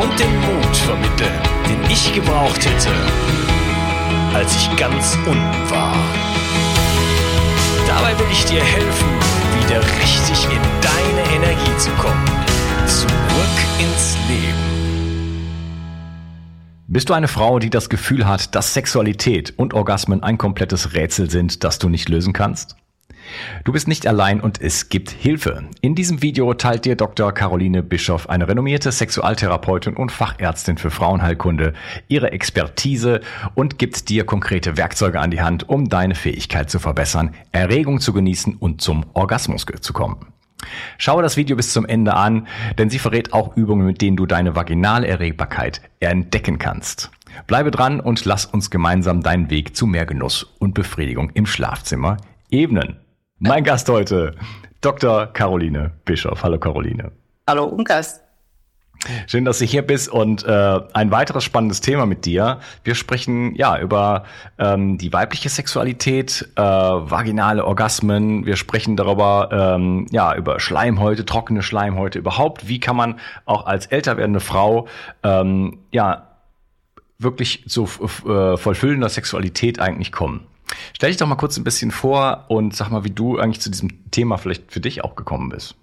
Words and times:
und 0.00 0.18
den 0.18 0.40
Mut 0.40 0.76
vermitteln, 0.76 1.38
den 1.68 1.90
ich 1.90 2.12
gebraucht 2.12 2.64
hätte, 2.64 2.90
als 4.34 4.56
ich 4.56 4.76
ganz 4.76 5.16
unten 5.26 5.70
war. 5.70 5.94
Dabei 7.86 8.18
will 8.18 8.26
ich 8.32 8.44
dir 8.44 8.62
helfen, 8.62 9.08
wieder 9.60 9.80
richtig 9.80 10.44
in 10.46 10.60
deine 10.80 11.36
Energie 11.36 11.78
zu 11.78 11.90
kommen. 11.92 12.24
Zurück 12.86 13.58
ins 13.78 14.16
Leben. 14.28 14.74
Bist 16.86 17.08
du 17.08 17.14
eine 17.14 17.28
Frau, 17.28 17.58
die 17.58 17.70
das 17.70 17.88
Gefühl 17.88 18.26
hat, 18.26 18.54
dass 18.54 18.74
Sexualität 18.74 19.54
und 19.56 19.74
Orgasmen 19.74 20.22
ein 20.22 20.38
komplettes 20.38 20.94
Rätsel 20.94 21.30
sind, 21.30 21.64
das 21.64 21.78
du 21.78 21.88
nicht 21.88 22.08
lösen 22.08 22.32
kannst? 22.32 22.76
Du 23.64 23.72
bist 23.72 23.88
nicht 23.88 24.06
allein 24.06 24.40
und 24.40 24.60
es 24.60 24.88
gibt 24.88 25.10
Hilfe. 25.10 25.64
In 25.80 25.94
diesem 25.94 26.22
Video 26.22 26.52
teilt 26.54 26.84
dir 26.84 26.96
Dr. 26.96 27.32
Caroline 27.32 27.82
Bischoff, 27.82 28.28
eine 28.28 28.48
renommierte 28.48 28.92
Sexualtherapeutin 28.92 29.94
und 29.94 30.12
Fachärztin 30.12 30.78
für 30.78 30.90
Frauenheilkunde, 30.90 31.72
ihre 32.08 32.32
Expertise 32.32 33.20
und 33.54 33.78
gibt 33.78 34.08
dir 34.08 34.24
konkrete 34.24 34.76
Werkzeuge 34.76 35.20
an 35.20 35.30
die 35.30 35.42
Hand, 35.42 35.68
um 35.68 35.88
deine 35.88 36.14
Fähigkeit 36.14 36.70
zu 36.70 36.78
verbessern, 36.78 37.34
Erregung 37.52 38.00
zu 38.00 38.12
genießen 38.12 38.56
und 38.56 38.80
zum 38.80 39.06
Orgasmus 39.14 39.66
zu 39.80 39.92
kommen. 39.92 40.26
Schaue 40.98 41.22
das 41.22 41.36
Video 41.36 41.56
bis 41.56 41.72
zum 41.72 41.84
Ende 41.84 42.14
an, 42.14 42.46
denn 42.78 42.90
sie 42.90 42.98
verrät 42.98 43.32
auch 43.32 43.56
Übungen, 43.56 43.86
mit 43.86 44.00
denen 44.00 44.16
du 44.16 44.26
deine 44.26 44.56
vaginale 44.56 45.06
Erregbarkeit 45.06 45.80
entdecken 46.00 46.58
kannst. 46.58 47.10
Bleibe 47.46 47.70
dran 47.70 48.00
und 48.00 48.24
lass 48.24 48.46
uns 48.46 48.70
gemeinsam 48.70 49.22
deinen 49.22 49.50
Weg 49.50 49.76
zu 49.76 49.86
mehr 49.86 50.06
Genuss 50.06 50.44
und 50.58 50.74
Befriedigung 50.74 51.30
im 51.34 51.46
Schlafzimmer 51.46 52.16
ebnen. 52.50 52.96
Mein 53.40 53.64
Gast 53.64 53.88
heute, 53.88 54.36
Dr. 54.80 55.26
Caroline 55.26 55.90
Bischof. 56.04 56.44
Hallo 56.44 56.56
Caroline. 56.58 57.10
Hallo 57.48 57.64
Unkas. 57.64 58.20
Schön, 59.26 59.44
dass 59.44 59.58
du 59.58 59.64
hier 59.64 59.82
bist 59.82 60.08
und 60.08 60.44
äh, 60.44 60.80
ein 60.92 61.10
weiteres 61.10 61.42
spannendes 61.42 61.80
Thema 61.80 62.06
mit 62.06 62.24
dir. 62.24 62.60
Wir 62.84 62.94
sprechen 62.94 63.54
ja 63.56 63.78
über 63.78 64.24
ähm, 64.56 64.98
die 64.98 65.12
weibliche 65.12 65.48
Sexualität, 65.48 66.48
äh, 66.54 66.62
vaginale 66.62 67.64
Orgasmen. 67.64 68.46
Wir 68.46 68.56
sprechen 68.56 68.96
darüber 68.96 69.48
ähm, 69.52 70.06
ja 70.10 70.34
über 70.36 70.60
Schleimhäute, 70.60 71.26
trockene 71.26 71.62
Schleimhäute 71.62 72.20
überhaupt. 72.20 72.68
Wie 72.68 72.78
kann 72.78 72.96
man 72.96 73.18
auch 73.46 73.66
als 73.66 73.86
älter 73.86 74.16
werdende 74.16 74.40
Frau 74.40 74.86
ähm, 75.24 75.80
ja 75.90 76.28
wirklich 77.18 77.68
zu 77.68 77.88
äh, 78.26 78.56
vollfüllender 78.56 79.08
Sexualität 79.08 79.80
eigentlich 79.80 80.12
kommen? 80.12 80.46
Stell 80.94 81.10
dich 81.10 81.16
doch 81.16 81.26
mal 81.26 81.36
kurz 81.36 81.56
ein 81.56 81.64
bisschen 81.64 81.90
vor 81.90 82.46
und 82.48 82.74
sag 82.74 82.90
mal, 82.90 83.04
wie 83.04 83.10
du 83.10 83.38
eigentlich 83.38 83.60
zu 83.60 83.70
diesem 83.70 84.10
Thema 84.10 84.38
vielleicht 84.38 84.72
für 84.72 84.80
dich 84.80 85.04
auch 85.04 85.16
gekommen 85.16 85.48
bist. 85.48 85.76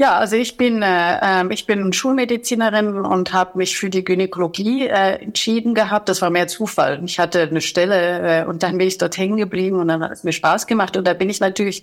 Ja, 0.00 0.16
also 0.16 0.36
ich 0.36 0.56
bin 0.56 0.80
äh, 0.80 1.18
ähm, 1.20 1.50
ich 1.50 1.66
bin 1.66 1.92
Schulmedizinerin 1.92 2.94
und 2.94 3.32
habe 3.32 3.58
mich 3.58 3.76
für 3.76 3.90
die 3.90 4.04
Gynäkologie 4.04 4.86
äh, 4.86 5.16
entschieden 5.16 5.74
gehabt. 5.74 6.08
Das 6.08 6.22
war 6.22 6.30
mehr 6.30 6.46
Zufall. 6.46 7.02
Ich 7.04 7.18
hatte 7.18 7.42
eine 7.42 7.60
Stelle 7.60 8.42
äh, 8.42 8.46
und 8.46 8.62
dann 8.62 8.78
bin 8.78 8.86
ich 8.86 8.98
dort 8.98 9.18
hängen 9.18 9.38
geblieben 9.38 9.80
und 9.80 9.88
dann 9.88 10.04
hat 10.04 10.12
es 10.12 10.22
mir 10.22 10.32
Spaß 10.32 10.68
gemacht 10.68 10.96
und 10.96 11.04
da 11.04 11.14
bin 11.14 11.28
ich 11.28 11.40
natürlich 11.40 11.82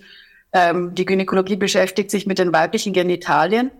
ähm, 0.52 0.94
die 0.94 1.04
Gynäkologie 1.04 1.56
beschäftigt 1.56 2.10
sich 2.10 2.26
mit 2.26 2.38
den 2.38 2.54
weiblichen 2.54 2.94
Genitalien 2.94 3.70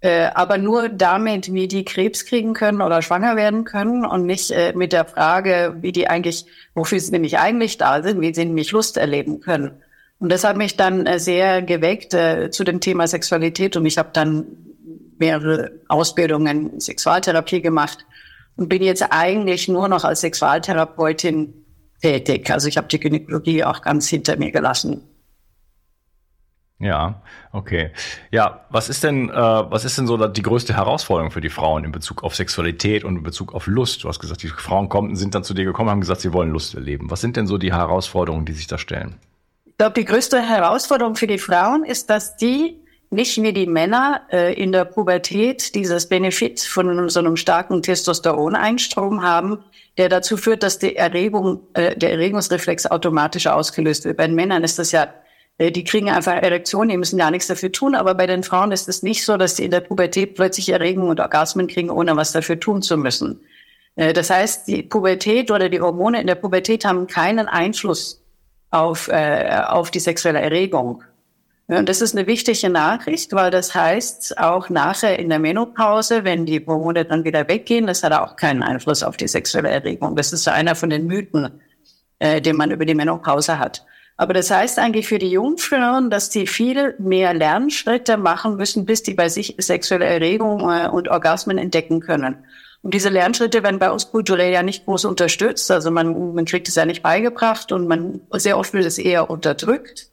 äh, 0.00 0.28
aber 0.34 0.58
nur 0.58 0.88
damit, 0.88 1.52
wie 1.52 1.68
die 1.68 1.84
Krebs 1.84 2.24
kriegen 2.24 2.54
können 2.54 2.80
oder 2.80 3.02
schwanger 3.02 3.36
werden 3.36 3.64
können 3.64 4.04
und 4.04 4.24
nicht 4.24 4.50
äh, 4.50 4.72
mit 4.74 4.92
der 4.92 5.04
Frage, 5.04 5.76
wie 5.80 5.92
die 5.92 6.08
eigentlich, 6.08 6.46
wofür 6.74 6.98
sie 6.98 7.12
nämlich 7.12 7.38
eigentlich 7.38 7.76
da 7.78 8.02
sind, 8.02 8.20
wie 8.20 8.34
sie 8.34 8.44
nämlich 8.44 8.72
Lust 8.72 8.96
erleben 8.96 9.40
können. 9.40 9.82
Und 10.18 10.30
das 10.30 10.44
hat 10.44 10.56
mich 10.56 10.76
dann 10.76 11.06
äh, 11.06 11.18
sehr 11.18 11.62
geweckt 11.62 12.14
äh, 12.14 12.50
zu 12.50 12.64
dem 12.64 12.80
Thema 12.80 13.06
Sexualität 13.06 13.76
und 13.76 13.84
ich 13.86 13.98
habe 13.98 14.10
dann 14.12 14.46
mehrere 15.18 15.72
Ausbildungen 15.88 16.72
in 16.72 16.80
Sexualtherapie 16.80 17.60
gemacht 17.60 18.06
und 18.56 18.68
bin 18.68 18.82
jetzt 18.82 19.02
eigentlich 19.10 19.68
nur 19.68 19.88
noch 19.88 20.04
als 20.04 20.22
Sexualtherapeutin 20.22 21.52
tätig. 22.00 22.50
Also 22.50 22.68
ich 22.68 22.76
habe 22.76 22.88
die 22.88 23.00
Gynäkologie 23.00 23.64
auch 23.64 23.82
ganz 23.82 24.08
hinter 24.08 24.36
mir 24.38 24.50
gelassen. 24.50 25.02
Ja, 26.80 27.20
okay. 27.52 27.90
Ja, 28.30 28.64
was 28.70 28.88
ist 28.88 29.04
denn, 29.04 29.28
äh, 29.28 29.34
was 29.34 29.84
ist 29.84 29.98
denn 29.98 30.06
so 30.06 30.26
die 30.26 30.40
größte 30.40 30.74
Herausforderung 30.74 31.30
für 31.30 31.42
die 31.42 31.50
Frauen 31.50 31.84
in 31.84 31.92
Bezug 31.92 32.24
auf 32.24 32.34
Sexualität 32.34 33.04
und 33.04 33.16
in 33.16 33.22
Bezug 33.22 33.54
auf 33.54 33.66
Lust? 33.66 34.02
Du 34.02 34.08
hast 34.08 34.18
gesagt, 34.18 34.42
die 34.42 34.48
Frauen 34.48 34.88
kommen, 34.88 35.14
sind 35.14 35.34
dann 35.34 35.44
zu 35.44 35.52
dir 35.52 35.66
gekommen, 35.66 35.90
haben 35.90 36.00
gesagt, 36.00 36.22
sie 36.22 36.32
wollen 36.32 36.50
Lust 36.50 36.74
erleben. 36.74 37.10
Was 37.10 37.20
sind 37.20 37.36
denn 37.36 37.46
so 37.46 37.58
die 37.58 37.74
Herausforderungen, 37.74 38.46
die 38.46 38.54
sich 38.54 38.66
da 38.66 38.78
stellen? 38.78 39.16
Ich 39.66 39.76
glaube, 39.76 39.92
die 39.92 40.06
größte 40.06 40.40
Herausforderung 40.40 41.16
für 41.16 41.26
die 41.26 41.38
Frauen 41.38 41.84
ist, 41.84 42.08
dass 42.08 42.36
die 42.36 42.80
nicht 43.10 43.42
wie 43.42 43.52
die 43.52 43.66
Männer 43.66 44.22
äh, 44.30 44.54
in 44.54 44.72
der 44.72 44.86
Pubertät 44.86 45.74
dieses 45.74 46.08
Benefit 46.08 46.60
von 46.60 47.10
so 47.10 47.20
einem 47.20 47.36
starken 47.36 47.82
Testosteroneinstrom 47.82 49.22
haben, 49.22 49.58
der 49.98 50.08
dazu 50.08 50.38
führt, 50.38 50.62
dass 50.62 50.78
die 50.78 50.96
Erregung, 50.96 51.60
äh, 51.74 51.94
der 51.94 52.12
Erregungsreflex 52.12 52.86
automatisch 52.86 53.48
ausgelöst 53.48 54.06
wird. 54.06 54.16
Bei 54.16 54.26
den 54.26 54.36
Männern 54.36 54.64
ist 54.64 54.78
das 54.78 54.92
ja 54.92 55.08
die 55.60 55.84
kriegen 55.84 56.08
einfach 56.08 56.32
Erektionen, 56.32 56.88
die 56.88 56.96
müssen 56.96 57.18
ja 57.18 57.30
nichts 57.30 57.48
dafür 57.48 57.70
tun. 57.70 57.94
Aber 57.94 58.14
bei 58.14 58.26
den 58.26 58.42
Frauen 58.42 58.72
ist 58.72 58.88
es 58.88 59.02
nicht 59.02 59.24
so, 59.24 59.36
dass 59.36 59.56
sie 59.56 59.66
in 59.66 59.70
der 59.70 59.80
Pubertät 59.80 60.34
plötzlich 60.34 60.70
Erregung 60.70 61.08
und 61.08 61.20
Orgasmen 61.20 61.66
kriegen, 61.66 61.90
ohne 61.90 62.16
was 62.16 62.32
dafür 62.32 62.58
tun 62.58 62.80
zu 62.80 62.96
müssen. 62.96 63.40
Äh, 63.96 64.12
das 64.14 64.30
heißt, 64.30 64.68
die 64.68 64.82
Pubertät 64.82 65.50
oder 65.50 65.68
die 65.68 65.80
Hormone 65.80 66.20
in 66.20 66.26
der 66.26 66.36
Pubertät 66.36 66.84
haben 66.84 67.06
keinen 67.06 67.46
Einfluss 67.46 68.22
auf, 68.70 69.08
äh, 69.08 69.60
auf 69.66 69.90
die 69.90 70.00
sexuelle 70.00 70.40
Erregung. 70.40 71.04
Und 71.66 71.88
das 71.88 72.00
ist 72.00 72.16
eine 72.16 72.26
wichtige 72.26 72.68
Nachricht, 72.68 73.32
weil 73.32 73.52
das 73.52 73.74
heißt, 73.74 74.38
auch 74.38 74.70
nachher 74.70 75.20
in 75.20 75.28
der 75.28 75.38
Menopause, 75.38 76.24
wenn 76.24 76.44
die 76.44 76.64
Hormone 76.66 77.04
dann 77.04 77.22
wieder 77.22 77.46
weggehen, 77.46 77.86
das 77.86 78.02
hat 78.02 78.12
auch 78.12 78.34
keinen 78.34 78.64
Einfluss 78.64 79.04
auf 79.04 79.16
die 79.16 79.28
sexuelle 79.28 79.68
Erregung. 79.68 80.16
Das 80.16 80.32
ist 80.32 80.48
einer 80.48 80.74
von 80.74 80.90
den 80.90 81.06
Mythen, 81.06 81.60
äh, 82.18 82.40
den 82.40 82.56
man 82.56 82.72
über 82.72 82.84
die 82.84 82.96
Menopause 82.96 83.58
hat. 83.60 83.84
Aber 84.20 84.34
das 84.34 84.50
heißt 84.50 84.78
eigentlich 84.78 85.08
für 85.08 85.18
die 85.18 85.30
Jungfrauen, 85.30 86.10
dass 86.10 86.28
die 86.28 86.46
viel 86.46 86.94
mehr 86.98 87.32
Lernschritte 87.32 88.18
machen 88.18 88.56
müssen, 88.56 88.84
bis 88.84 89.02
die 89.02 89.14
bei 89.14 89.30
sich 89.30 89.54
sexuelle 89.56 90.04
Erregung 90.04 90.60
äh, 90.70 90.88
und 90.88 91.08
Orgasmen 91.08 91.56
entdecken 91.56 92.00
können. 92.00 92.44
Und 92.82 92.92
diese 92.92 93.08
Lernschritte 93.08 93.62
werden 93.62 93.78
bei 93.78 93.90
uns 93.90 94.10
kulturell 94.10 94.52
ja 94.52 94.62
nicht 94.62 94.84
groß 94.84 95.06
unterstützt. 95.06 95.70
Also 95.70 95.90
man, 95.90 96.34
man 96.34 96.44
kriegt 96.44 96.68
es 96.68 96.74
ja 96.74 96.84
nicht 96.84 97.02
beigebracht 97.02 97.72
und 97.72 97.88
man 97.88 98.20
sehr 98.32 98.58
oft 98.58 98.74
wird 98.74 98.84
es 98.84 98.98
eher 98.98 99.30
unterdrückt. 99.30 100.10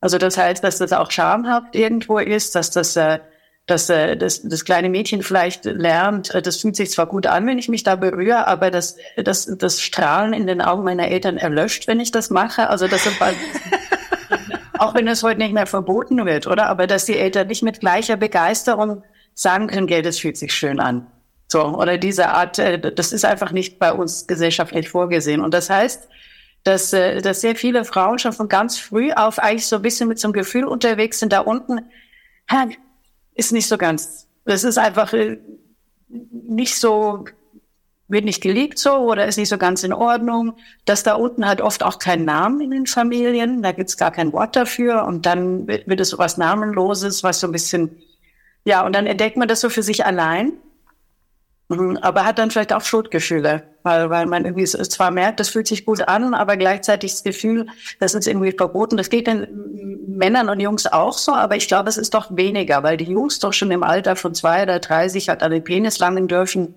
Also 0.00 0.18
das 0.18 0.36
heißt, 0.36 0.64
dass 0.64 0.78
das 0.78 0.92
auch 0.92 1.12
schamhaft 1.12 1.76
irgendwo 1.76 2.18
ist, 2.18 2.56
dass 2.56 2.72
das 2.72 2.96
äh, 2.96 3.20
dass 3.66 3.88
äh, 3.88 4.16
das, 4.16 4.42
das 4.42 4.64
kleine 4.64 4.90
Mädchen 4.90 5.22
vielleicht 5.22 5.64
lernt, 5.64 6.34
äh, 6.34 6.42
das 6.42 6.58
fühlt 6.58 6.76
sich 6.76 6.90
zwar 6.90 7.06
gut 7.06 7.26
an, 7.26 7.46
wenn 7.46 7.58
ich 7.58 7.68
mich 7.68 7.82
da 7.82 7.96
berühre, 7.96 8.46
aber 8.46 8.70
das, 8.70 8.96
das, 9.16 9.46
das 9.58 9.80
Strahlen 9.80 10.34
in 10.34 10.46
den 10.46 10.60
Augen 10.60 10.84
meiner 10.84 11.08
Eltern 11.08 11.38
erlöscht, 11.38 11.86
wenn 11.86 12.00
ich 12.00 12.12
das 12.12 12.30
mache. 12.30 12.68
Also 12.68 12.88
das 12.88 13.04
sind 13.04 13.16
auch 14.78 14.94
wenn 14.94 15.08
es 15.08 15.22
heute 15.22 15.38
nicht 15.38 15.54
mehr 15.54 15.66
verboten 15.66 16.24
wird, 16.26 16.46
oder? 16.46 16.68
Aber 16.68 16.86
dass 16.86 17.06
die 17.06 17.16
Eltern 17.16 17.46
nicht 17.46 17.62
mit 17.62 17.80
gleicher 17.80 18.16
Begeisterung 18.16 19.02
sagen 19.32 19.68
können, 19.68 19.86
Geld, 19.86 20.04
das 20.04 20.18
fühlt 20.18 20.36
sich 20.36 20.52
schön 20.52 20.78
an. 20.78 21.06
So, 21.48 21.62
oder 21.62 21.98
diese 21.98 22.28
Art, 22.30 22.58
äh, 22.58 22.78
das 22.78 23.12
ist 23.12 23.24
einfach 23.24 23.52
nicht 23.52 23.78
bei 23.78 23.92
uns 23.92 24.26
gesellschaftlich 24.26 24.88
vorgesehen. 24.88 25.40
Und 25.40 25.54
das 25.54 25.70
heißt, 25.70 26.08
dass, 26.64 26.92
äh, 26.92 27.22
dass 27.22 27.40
sehr 27.40 27.56
viele 27.56 27.84
Frauen 27.84 28.18
schon 28.18 28.32
von 28.32 28.48
ganz 28.48 28.78
früh 28.78 29.12
auf 29.12 29.38
eigentlich 29.38 29.66
so 29.66 29.76
ein 29.76 29.82
bisschen 29.82 30.08
mit 30.08 30.18
so 30.18 30.28
einem 30.28 30.32
Gefühl 30.32 30.64
unterwegs 30.64 31.20
sind, 31.20 31.32
da 31.32 31.40
unten 31.40 31.80
ist 33.34 33.52
nicht 33.52 33.68
so 33.68 33.78
ganz. 33.78 34.26
Das 34.44 34.64
ist 34.64 34.78
einfach 34.78 35.12
äh, 35.12 35.38
nicht 36.08 36.76
so, 36.76 37.24
wird 38.08 38.24
nicht 38.24 38.42
geliebt 38.42 38.78
so 38.78 38.92
oder 39.10 39.26
ist 39.26 39.36
nicht 39.36 39.48
so 39.48 39.58
ganz 39.58 39.82
in 39.82 39.92
Ordnung. 39.92 40.56
Das 40.84 41.02
da 41.02 41.14
unten 41.14 41.46
hat 41.46 41.60
oft 41.60 41.82
auch 41.82 41.98
keinen 41.98 42.24
Namen 42.24 42.60
in 42.60 42.70
den 42.70 42.86
Familien, 42.86 43.62
da 43.62 43.72
gibt's 43.72 43.96
gar 43.96 44.10
kein 44.10 44.32
Wort 44.32 44.56
dafür 44.56 45.04
und 45.04 45.26
dann 45.26 45.66
wird, 45.66 46.00
es 46.00 46.10
so 46.10 46.18
was 46.18 46.36
Namenloses, 46.36 47.22
was 47.22 47.40
so 47.40 47.48
ein 47.48 47.52
bisschen, 47.52 47.96
ja, 48.64 48.84
und 48.84 48.94
dann 48.94 49.06
entdeckt 49.06 49.36
man 49.36 49.48
das 49.48 49.60
so 49.60 49.70
für 49.70 49.82
sich 49.82 50.04
allein 50.04 50.52
aber 51.68 52.24
hat 52.24 52.38
dann 52.38 52.50
vielleicht 52.50 52.72
auch 52.72 52.82
Schuldgefühle, 52.82 53.62
weil, 53.82 54.10
weil 54.10 54.26
man 54.26 54.44
irgendwie 54.44 54.64
zwar 54.64 55.10
merkt, 55.10 55.40
das 55.40 55.48
fühlt 55.48 55.66
sich 55.66 55.86
gut 55.86 56.06
an, 56.06 56.34
aber 56.34 56.56
gleichzeitig 56.56 57.12
das 57.12 57.24
Gefühl, 57.24 57.66
das 58.00 58.14
ist 58.14 58.26
irgendwie 58.26 58.52
verboten. 58.52 58.96
Das 58.96 59.08
geht 59.08 59.26
den 59.26 59.46
Männern 60.06 60.48
und 60.48 60.60
Jungs 60.60 60.86
auch 60.86 61.16
so, 61.16 61.32
aber 61.32 61.56
ich 61.56 61.66
glaube, 61.66 61.88
es 61.88 61.96
ist 61.96 62.14
doch 62.14 62.36
weniger, 62.36 62.82
weil 62.82 62.96
die 62.96 63.04
Jungs 63.04 63.38
doch 63.38 63.52
schon 63.52 63.70
im 63.70 63.82
Alter 63.82 64.14
von 64.14 64.34
zwei 64.34 64.62
oder 64.62 64.78
drei 64.78 65.08
sich 65.08 65.28
halt 65.28 65.42
an 65.42 65.52
den 65.52 65.64
Penis 65.64 65.98
langen 65.98 66.28
dürfen 66.28 66.74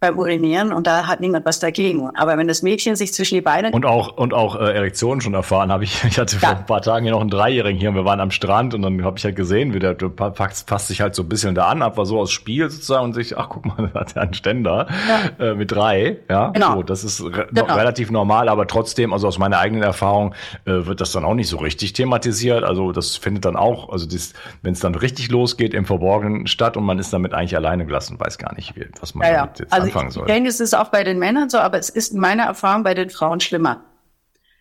beim 0.00 0.18
Urinieren 0.18 0.72
und 0.72 0.86
da 0.86 1.06
hat 1.06 1.20
niemand 1.20 1.46
was 1.46 1.58
dagegen. 1.60 2.10
Aber 2.14 2.36
wenn 2.36 2.46
das 2.46 2.62
Mädchen 2.62 2.96
sich 2.96 3.12
zwischen 3.14 3.36
die 3.36 3.40
Beine 3.40 3.70
und 3.70 3.86
auch 3.86 4.16
und 4.16 4.34
auch 4.34 4.56
äh, 4.56 4.74
Erektionen 4.74 5.20
schon 5.20 5.34
erfahren 5.34 5.72
habe 5.72 5.84
ich. 5.84 6.02
Ich 6.14 6.18
hatte 6.20 6.36
ja. 6.36 6.48
vor 6.48 6.58
ein 6.58 6.66
paar 6.66 6.82
Tagen 6.82 7.04
hier 7.04 7.12
noch 7.12 7.22
einen 7.22 7.30
Dreijährigen 7.30 7.80
hier 7.80 7.88
und 7.88 7.96
wir 7.96 8.04
waren 8.04 8.20
am 8.20 8.30
Strand 8.30 8.74
und 8.74 8.82
dann 8.82 9.04
habe 9.04 9.18
ich 9.18 9.24
halt 9.24 9.34
gesehen, 9.34 9.74
wie 9.74 9.80
der, 9.80 9.94
der 9.94 10.10
passt, 10.10 10.66
passt 10.68 10.88
sich 10.88 11.00
halt 11.00 11.14
so 11.14 11.22
ein 11.22 11.28
bisschen 11.28 11.54
da 11.54 11.66
an, 11.66 11.82
ab 11.82 11.96
war 11.96 12.06
so 12.06 12.20
aus 12.20 12.30
Spiel 12.30 12.70
sozusagen 12.70 13.04
und 13.06 13.14
sich, 13.14 13.36
ach 13.36 13.48
guck 13.48 13.66
mal, 13.66 13.90
da 13.94 14.00
hat 14.00 14.14
er 14.14 14.22
einen 14.22 14.34
Ständer 14.34 14.86
ja. 15.38 15.46
äh, 15.46 15.54
mit 15.54 15.72
drei, 15.72 16.18
ja, 16.28 16.50
genau. 16.50 16.76
So, 16.76 16.82
das 16.82 17.02
ist 17.02 17.24
re 17.24 17.48
genau. 17.50 17.74
relativ 17.74 18.10
normal, 18.10 18.48
aber 18.48 18.66
trotzdem, 18.66 19.12
also 19.12 19.26
aus 19.26 19.38
meiner 19.38 19.58
eigenen 19.58 19.82
Erfahrung 19.82 20.34
äh, 20.66 20.86
wird 20.86 21.00
das 21.00 21.12
dann 21.12 21.24
auch 21.24 21.34
nicht 21.34 21.48
so 21.48 21.56
richtig 21.56 21.94
thematisiert. 21.94 22.62
Also 22.64 22.92
das 22.92 23.16
findet 23.16 23.44
dann 23.44 23.56
auch, 23.56 23.90
also 23.90 24.06
wenn 24.62 24.72
es 24.72 24.80
dann 24.80 24.94
richtig 24.94 25.30
losgeht 25.30 25.74
im 25.74 25.84
Verborgenen 25.84 26.46
statt 26.46 26.76
und 26.76 26.84
man 26.84 26.98
ist 26.98 27.12
damit 27.12 27.34
eigentlich 27.34 27.56
alleine 27.56 27.86
gelassen, 27.86 28.20
weiß 28.20 28.38
gar 28.38 28.54
nicht, 28.54 28.74
was 29.00 29.14
man 29.14 29.26
ja, 29.26 29.46
jetzt 29.58 29.72
also 29.72 29.83
anfangen 29.84 30.10
soll. 30.10 30.24
Ich 30.24 30.32
denke, 30.32 30.48
es 30.48 30.60
ist 30.60 30.74
auch 30.74 30.88
bei 30.88 31.04
den 31.04 31.18
Männern 31.18 31.50
so, 31.50 31.58
aber 31.58 31.78
es 31.78 31.88
ist 31.88 32.12
in 32.12 32.20
meiner 32.20 32.44
Erfahrung 32.44 32.82
bei 32.82 32.94
den 32.94 33.10
Frauen 33.10 33.40
schlimmer. 33.40 33.84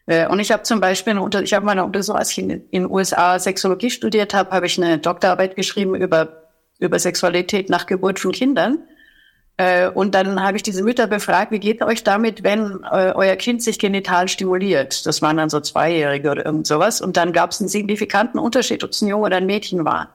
Äh, 0.05 0.27
und 0.27 0.39
ich 0.39 0.51
habe 0.51 0.63
zum 0.63 0.79
Beispiel, 0.79 1.19
ich 1.43 1.53
habe 1.53 1.65
meine 1.65 1.83
Untersuchung, 1.83 2.19
als 2.19 2.31
ich 2.31 2.39
in 2.39 2.69
den 2.71 2.89
USA 2.89 3.39
Sexologie 3.39 3.89
studiert 3.89 4.33
habe, 4.33 4.51
habe 4.51 4.65
ich 4.65 4.81
eine 4.81 4.97
Doktorarbeit 4.97 5.55
geschrieben 5.55 5.95
über, 5.95 6.43
über 6.79 6.99
Sexualität 6.99 7.69
nach 7.69 7.85
Geburt 7.85 8.19
von 8.19 8.31
Kindern. 8.31 8.79
Äh, 9.57 9.89
und 9.89 10.15
dann 10.15 10.41
habe 10.41 10.57
ich 10.57 10.63
diese 10.63 10.83
Mütter 10.83 11.07
befragt, 11.07 11.51
wie 11.51 11.59
geht 11.59 11.81
euch 11.83 12.03
damit, 12.03 12.43
wenn 12.43 12.83
äh, 12.91 13.13
euer 13.13 13.35
Kind 13.35 13.61
sich 13.61 13.77
genital 13.77 14.27
stimuliert? 14.27 15.05
Das 15.05 15.21
waren 15.21 15.37
dann 15.37 15.49
so 15.49 15.59
Zweijährige 15.59 16.31
oder 16.31 16.45
irgend 16.45 16.67
sowas. 16.67 17.01
Und 17.01 17.17
dann 17.17 17.33
gab 17.33 17.51
es 17.51 17.59
einen 17.61 17.69
signifikanten 17.69 18.39
Unterschied, 18.39 18.83
ob 18.83 18.91
es 18.91 19.01
ein 19.01 19.07
Junge 19.07 19.25
oder 19.25 19.37
ein 19.37 19.45
Mädchen 19.45 19.85
war. 19.85 20.09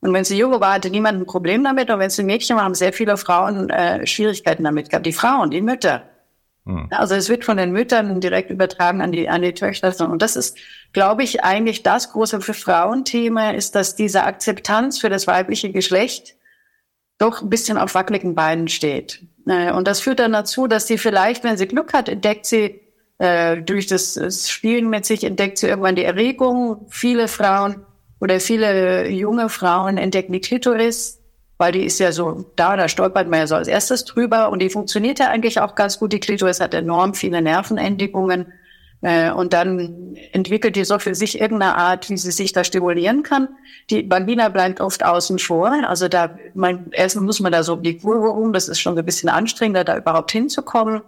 Und 0.00 0.12
wenn 0.12 0.24
sie 0.24 0.36
Junge 0.36 0.60
war, 0.60 0.74
hatte 0.74 0.90
niemand 0.90 1.20
ein 1.20 1.26
Problem 1.26 1.64
damit. 1.64 1.90
Und 1.90 1.98
wenn 1.98 2.10
sie 2.10 2.22
Mädchen 2.22 2.56
war, 2.56 2.64
haben 2.64 2.74
sehr 2.74 2.92
viele 2.92 3.16
Frauen 3.16 3.70
äh, 3.70 4.06
Schwierigkeiten 4.06 4.64
damit 4.64 4.90
gehabt. 4.90 5.06
Die 5.06 5.12
Frauen, 5.12 5.50
die 5.50 5.62
Mütter. 5.62 6.02
Hm. 6.66 6.88
Also 6.90 7.14
es 7.14 7.28
wird 7.28 7.44
von 7.44 7.56
den 7.56 7.72
Müttern 7.72 8.20
direkt 8.20 8.50
übertragen 8.50 9.00
an 9.00 9.12
die, 9.12 9.28
an 9.28 9.42
die 9.42 9.54
Töchter. 9.54 9.92
Und 10.08 10.20
das 10.20 10.36
ist, 10.36 10.58
glaube 10.92 11.22
ich, 11.22 11.44
eigentlich 11.44 11.82
das 11.82 12.12
große 12.12 12.40
für 12.40 12.54
Frauenthema, 12.54 13.50
ist, 13.50 13.74
dass 13.74 13.96
diese 13.96 14.24
Akzeptanz 14.24 14.98
für 14.98 15.08
das 15.08 15.26
weibliche 15.26 15.72
Geschlecht 15.72 16.36
doch 17.18 17.40
ein 17.40 17.48
bisschen 17.48 17.78
auf 17.78 17.94
wackeligen 17.94 18.34
Beinen 18.34 18.68
steht. 18.68 19.22
Äh, 19.46 19.72
und 19.72 19.88
das 19.88 20.00
führt 20.00 20.18
dann 20.18 20.32
dazu, 20.32 20.66
dass 20.66 20.86
sie 20.86 20.98
vielleicht, 20.98 21.44
wenn 21.44 21.56
sie 21.56 21.68
Glück 21.68 21.94
hat, 21.94 22.08
entdeckt 22.08 22.46
sie 22.46 22.80
äh, 23.18 23.62
durch 23.62 23.86
das, 23.86 24.14
das 24.14 24.50
Spielen 24.50 24.90
mit 24.90 25.06
sich, 25.06 25.24
entdeckt 25.24 25.58
sie 25.58 25.68
irgendwann 25.68 25.96
die 25.96 26.04
Erregung. 26.04 26.86
Viele 26.90 27.28
Frauen 27.28 27.86
oder 28.20 28.40
viele 28.40 29.08
junge 29.08 29.48
Frauen 29.48 29.98
entdecken 29.98 30.32
die 30.32 30.40
Klitoris, 30.40 31.20
weil 31.58 31.72
die 31.72 31.84
ist 31.84 31.98
ja 31.98 32.12
so 32.12 32.50
da, 32.56 32.76
da 32.76 32.88
stolpert 32.88 33.28
man 33.28 33.40
ja 33.40 33.46
so 33.46 33.54
als 33.54 33.68
erstes 33.68 34.04
drüber 34.04 34.50
und 34.50 34.60
die 34.60 34.70
funktioniert 34.70 35.18
ja 35.18 35.28
eigentlich 35.28 35.60
auch 35.60 35.74
ganz 35.74 35.98
gut. 35.98 36.12
Die 36.12 36.20
Klitoris 36.20 36.60
hat 36.60 36.74
enorm 36.74 37.14
viele 37.14 37.42
Nervenendigungen 37.42 38.52
äh, 39.02 39.30
und 39.30 39.52
dann 39.52 40.16
entwickelt 40.32 40.76
die 40.76 40.84
so 40.84 40.98
für 40.98 41.14
sich 41.14 41.40
irgendeine 41.40 41.76
Art, 41.76 42.08
wie 42.08 42.16
sie 42.16 42.30
sich 42.30 42.52
da 42.52 42.64
stimulieren 42.64 43.22
kann. 43.22 43.48
Die 43.90 44.10
Vagina 44.10 44.48
bleibt 44.48 44.80
oft 44.80 45.04
außen 45.04 45.38
vor, 45.38 45.70
also 45.86 46.08
da 46.08 46.38
man, 46.54 46.90
erstmal 46.92 47.24
muss 47.24 47.40
man 47.40 47.52
da 47.52 47.62
so 47.62 47.74
um 47.74 47.82
die 47.82 47.98
Kurve 47.98 48.28
rum, 48.28 48.52
das 48.52 48.68
ist 48.68 48.80
schon 48.80 48.98
ein 48.98 49.04
bisschen 49.04 49.28
anstrengender, 49.28 49.84
da 49.84 49.96
überhaupt 49.96 50.32
hinzukommen. 50.32 51.02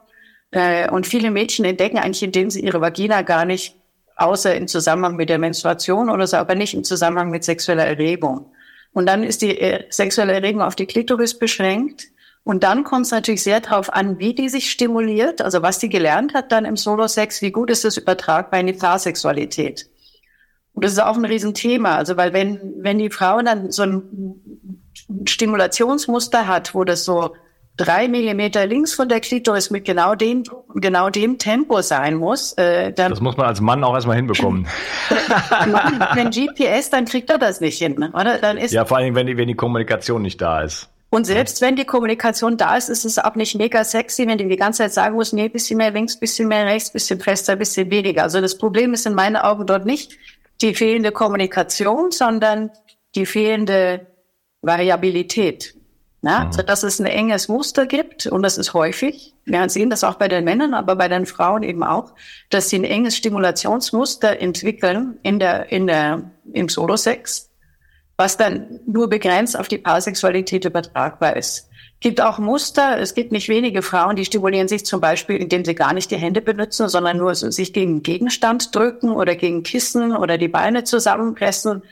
Äh, 0.51 0.91
und 0.91 1.07
viele 1.07 1.31
Mädchen 1.31 1.65
entdecken 1.65 1.99
eigentlich, 1.99 2.23
indem 2.23 2.51
sie 2.51 2.61
ihre 2.61 2.81
Vagina 2.81 3.23
gar 3.23 3.45
nicht 3.45 3.78
außer 4.19 4.55
im 4.55 4.69
Zusammenhang 4.69 5.17
mit 5.17 5.31
der 5.31 5.39
Menstruation 5.39 6.11
oder 6.11 6.27
so, 6.27 6.37
aber 6.37 6.55
nicht 6.55 6.75
im 6.75 6.85
Zusammenhang 6.85 7.31
mit 7.31 7.45
sexueller 7.45 7.87
Erregung. 7.87 8.53
Und 8.93 9.07
dann 9.07 9.23
ist 9.23 9.43
die 9.43 9.59
äh, 9.59 9.85
sexuelle 9.91 10.33
Erregung 10.33 10.61
auf 10.61 10.75
die 10.75 10.87
Klitoris 10.87 11.39
beschränkt. 11.39 12.09
Und 12.45 12.65
dann 12.65 12.83
kommt 12.83 13.07
es 13.07 13.13
natürlich 13.13 13.43
sehr 13.43 13.61
darauf 13.61 13.93
an, 13.93 14.19
wie 14.19 14.35
die 14.35 14.49
sich 14.49 14.71
stimuliert, 14.71 15.41
also 15.41 15.63
was 15.63 15.79
die 15.79 15.89
gelernt 15.89 16.35
hat 16.35 16.51
dann 16.51 16.65
im 16.65 16.77
Solo-Sex, 16.77 17.43
wie 17.43 17.53
gut 17.53 17.71
ist 17.71 17.85
das 17.85 17.97
übertragbar 17.97 18.61
in 18.61 18.67
die 18.67 18.73
Paarsexualität. 18.73 19.89
Und 20.73 20.85
das 20.85 20.93
ist 20.93 21.01
auch 21.01 21.17
ein 21.17 21.25
Riesenthema, 21.25 21.97
also 21.97 22.17
weil 22.17 22.33
wenn, 22.33 22.75
wenn 22.79 22.99
die 22.99 23.11
Frau 23.11 23.43
dann 23.43 23.71
so 23.71 23.83
ein 23.83 24.41
Stimulationsmuster 25.27 26.47
hat, 26.47 26.75
wo 26.75 26.85
das 26.85 27.05
so 27.05 27.35
drei 27.79 28.09
Millimeter 28.09 28.67
links 28.67 28.93
von 28.93 29.09
der 29.09 29.21
Klitoris 29.21 29.71
mit 29.71 29.87
genau 29.87 30.15
dem, 30.15 30.43
genau 30.75 31.09
dem 31.09 31.39
Tempo 31.39 31.81
sein 31.81 32.17
muss, 32.17 32.53
äh, 32.55 32.93
dann. 32.93 33.11
Das 33.11 33.21
muss 33.21 33.39
man 33.39 33.47
als 33.47 33.63
Mann 33.63 33.83
auch 33.85 33.95
erstmal 33.95 34.17
hinbekommen. 34.17 34.67
wenn 36.15 36.31
GPS, 36.31 36.91
dann 36.91 37.07
kriegt 37.07 37.31
er 37.31 37.39
das 37.39 37.61
nicht 37.61 37.79
hin, 37.79 37.97
oder? 38.13 38.39
Dann 38.39 38.59
ist 38.59 38.73
ja, 38.73 38.85
vor 38.85 38.99
allem, 38.99 39.15
wenn 39.15 39.27
die, 39.27 39.37
wenn 39.39 39.49
die 39.49 39.55
Kommunikation 39.55 40.21
nicht 40.21 40.41
da 40.43 40.63
ist. 40.63 40.91
Und 41.11 41.25
selbst 41.25 41.63
wenn 41.63 41.75
die 41.75 41.87
Kommunikation 41.87 42.59
da 42.59 42.77
ist, 42.77 42.91
ist 42.91 43.07
es 43.07 43.19
auch 43.19 43.35
nicht 43.35 43.55
mega 43.55 43.83
sexy, 43.83 44.27
wenn 44.27 44.37
die 44.37 44.47
die 44.47 44.57
ganze 44.57 44.83
Zeit 44.83 44.93
sagen 44.93 45.15
muss, 45.15 45.33
nee, 45.33 45.49
bisschen 45.49 45.79
mehr 45.79 45.91
links, 45.91 46.21
bisschen 46.21 46.49
mehr 46.49 46.67
rechts, 46.67 46.93
bisschen 46.93 47.19
fester, 47.19 47.57
bisschen 47.57 47.91
weniger. 47.91 48.25
Also 48.25 48.43
das 48.43 48.59
Problem 48.59 48.93
ist 48.93 49.07
in 49.07 49.15
meinen 49.15 49.37
Augen 49.37 49.65
dort 49.65 49.87
nicht 49.87 50.19
die 50.61 50.75
fehlende 50.75 51.11
Kommunikation, 51.11 52.11
sondern 52.11 52.71
die 53.15 53.25
fehlende 53.25 54.07
Variabilität. 54.61 55.78
Ja, 56.23 56.41
mhm. 56.41 56.47
also 56.47 56.63
dass 56.63 56.83
es 56.83 56.99
ein 56.99 57.07
enges 57.07 57.49
Muster 57.49 57.87
gibt 57.87 58.27
und 58.27 58.43
das 58.43 58.59
ist 58.59 58.75
häufig. 58.75 59.35
Wir 59.45 59.69
sehen 59.69 59.91
das 59.91 60.03
auch 60.05 60.17
bei 60.17 60.29
den 60.29 60.45
Männern, 60.45 60.75
aber 60.75 60.97
bei 60.97 61.09
den 61.09 61.27
Frauen 61.27 61.63
eben 61.63 61.85
auch, 61.85 62.13
dass 62.51 62.71
sie 62.71 62.77
ein 62.77 62.85
enges 62.85 63.17
Stimulationsmuster 63.17 64.41
entwickeln 64.41 65.19
in 65.23 65.39
der, 65.39 65.71
in 65.71 65.87
der, 65.87 66.31
im 66.53 66.69
Solosex, 66.69 67.51
was 68.17 68.37
dann 68.37 68.81
nur 68.87 69.09
begrenzt 69.09 69.59
auf 69.59 69.69
die 69.69 69.79
Paarsexualität 69.79 70.65
übertragbar 70.65 71.37
ist. 71.37 71.69
Gibt 72.01 72.21
auch 72.21 72.39
Muster. 72.39 73.01
Es 73.01 73.15
gibt 73.15 73.33
nicht 73.33 73.49
wenige 73.49 73.83
Frauen, 73.83 74.15
die 74.15 74.25
stimulieren 74.25 74.69
sich 74.69 74.87
zum 74.87 75.01
Beispiel, 75.01 75.37
indem 75.37 75.65
sie 75.65 75.75
gar 75.75 75.93
nicht 75.93 76.11
die 76.11 76.17
Hände 76.17 76.41
benutzen, 76.41 76.89
sondern 76.89 77.17
nur 77.17 77.35
so 77.35 77.51
sich 77.51 77.73
gegen 77.73 78.03
Gegenstand 78.05 78.75
drücken 78.75 79.11
oder 79.11 79.35
gegen 79.35 79.65
Kissen 79.65 80.17
oder 80.17 80.39
die 80.39 80.47
Beine 80.47 80.85
zusammenpressen 80.85 81.83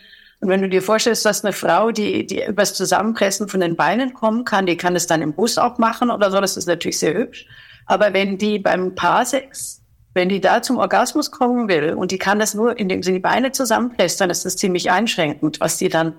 und 0.40 0.48
wenn 0.48 0.60
du 0.60 0.68
dir 0.68 0.82
vorstellst, 0.82 1.24
dass 1.24 1.44
eine 1.44 1.52
Frau, 1.52 1.90
die, 1.90 2.26
die 2.26 2.44
übers 2.44 2.74
Zusammenpressen 2.74 3.48
von 3.48 3.60
den 3.60 3.76
Beinen 3.76 4.12
kommen 4.12 4.44
kann, 4.44 4.66
die 4.66 4.76
kann 4.76 4.94
es 4.94 5.06
dann 5.06 5.22
im 5.22 5.32
Bus 5.32 5.56
auch 5.56 5.78
machen 5.78 6.10
oder 6.10 6.30
so, 6.30 6.40
das 6.40 6.56
ist 6.56 6.66
natürlich 6.66 6.98
sehr 6.98 7.14
hübsch. 7.14 7.46
Aber 7.86 8.12
wenn 8.12 8.36
die 8.36 8.58
beim 8.58 8.94
Paarsex, 8.94 9.82
wenn 10.12 10.28
die 10.28 10.40
da 10.40 10.60
zum 10.60 10.76
Orgasmus 10.76 11.30
kommen 11.30 11.68
will 11.68 11.94
und 11.94 12.10
die 12.10 12.18
kann 12.18 12.38
das 12.38 12.54
nur, 12.54 12.78
indem 12.78 13.02
sie 13.02 13.12
die 13.12 13.18
Beine 13.18 13.52
zusammenpresst, 13.52 14.20
dann 14.20 14.30
ist 14.30 14.44
das 14.44 14.56
ziemlich 14.56 14.90
einschränkend, 14.90 15.60
was 15.60 15.78
die 15.78 15.88
dann 15.88 16.14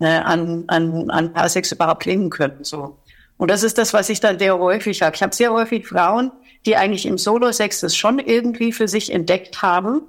äh, 0.00 0.06
an, 0.06 0.64
an, 0.68 1.10
an 1.10 1.32
Paarsex 1.32 1.72
überhaupt 1.72 2.02
klingen 2.02 2.30
können. 2.30 2.64
So. 2.64 2.98
Und 3.36 3.50
das 3.50 3.62
ist 3.62 3.78
das, 3.78 3.92
was 3.92 4.08
ich 4.08 4.20
dann 4.20 4.38
sehr 4.38 4.58
häufig 4.58 5.02
habe. 5.02 5.14
Ich 5.14 5.22
habe 5.22 5.34
sehr 5.34 5.52
häufig 5.52 5.86
Frauen, 5.86 6.32
die 6.66 6.76
eigentlich 6.76 7.06
im 7.06 7.18
Solo-Sex 7.18 7.80
das 7.80 7.96
schon 7.96 8.18
irgendwie 8.18 8.72
für 8.72 8.88
sich 8.88 9.12
entdeckt 9.12 9.62
haben, 9.62 10.02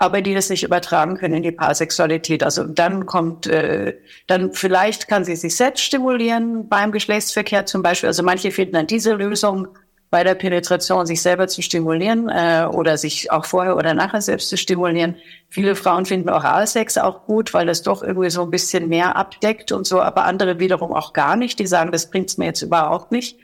aber 0.00 0.22
die 0.22 0.32
das 0.34 0.48
nicht 0.48 0.62
übertragen 0.62 1.18
können 1.18 1.34
in 1.34 1.42
die 1.42 1.52
Paarsexualität. 1.52 2.42
Also 2.42 2.64
dann 2.64 3.04
kommt, 3.04 3.46
äh, 3.46 3.98
dann 4.26 4.54
vielleicht 4.54 5.08
kann 5.08 5.26
sie 5.26 5.36
sich 5.36 5.54
selbst 5.54 5.82
stimulieren 5.82 6.70
beim 6.70 6.90
Geschlechtsverkehr 6.90 7.66
zum 7.66 7.82
Beispiel. 7.82 8.06
Also 8.06 8.22
manche 8.22 8.50
finden 8.50 8.72
dann 8.72 8.86
diese 8.86 9.12
Lösung 9.12 9.68
bei 10.08 10.24
der 10.24 10.34
Penetration, 10.34 11.04
sich 11.04 11.20
selber 11.20 11.48
zu 11.48 11.60
stimulieren 11.60 12.30
äh, 12.30 12.66
oder 12.72 12.96
sich 12.96 13.30
auch 13.30 13.44
vorher 13.44 13.76
oder 13.76 13.92
nachher 13.92 14.22
selbst 14.22 14.48
zu 14.48 14.56
stimulieren. 14.56 15.16
Viele 15.50 15.76
Frauen 15.76 16.06
finden 16.06 16.30
Oralsex 16.30 16.96
auch 16.96 17.26
gut, 17.26 17.52
weil 17.52 17.66
das 17.66 17.82
doch 17.82 18.02
irgendwie 18.02 18.30
so 18.30 18.42
ein 18.42 18.50
bisschen 18.50 18.88
mehr 18.88 19.16
abdeckt 19.16 19.70
und 19.70 19.86
so, 19.86 20.00
aber 20.00 20.24
andere 20.24 20.58
wiederum 20.58 20.94
auch 20.94 21.12
gar 21.12 21.36
nicht. 21.36 21.58
Die 21.58 21.66
sagen, 21.66 21.92
das 21.92 22.08
bringt's 22.10 22.38
mir 22.38 22.46
jetzt 22.46 22.62
überhaupt 22.62 23.12
nicht. 23.12 23.38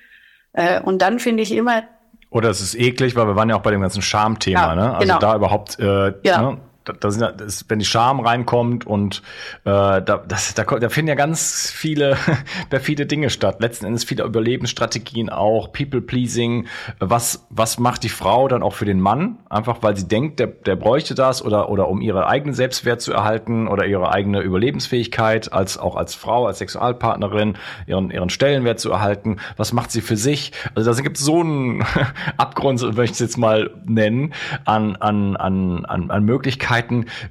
Äh, 0.54 0.80
und 0.80 1.02
dann 1.02 1.18
finde 1.18 1.42
ich 1.42 1.52
immer 1.52 1.82
oder 2.30 2.50
es 2.50 2.61
ist 2.61 2.75
eklig, 2.75 3.16
weil 3.16 3.26
wir 3.26 3.37
waren 3.37 3.49
ja 3.49 3.56
auch 3.56 3.62
bei 3.62 3.71
dem 3.71 3.80
ganzen 3.80 4.02
Schamthema, 4.02 4.68
ja, 4.68 4.75
ne? 4.75 4.95
Also 4.95 5.00
genau. 5.06 5.18
da 5.18 5.37
überhaupt, 5.37 5.78
äh, 5.78 6.14
ja. 6.23 6.42
ne? 6.42 6.59
Da, 6.86 6.92
da 6.92 7.10
sind, 7.10 7.40
das, 7.40 7.64
wenn 7.68 7.78
die 7.78 7.84
Scham 7.84 8.20
reinkommt 8.20 8.86
und 8.86 9.22
äh, 9.64 9.70
da, 9.70 10.00
das, 10.00 10.54
da, 10.54 10.64
da 10.64 10.88
finden 10.88 11.08
ja 11.08 11.14
ganz 11.14 11.70
viele 11.70 12.16
perfide 12.70 13.06
Dinge 13.06 13.28
statt. 13.28 13.60
Letzten 13.60 13.86
Endes 13.86 14.04
viele 14.04 14.24
Überlebensstrategien 14.24 15.28
auch, 15.28 15.72
People-Pleasing. 15.72 16.66
Was, 16.98 17.46
was 17.50 17.78
macht 17.78 18.04
die 18.04 18.08
Frau 18.08 18.48
dann 18.48 18.62
auch 18.62 18.72
für 18.74 18.84
den 18.84 19.00
Mann? 19.00 19.38
Einfach 19.50 19.82
weil 19.82 19.96
sie 19.96 20.08
denkt, 20.08 20.38
der, 20.38 20.46
der 20.46 20.76
bräuchte 20.76 21.14
das 21.14 21.44
oder, 21.44 21.68
oder 21.68 21.88
um 21.88 22.00
ihre 22.00 22.28
eigene 22.28 22.54
Selbstwert 22.54 23.00
zu 23.00 23.12
erhalten 23.12 23.68
oder 23.68 23.86
ihre 23.86 24.12
eigene 24.12 24.40
Überlebensfähigkeit 24.40 25.52
als 25.52 25.78
auch 25.78 25.96
als 25.96 26.14
Frau, 26.14 26.46
als 26.46 26.58
Sexualpartnerin, 26.58 27.56
ihren, 27.86 28.10
ihren 28.10 28.30
Stellenwert 28.30 28.78
zu 28.78 28.90
erhalten. 28.90 29.38
Was 29.56 29.72
macht 29.72 29.90
sie 29.90 30.00
für 30.00 30.16
sich? 30.16 30.52
Also 30.74 30.92
da 30.92 31.00
gibt 31.00 31.18
es 31.18 31.24
so 31.24 31.40
einen 31.40 31.84
Abgrund, 32.36 32.80
möchte 32.82 33.02
ich 33.04 33.10
es 33.12 33.18
jetzt 33.18 33.38
mal 33.38 33.70
nennen, 33.84 34.32
an, 34.64 34.96
an, 34.96 35.36
an, 35.36 35.84
an, 35.84 36.10
an 36.10 36.24
Möglichkeiten, 36.24 36.75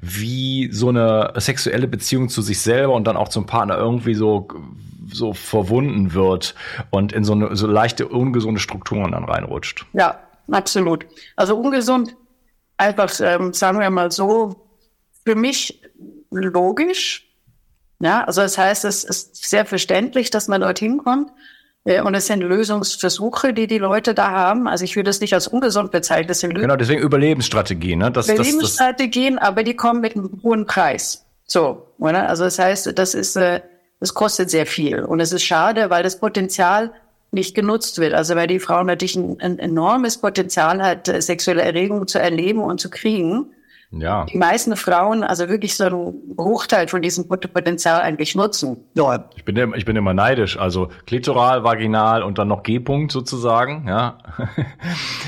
wie 0.01 0.69
so 0.71 0.89
eine 0.89 1.33
sexuelle 1.37 1.87
Beziehung 1.87 2.29
zu 2.29 2.41
sich 2.41 2.61
selber 2.61 2.93
und 2.93 3.05
dann 3.05 3.17
auch 3.17 3.29
zum 3.29 3.45
Partner 3.45 3.77
irgendwie 3.77 4.15
so 4.15 4.47
so 5.11 5.33
verwunden 5.33 6.13
wird 6.13 6.55
und 6.89 7.13
in 7.13 7.23
so 7.23 7.33
eine 7.33 7.55
so 7.55 7.67
leichte 7.67 8.07
ungesunde 8.07 8.59
Strukturen 8.59 9.11
dann 9.11 9.23
reinrutscht. 9.23 9.85
Ja, 9.93 10.19
absolut. 10.51 11.05
Also 11.35 11.57
ungesund, 11.57 12.15
einfach 12.77 13.11
ähm, 13.21 13.53
sagen 13.53 13.79
wir 13.79 13.89
mal 13.89 14.11
so, 14.11 14.67
für 15.23 15.35
mich 15.35 15.81
logisch. 16.31 17.27
Ja, 17.99 18.23
also 18.25 18.41
das 18.41 18.57
heißt, 18.57 18.85
es 18.85 19.03
ist 19.03 19.49
sehr 19.49 19.65
verständlich, 19.65 20.29
dass 20.29 20.47
man 20.47 20.61
dorthin 20.61 20.97
kommt. 20.97 21.31
Äh, 21.85 22.01
und 22.01 22.13
es 22.15 22.27
sind 22.27 22.41
Lösungsversuche, 22.41 23.53
die 23.53 23.67
die 23.67 23.77
Leute 23.77 24.13
da 24.13 24.31
haben. 24.31 24.67
Also 24.67 24.83
ich 24.83 24.95
würde 24.95 25.09
es 25.09 25.21
nicht 25.21 25.33
als 25.33 25.47
ungesund 25.47 25.91
bezeichnen. 25.91 26.27
Das 26.27 26.41
sind 26.41 26.53
genau, 26.55 26.75
deswegen 26.75 27.01
Überlebensstrategien. 27.01 27.99
Ne? 27.99 28.11
Das, 28.11 28.27
Überlebensstrategien, 28.27 29.35
das, 29.35 29.41
das 29.41 29.47
aber 29.47 29.63
die 29.63 29.75
kommen 29.75 30.01
mit 30.01 30.15
einem 30.15 30.41
hohen 30.43 30.65
Preis. 30.65 31.25
So, 31.45 31.87
oder? 31.99 32.27
Also 32.27 32.43
das 32.43 32.59
heißt, 32.59 32.97
das 32.97 33.13
ist, 33.13 33.35
äh, 33.37 33.61
das 33.99 34.13
kostet 34.13 34.49
sehr 34.49 34.65
viel. 34.65 35.03
Und 35.03 35.19
es 35.19 35.31
ist 35.31 35.43
schade, 35.43 35.89
weil 35.89 36.03
das 36.03 36.19
Potenzial 36.19 36.91
nicht 37.31 37.53
genutzt 37.53 37.99
wird. 37.99 38.13
Also 38.13 38.35
weil 38.35 38.47
die 38.47 38.59
Frau 38.59 38.83
natürlich 38.83 39.15
ein, 39.15 39.39
ein 39.39 39.59
enormes 39.59 40.17
Potenzial 40.17 40.81
hat, 40.81 41.07
äh, 41.07 41.21
sexuelle 41.21 41.61
Erregung 41.61 42.07
zu 42.07 42.19
erleben 42.19 42.61
und 42.61 42.81
zu 42.81 42.89
kriegen. 42.89 43.51
Ja. 43.97 44.25
Die 44.25 44.37
meisten 44.37 44.75
Frauen, 44.75 45.23
also 45.23 45.47
wirklich 45.47 45.75
so 45.75 45.85
einen 45.85 46.35
Bruchteil 46.35 46.87
von 46.87 47.01
diesem 47.01 47.27
Potenzial 47.27 48.01
eigentlich 48.01 48.35
nutzen. 48.35 48.77
Ja. 48.93 49.29
Ich 49.35 49.45
bin, 49.45 49.73
ich 49.75 49.85
bin 49.85 49.95
immer 49.95 50.13
neidisch. 50.13 50.59
Also 50.59 50.89
klitoral, 51.05 51.63
vaginal 51.63 52.23
und 52.23 52.37
dann 52.37 52.47
noch 52.47 52.63
G-Punkt 52.63 53.11
sozusagen. 53.11 53.85
Ja. 53.87 54.17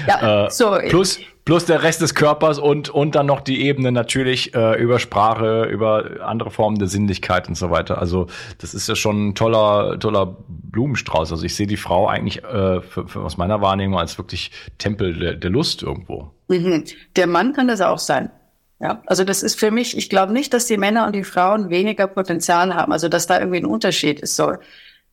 ja 0.08 0.46
äh, 0.46 0.50
so. 0.50 0.78
Plus, 0.90 1.20
plus 1.46 1.66
der 1.66 1.82
Rest 1.82 2.02
des 2.02 2.14
Körpers 2.14 2.60
und, 2.60 2.90
und 2.90 3.16
dann 3.16 3.26
noch 3.26 3.40
die 3.40 3.62
Ebene 3.62 3.94
natürlich 3.94 4.54
äh, 4.54 4.78
über 4.82 5.00
Sprache, 5.00 5.64
über 5.64 6.22
andere 6.22 6.52
Formen 6.52 6.78
der 6.78 6.90
Sinnlichkeit 6.90 7.48
und 7.48 7.56
so 7.56 7.72
weiter. 7.72 8.00
Also 8.00 8.28
das 8.58 8.74
ist 8.74 8.90
ja 8.90 8.96
schon 8.96 9.30
ein 9.30 9.36
toller, 9.36 9.98
toller 9.98 10.36
Blumenstrauß. 10.48 11.32
Also 11.32 11.46
ich 11.46 11.56
sehe 11.56 11.68
die 11.68 11.78
Frau 11.78 12.08
eigentlich 12.08 12.44
äh, 12.44 12.82
für, 12.82 13.08
für 13.08 13.22
aus 13.22 13.38
meiner 13.38 13.62
Wahrnehmung 13.62 13.98
als 13.98 14.18
wirklich 14.18 14.52
Tempel 14.78 15.18
der, 15.18 15.34
der 15.36 15.50
Lust 15.50 15.84
irgendwo. 15.84 16.32
Mhm. 16.50 16.84
Der 17.16 17.28
Mann 17.28 17.54
kann 17.54 17.70
das 17.70 17.80
auch 17.80 18.00
sein. 18.00 18.30
Ja, 18.80 19.02
also 19.08 19.24
das 19.24 19.42
ist 19.42 19.60
für 19.60 19.72
mich, 19.72 19.98
ich 19.98 20.10
glaube 20.10 20.34
nicht, 20.34 20.54
dass 20.54 20.68
die 20.68 20.78
Männer 20.78 21.08
und 21.08 21.16
die 21.16 21.24
Frauen 21.24 21.70
weniger 21.70 22.06
Potenzial 22.06 22.76
haben, 22.76 22.92
also 22.92 23.10
dass 23.10 23.26
da 23.26 23.40
irgendwie 23.40 23.58
ein 23.58 23.66
Unterschied 23.66 24.20
ist. 24.20 24.36
So, 24.36 24.54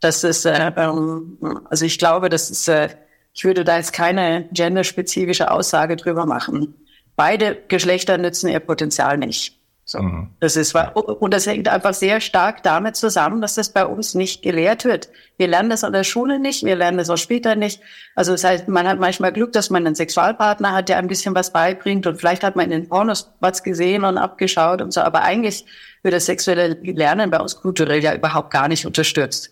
das 0.00 0.23
ist, 0.23 0.44
äh, 0.44 0.73
ähm, 0.76 1.38
also 1.71 1.87
ich 1.87 1.99
glaube, 1.99 2.28
das 2.28 2.50
ist, 2.50 2.68
äh, 2.68 2.90
ich 3.33 3.44
würde 3.44 3.64
da 3.64 3.78
jetzt 3.78 3.92
keine 3.92 4.49
genderspezifische 4.52 5.50
Aussage 5.50 5.97
drüber 5.97 6.26
machen. 6.26 6.75
Beide 7.16 7.56
Geschlechter 7.68 8.18
nützen 8.18 8.49
ihr 8.49 8.61
Potenzial 8.61 9.16
nicht. 9.16 9.59
So. 9.87 10.00
Mhm. 10.00 10.31
Das 10.41 10.57
ist, 10.57 10.75
und 10.75 11.35
das 11.35 11.47
hängt 11.47 11.69
einfach 11.69 11.93
sehr 11.93 12.21
stark 12.21 12.62
damit 12.62 12.97
zusammen, 12.97 13.43
dass 13.43 13.55
das 13.55 13.69
bei 13.69 13.85
uns 13.85 14.14
nicht 14.14 14.43
gelehrt 14.43 14.87
wird. 14.87 15.11
Wir 15.37 15.47
lernen 15.47 15.69
das 15.69 15.85
an 15.85 15.93
der 15.93 16.05
Schule 16.05 16.38
nicht, 16.38 16.64
wir 16.64 16.75
lernen 16.75 16.97
das 16.97 17.11
auch 17.11 17.19
später 17.19 17.55
nicht. 17.55 17.83
Also 18.14 18.33
das 18.33 18.45
heißt, 18.45 18.69
man 18.69 18.88
hat 18.88 18.99
manchmal 18.99 19.33
Glück, 19.33 19.53
dass 19.53 19.69
man 19.69 19.87
einen 19.87 19.95
Sexualpartner 19.95 20.73
hat, 20.73 20.88
der 20.88 20.97
ein 20.97 21.07
bisschen 21.07 21.35
was 21.35 21.53
beibringt 21.53 22.07
und 22.07 22.17
vielleicht 22.17 22.45
hat 22.45 22.57
man 22.57 22.67
in 22.67 22.71
den 22.71 22.88
Pornos 22.88 23.31
was 23.41 23.62
gesehen 23.62 24.05
und 24.05 24.17
abgeschaut 24.17 24.81
und 24.81 24.91
so. 24.91 25.03
Aber 25.03 25.23
eigentlich 25.23 25.67
wird 26.03 26.14
das 26.14 26.26
sexuelle 26.26 26.79
Lernen 26.83 27.31
bei 27.31 27.41
uns 27.41 27.57
kulturell 27.57 28.03
ja 28.03 28.14
überhaupt 28.14 28.50
gar 28.50 28.69
nicht 28.69 28.87
unterstützt. 28.87 29.50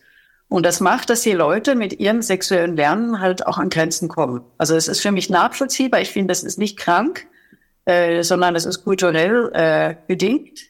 Und 0.49 0.65
das 0.65 0.81
macht, 0.81 1.11
dass 1.11 1.23
die 1.23 1.33
Leute 1.33 1.75
mit 1.75 1.99
ihrem 1.99 2.23
sexuellen 2.23 2.77
Lernen 2.77 3.21
halt 3.21 3.47
auch 3.47 3.59
an 3.59 3.71
Grenzen 3.71 4.09
kommen. 4.09 4.43
Also 4.57 4.77
es 4.77 4.89
ist 4.89 5.01
für 5.01 5.13
mich 5.13 5.29
nachvollziehbar. 5.31 6.01
Ich 6.01 6.11
finde, 6.11 6.29
das 6.29 6.43
ist 6.43 6.59
nicht 6.59 6.79
krank 6.79 7.27
äh, 7.85 8.23
sondern 8.23 8.57
es 8.57 8.65
ist 8.65 8.85
kulturell 8.85 9.51
äh, 9.55 9.95
bedingt 10.07 10.61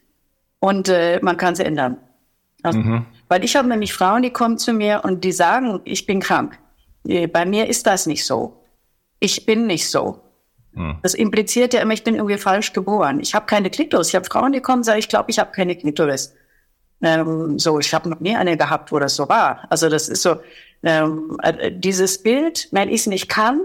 und 0.59 0.89
äh, 0.89 1.19
man 1.21 1.37
kann 1.37 1.53
es 1.53 1.59
ändern. 1.59 1.97
Also, 2.63 2.79
mhm. 2.79 3.05
Weil 3.27 3.43
ich 3.43 3.55
habe 3.55 3.67
nämlich 3.67 3.93
Frauen, 3.93 4.21
die 4.21 4.31
kommen 4.31 4.57
zu 4.57 4.73
mir 4.73 5.01
und 5.03 5.23
die 5.23 5.31
sagen, 5.31 5.81
ich 5.83 6.05
bin 6.05 6.19
krank. 6.21 6.57
Äh, 7.07 7.27
bei 7.27 7.45
mir 7.45 7.67
ist 7.67 7.85
das 7.85 8.05
nicht 8.05 8.25
so. 8.25 8.63
Ich 9.19 9.45
bin 9.45 9.67
nicht 9.67 9.89
so. 9.89 10.21
Mhm. 10.73 10.97
Das 11.03 11.13
impliziert 11.13 11.73
ja 11.73 11.81
immer, 11.81 11.93
ich 11.93 12.03
bin 12.03 12.15
irgendwie 12.15 12.37
falsch 12.37 12.73
geboren. 12.73 13.19
Ich 13.19 13.35
habe 13.35 13.45
keine 13.45 13.69
Klitoris. 13.69 14.09
Ich 14.09 14.15
habe 14.15 14.25
Frauen, 14.25 14.53
die 14.53 14.61
kommen 14.61 14.79
und 14.79 14.83
sagen, 14.83 14.99
ich 14.99 15.09
glaube, 15.09 15.29
ich 15.29 15.39
habe 15.39 15.51
keine 15.51 15.75
Klitoris. 15.75 16.33
Ähm, 17.01 17.59
so, 17.59 17.79
ich 17.79 17.93
habe 17.93 18.09
noch 18.09 18.21
nie 18.21 18.35
eine 18.35 18.57
gehabt, 18.57 18.91
wo 18.91 18.99
das 18.99 19.15
so 19.15 19.27
war. 19.27 19.67
Also 19.69 19.89
das 19.89 20.07
ist 20.09 20.21
so, 20.21 20.37
ähm, 20.83 21.37
äh, 21.43 21.71
dieses 21.71 22.23
Bild, 22.23 22.69
wenn 22.71 22.89
ich 22.89 23.01
es 23.01 23.07
nicht 23.07 23.29
kann, 23.29 23.61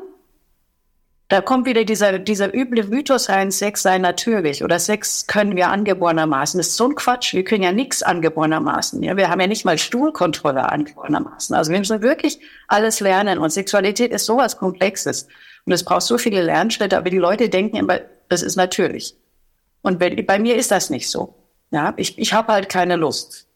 da 1.28 1.42
kommt 1.42 1.66
wieder 1.66 1.84
dieser, 1.84 2.18
dieser 2.18 2.54
üble 2.54 2.84
Mythos 2.84 3.28
rein, 3.28 3.50
Sex 3.50 3.82
sei 3.82 3.98
natürlich 3.98 4.64
oder 4.64 4.78
Sex 4.78 5.26
können 5.26 5.56
wir 5.56 5.68
angeborenermaßen. 5.68 6.56
Das 6.58 6.68
ist 6.68 6.76
so 6.76 6.88
ein 6.88 6.94
Quatsch. 6.94 7.34
Wir 7.34 7.44
können 7.44 7.62
ja 7.62 7.72
nichts 7.72 8.02
angeborenermaßen. 8.02 9.02
Ja, 9.02 9.16
wir 9.18 9.28
haben 9.28 9.40
ja 9.40 9.46
nicht 9.46 9.66
mal 9.66 9.76
Stuhlkontrolle 9.76 10.72
angeborenermaßen. 10.72 11.54
Also 11.54 11.70
wir 11.70 11.78
müssen 11.78 12.00
wirklich 12.00 12.40
alles 12.66 13.00
lernen 13.00 13.38
und 13.38 13.50
Sexualität 13.50 14.10
ist 14.10 14.24
sowas 14.24 14.56
Komplexes. 14.56 15.28
Und 15.66 15.72
es 15.72 15.84
braucht 15.84 16.02
so 16.02 16.16
viele 16.16 16.42
Lernschritte, 16.42 16.96
aber 16.96 17.10
die 17.10 17.18
Leute 17.18 17.50
denken 17.50 17.76
immer, 17.76 18.00
das 18.30 18.42
ist 18.42 18.56
natürlich. 18.56 19.14
Und 19.82 19.98
bei, 19.98 20.22
bei 20.22 20.38
mir 20.38 20.56
ist 20.56 20.70
das 20.70 20.88
nicht 20.88 21.10
so. 21.10 21.34
Ja, 21.70 21.92
ich, 21.98 22.18
ich 22.18 22.32
habe 22.32 22.54
halt 22.54 22.70
keine 22.70 22.96
Lust. 22.96 23.47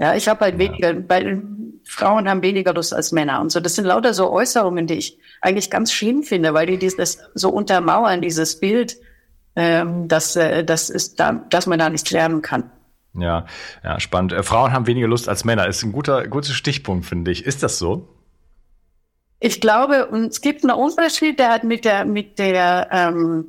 Ja, 0.00 0.14
ich 0.14 0.28
habe 0.28 0.40
halt 0.46 0.58
weniger, 0.58 1.08
weil 1.10 1.42
Frauen 1.84 2.28
haben 2.28 2.42
weniger 2.42 2.72
Lust 2.72 2.94
als 2.94 3.12
Männer 3.12 3.40
und 3.40 3.52
so. 3.52 3.60
Das 3.60 3.76
sind 3.76 3.84
lauter 3.84 4.14
so 4.14 4.30
Äußerungen, 4.30 4.86
die 4.86 4.94
ich 4.94 5.18
eigentlich 5.42 5.70
ganz 5.70 5.92
schlimm 5.92 6.22
finde, 6.22 6.54
weil 6.54 6.66
die 6.66 6.78
das 6.78 7.18
so 7.34 7.50
untermauern, 7.50 8.22
dieses 8.22 8.58
Bild, 8.58 8.96
ähm, 9.56 10.08
dass, 10.08 10.36
äh, 10.36 10.64
das 10.64 10.88
ist 10.88 11.20
da, 11.20 11.32
dass 11.50 11.66
man 11.66 11.78
da 11.78 11.90
nichts 11.90 12.10
lernen 12.10 12.40
kann. 12.40 12.70
Ja, 13.12 13.44
ja, 13.84 14.00
spannend. 14.00 14.32
Äh, 14.32 14.42
Frauen 14.42 14.72
haben 14.72 14.86
weniger 14.86 15.08
Lust 15.08 15.28
als 15.28 15.44
Männer. 15.44 15.66
Ist 15.66 15.82
ein 15.82 15.92
guter, 15.92 16.26
guter 16.28 16.54
Stichpunkt, 16.54 17.04
finde 17.04 17.30
ich. 17.30 17.44
Ist 17.44 17.62
das 17.62 17.78
so? 17.78 18.08
Ich 19.38 19.60
glaube, 19.60 20.06
und 20.06 20.26
es 20.26 20.40
gibt 20.40 20.64
einen 20.64 20.78
Unterschied, 20.78 21.38
der 21.38 21.50
hat 21.50 21.64
mit 21.64 21.84
der, 21.84 22.06
mit 22.06 22.38
der, 22.38 22.88
ähm, 22.90 23.46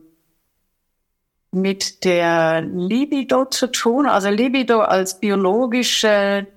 mit 1.52 2.06
der 2.06 2.62
Libido 2.62 3.46
zu 3.46 3.68
tun. 3.68 4.06
Also 4.06 4.30
Libido 4.30 4.80
als 4.80 5.20
biologische, 5.20 6.48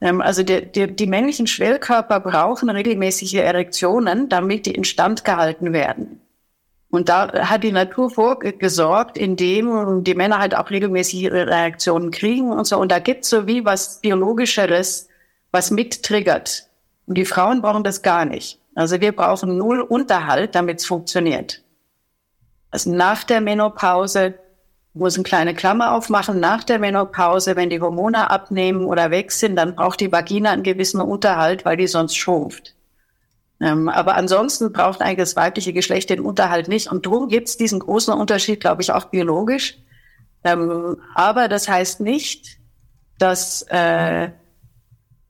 ähm, 0.00 0.20
also 0.20 0.42
die, 0.42 0.66
die, 0.70 0.94
die 0.94 1.06
männlichen 1.06 1.46
Schwellkörper 1.46 2.20
brauchen 2.20 2.68
regelmäßige 2.68 3.34
Erektionen, 3.34 4.28
damit 4.28 4.66
die 4.66 4.72
instand 4.72 5.24
gehalten 5.24 5.72
werden. 5.72 6.20
Und 6.90 7.08
da 7.08 7.32
hat 7.50 7.64
die 7.64 7.72
Natur 7.72 8.08
vorgesorgt, 8.08 9.18
indem 9.18 10.04
die 10.04 10.14
Männer 10.14 10.38
halt 10.38 10.56
auch 10.56 10.70
regelmäßig 10.70 11.22
ihre 11.22 11.48
Reaktionen 11.48 12.12
kriegen 12.12 12.52
und 12.52 12.66
so. 12.66 12.78
Und 12.78 12.92
da 12.92 13.00
gibt's 13.00 13.30
so 13.30 13.48
wie 13.48 13.64
was 13.64 14.00
Biologischeres, 14.00 15.08
was 15.50 15.72
mittriggert. 15.72 16.68
Und 17.06 17.18
die 17.18 17.24
Frauen 17.24 17.62
brauchen 17.62 17.82
das 17.82 18.02
gar 18.02 18.24
nicht. 18.24 18.60
Also 18.76 19.00
wir 19.00 19.10
brauchen 19.10 19.58
null 19.58 19.80
Unterhalt, 19.80 20.54
damit 20.54 20.78
es 20.78 20.86
funktioniert. 20.86 21.63
Also 22.74 22.90
nach 22.90 23.22
der 23.22 23.40
Menopause 23.40 24.34
muss 24.94 25.14
eine 25.14 25.22
kleine 25.22 25.54
Klammer 25.54 25.92
aufmachen. 25.92 26.40
Nach 26.40 26.64
der 26.64 26.80
Menopause, 26.80 27.54
wenn 27.54 27.70
die 27.70 27.80
Hormone 27.80 28.28
abnehmen 28.28 28.86
oder 28.86 29.12
weg 29.12 29.30
sind, 29.30 29.54
dann 29.54 29.76
braucht 29.76 30.00
die 30.00 30.10
Vagina 30.10 30.50
einen 30.50 30.64
gewissen 30.64 31.00
Unterhalt, 31.00 31.64
weil 31.64 31.76
die 31.76 31.86
sonst 31.86 32.16
schrumpft. 32.16 32.74
Ähm, 33.60 33.88
aber 33.88 34.16
ansonsten 34.16 34.72
braucht 34.72 35.02
eigentlich 35.02 35.18
das 35.18 35.36
weibliche 35.36 35.72
Geschlecht 35.72 36.10
den 36.10 36.18
Unterhalt 36.18 36.66
nicht. 36.66 36.90
Und 36.90 37.06
darum 37.06 37.28
gibt 37.28 37.46
es 37.46 37.56
diesen 37.56 37.78
großen 37.78 38.12
Unterschied, 38.12 38.58
glaube 38.58 38.82
ich, 38.82 38.90
auch 38.90 39.04
biologisch. 39.04 39.78
Ähm, 40.42 40.96
aber 41.14 41.46
das 41.46 41.68
heißt 41.68 42.00
nicht, 42.00 42.58
dass 43.20 43.64
äh, 43.70 44.30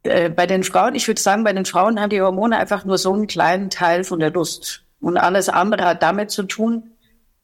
äh, 0.02 0.30
bei 0.30 0.46
den 0.46 0.64
Frauen, 0.64 0.94
ich 0.94 1.06
würde 1.08 1.20
sagen, 1.20 1.44
bei 1.44 1.52
den 1.52 1.66
Frauen 1.66 2.00
haben 2.00 2.08
die 2.08 2.22
Hormone 2.22 2.56
einfach 2.56 2.86
nur 2.86 2.96
so 2.96 3.12
einen 3.12 3.26
kleinen 3.26 3.68
Teil 3.68 4.02
von 4.02 4.18
der 4.18 4.30
Lust. 4.30 4.82
Und 4.98 5.18
alles 5.18 5.50
andere 5.50 5.84
hat 5.84 6.02
damit 6.02 6.30
zu 6.30 6.44
tun, 6.44 6.93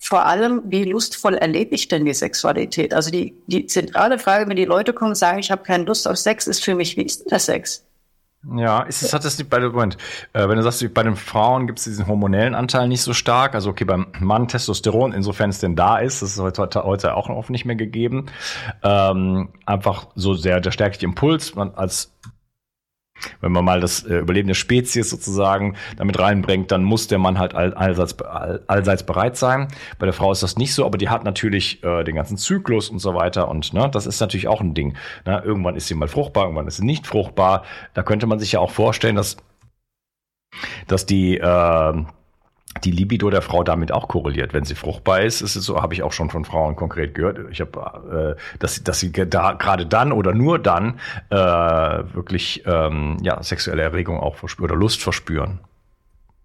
vor 0.02 0.24
allem, 0.24 0.62
wie 0.64 0.84
lustvoll 0.84 1.34
erlebe 1.34 1.74
ich 1.74 1.86
denn 1.88 2.06
die 2.06 2.14
Sexualität? 2.14 2.94
Also 2.94 3.10
die, 3.10 3.34
die 3.46 3.66
zentrale 3.66 4.18
Frage, 4.18 4.48
wenn 4.48 4.56
die 4.56 4.64
Leute 4.64 4.94
kommen 4.94 5.10
und 5.10 5.16
sagen, 5.16 5.38
ich 5.38 5.50
habe 5.50 5.62
keine 5.62 5.84
Lust 5.84 6.08
auf 6.08 6.16
Sex, 6.16 6.46
ist 6.46 6.64
für 6.64 6.74
mich, 6.74 6.96
wie 6.96 7.02
ist 7.02 7.20
denn 7.20 7.28
der 7.28 7.38
Sex? 7.38 7.84
Ja, 8.56 8.80
ist 8.84 9.02
es, 9.02 9.12
hat 9.12 9.26
das 9.26 9.36
nicht 9.36 9.50
bei 9.50 9.58
dem 9.58 9.72
Moment, 9.72 9.98
äh, 10.32 10.48
wenn 10.48 10.56
du 10.56 10.62
sagst, 10.62 10.94
bei 10.94 11.02
den 11.02 11.16
Frauen 11.16 11.66
gibt 11.66 11.78
es 11.78 11.84
diesen 11.84 12.06
hormonellen 12.06 12.54
Anteil 12.54 12.88
nicht 12.88 13.02
so 13.02 13.12
stark, 13.12 13.54
also 13.54 13.68
okay, 13.68 13.84
beim 13.84 14.06
Mann 14.18 14.48
Testosteron, 14.48 15.12
insofern 15.12 15.50
es 15.50 15.58
denn 15.58 15.76
da 15.76 15.98
ist, 15.98 16.22
das 16.22 16.30
ist 16.30 16.40
heute, 16.40 16.82
heute 16.82 17.14
auch 17.14 17.28
oft 17.28 17.50
nicht 17.50 17.66
mehr 17.66 17.76
gegeben, 17.76 18.26
ähm, 18.82 19.50
einfach 19.66 20.06
so 20.14 20.32
sehr 20.32 20.60
der 20.60 20.70
stärkste 20.70 21.04
Impuls, 21.04 21.54
man 21.54 21.74
als 21.74 22.14
wenn 23.40 23.52
man 23.52 23.64
mal 23.64 23.80
das 23.80 24.04
äh, 24.04 24.18
Überleben 24.18 24.48
der 24.48 24.54
Spezies 24.54 25.10
sozusagen 25.10 25.76
damit 25.96 26.18
reinbringt, 26.18 26.70
dann 26.70 26.84
muss 26.84 27.08
der 27.08 27.18
Mann 27.18 27.38
halt 27.38 27.54
all, 27.54 27.74
allseits, 27.74 28.20
all, 28.22 28.62
allseits 28.66 29.02
bereit 29.04 29.36
sein. 29.36 29.68
Bei 29.98 30.06
der 30.06 30.12
Frau 30.12 30.32
ist 30.32 30.42
das 30.42 30.56
nicht 30.56 30.74
so, 30.74 30.84
aber 30.86 30.98
die 30.98 31.08
hat 31.08 31.24
natürlich 31.24 31.82
äh, 31.84 32.04
den 32.04 32.14
ganzen 32.14 32.36
Zyklus 32.36 32.90
und 32.90 32.98
so 32.98 33.14
weiter 33.14 33.48
und 33.48 33.72
ne, 33.72 33.88
das 33.90 34.06
ist 34.06 34.20
natürlich 34.20 34.48
auch 34.48 34.60
ein 34.60 34.74
Ding. 34.74 34.96
Ne? 35.26 35.42
Irgendwann 35.44 35.76
ist 35.76 35.88
sie 35.88 35.94
mal 35.94 36.08
fruchtbar, 36.08 36.44
irgendwann 36.44 36.66
ist 36.66 36.78
sie 36.78 36.84
nicht 36.84 37.06
fruchtbar. 37.06 37.64
Da 37.94 38.02
könnte 38.02 38.26
man 38.26 38.38
sich 38.38 38.52
ja 38.52 38.60
auch 38.60 38.70
vorstellen, 38.70 39.16
dass 39.16 39.36
dass 40.88 41.06
die 41.06 41.38
äh, 41.38 42.04
die 42.84 42.90
Libido 42.90 43.30
der 43.30 43.42
Frau 43.42 43.62
damit 43.62 43.92
auch 43.92 44.08
korreliert. 44.08 44.54
Wenn 44.54 44.64
sie 44.64 44.74
fruchtbar 44.74 45.22
ist, 45.22 45.40
ist 45.40 45.56
es 45.56 45.64
so, 45.64 45.80
habe 45.80 45.94
ich 45.94 46.02
auch 46.02 46.12
schon 46.12 46.30
von 46.30 46.44
Frauen 46.44 46.76
konkret 46.76 47.14
gehört. 47.14 47.38
Ich 47.50 47.60
habe, 47.60 48.36
äh, 48.36 48.58
dass, 48.58 48.82
dass 48.82 49.00
sie 49.00 49.12
da 49.12 49.52
gerade 49.52 49.86
dann 49.86 50.12
oder 50.12 50.34
nur 50.34 50.58
dann 50.58 50.98
äh, 51.30 51.36
wirklich 51.36 52.64
ähm, 52.66 53.18
ja 53.22 53.42
sexuelle 53.42 53.82
Erregung 53.82 54.18
auch 54.18 54.36
verspüren 54.36 54.70
oder 54.70 54.78
Lust 54.78 55.02
verspüren. 55.02 55.60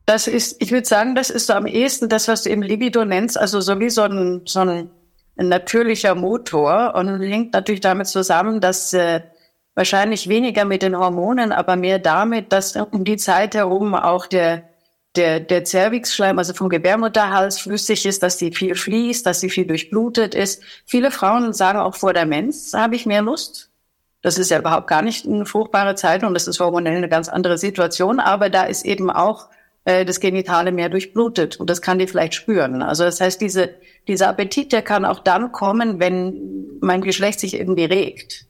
Das 0.06 0.28
ist, 0.28 0.62
ich 0.62 0.72
würde 0.72 0.86
sagen, 0.86 1.16
das 1.16 1.30
ist 1.30 1.48
so 1.48 1.54
am 1.54 1.66
ehesten 1.66 2.10
das, 2.10 2.28
was 2.28 2.44
du 2.44 2.50
eben 2.52 2.62
Libido 2.62 3.06
nennst, 3.06 3.40
also 3.40 3.60
so 3.60 3.80
wie 3.80 3.90
so 3.90 4.04
ein, 4.04 4.42
so 4.46 4.60
ein, 4.60 4.92
natürlicher 5.38 6.16
Motor 6.16 6.96
und 6.96 7.20
hängt 7.20 7.54
natürlich 7.54 7.82
damit 7.82 8.08
zusammen, 8.08 8.62
dass 8.62 8.94
äh, 8.94 9.22
wahrscheinlich 9.74 10.30
weniger 10.30 10.64
mit 10.64 10.82
den 10.82 10.98
Hormonen, 10.98 11.52
aber 11.52 11.76
mehr 11.76 12.00
damit, 12.00 12.54
dass 12.54 12.76
um 12.76 13.04
die 13.04 13.18
Zeit 13.18 13.56
herum 13.56 13.94
auch 13.96 14.28
der 14.28 14.64
der, 15.18 15.40
der 15.40 15.64
Zervixschleim, 15.64 16.38
also 16.38 16.54
vom 16.54 16.70
Gebärmutterhals, 16.70 17.60
flüssig 17.60 18.06
ist, 18.06 18.24
dass 18.24 18.38
sie 18.38 18.52
viel 18.52 18.76
fließt, 18.76 19.26
dass 19.26 19.40
sie 19.40 19.50
viel 19.50 19.66
durchblutet 19.66 20.36
ist. 20.36 20.62
Viele 20.86 21.12
Frauen 21.12 21.54
sagen 21.54 21.80
auch 21.80 21.96
vor 21.96 22.14
der 22.14 22.26
Menz, 22.26 22.74
habe 22.74 22.96
ich 22.96 23.06
mehr 23.06 23.22
Lust. 23.22 23.70
Das 24.22 24.38
ist 24.38 24.50
ja 24.50 24.60
überhaupt 24.60 24.88
gar 24.88 25.02
nicht 25.02 25.26
eine 25.26 25.46
fruchtbare 25.46 25.96
Zeit 25.96 26.24
und 26.24 26.34
das 26.34 26.48
ist 26.48 26.60
hormonell 26.60 26.98
eine 26.98 27.10
ganz 27.10 27.30
andere 27.30 27.58
Situation, 27.58 28.20
aber 28.20 28.50
da 28.50 28.64
ist 28.64 28.84
eben 28.84 29.12
auch 29.12 29.50
äh, 29.86 30.04
das 30.04 30.20
Genitale 30.20 30.72
mehr 30.72 30.90
durchblutet 30.90 31.58
und 31.58 31.70
das 31.70 31.82
kann 31.82 32.00
die 32.00 32.08
vielleicht 32.08 32.34
spüren. 32.34 32.82
Also 32.82 33.04
das 33.04 33.22
heißt, 33.22 33.40
diese, 33.40 33.76
dieser 34.08 34.30
Appetit, 34.30 34.72
der 34.74 34.82
kann 34.82 35.06
auch 35.06 35.20
dann 35.20 35.52
kommen, 35.52 36.00
wenn 36.00 36.80
mein 36.82 37.02
Geschlecht 37.02 37.40
sich 37.40 37.54
irgendwie 37.54 37.86
regt. 37.86 38.48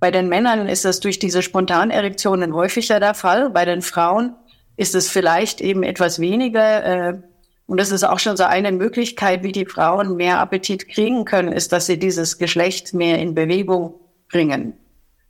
Bei 0.00 0.10
den 0.10 0.28
Männern 0.28 0.68
ist 0.68 0.84
das 0.84 1.00
durch 1.00 1.18
diese 1.18 1.42
Spontanerektionen 1.42 2.54
häufiger 2.54 3.00
der 3.00 3.14
Fall. 3.14 3.50
Bei 3.50 3.64
den 3.64 3.82
Frauen 3.82 4.34
ist 4.78 4.94
es 4.94 5.10
vielleicht 5.10 5.60
eben 5.60 5.82
etwas 5.82 6.20
weniger. 6.20 6.84
Äh, 6.84 7.18
und 7.66 7.80
das 7.80 7.90
ist 7.90 8.04
auch 8.04 8.20
schon 8.20 8.36
so 8.36 8.44
eine 8.44 8.72
Möglichkeit, 8.72 9.42
wie 9.42 9.52
die 9.52 9.66
Frauen 9.66 10.16
mehr 10.16 10.38
Appetit 10.38 10.88
kriegen 10.88 11.24
können, 11.24 11.52
ist, 11.52 11.72
dass 11.72 11.86
sie 11.86 11.98
dieses 11.98 12.38
Geschlecht 12.38 12.94
mehr 12.94 13.18
in 13.18 13.34
Bewegung 13.34 13.94
bringen. 14.30 14.74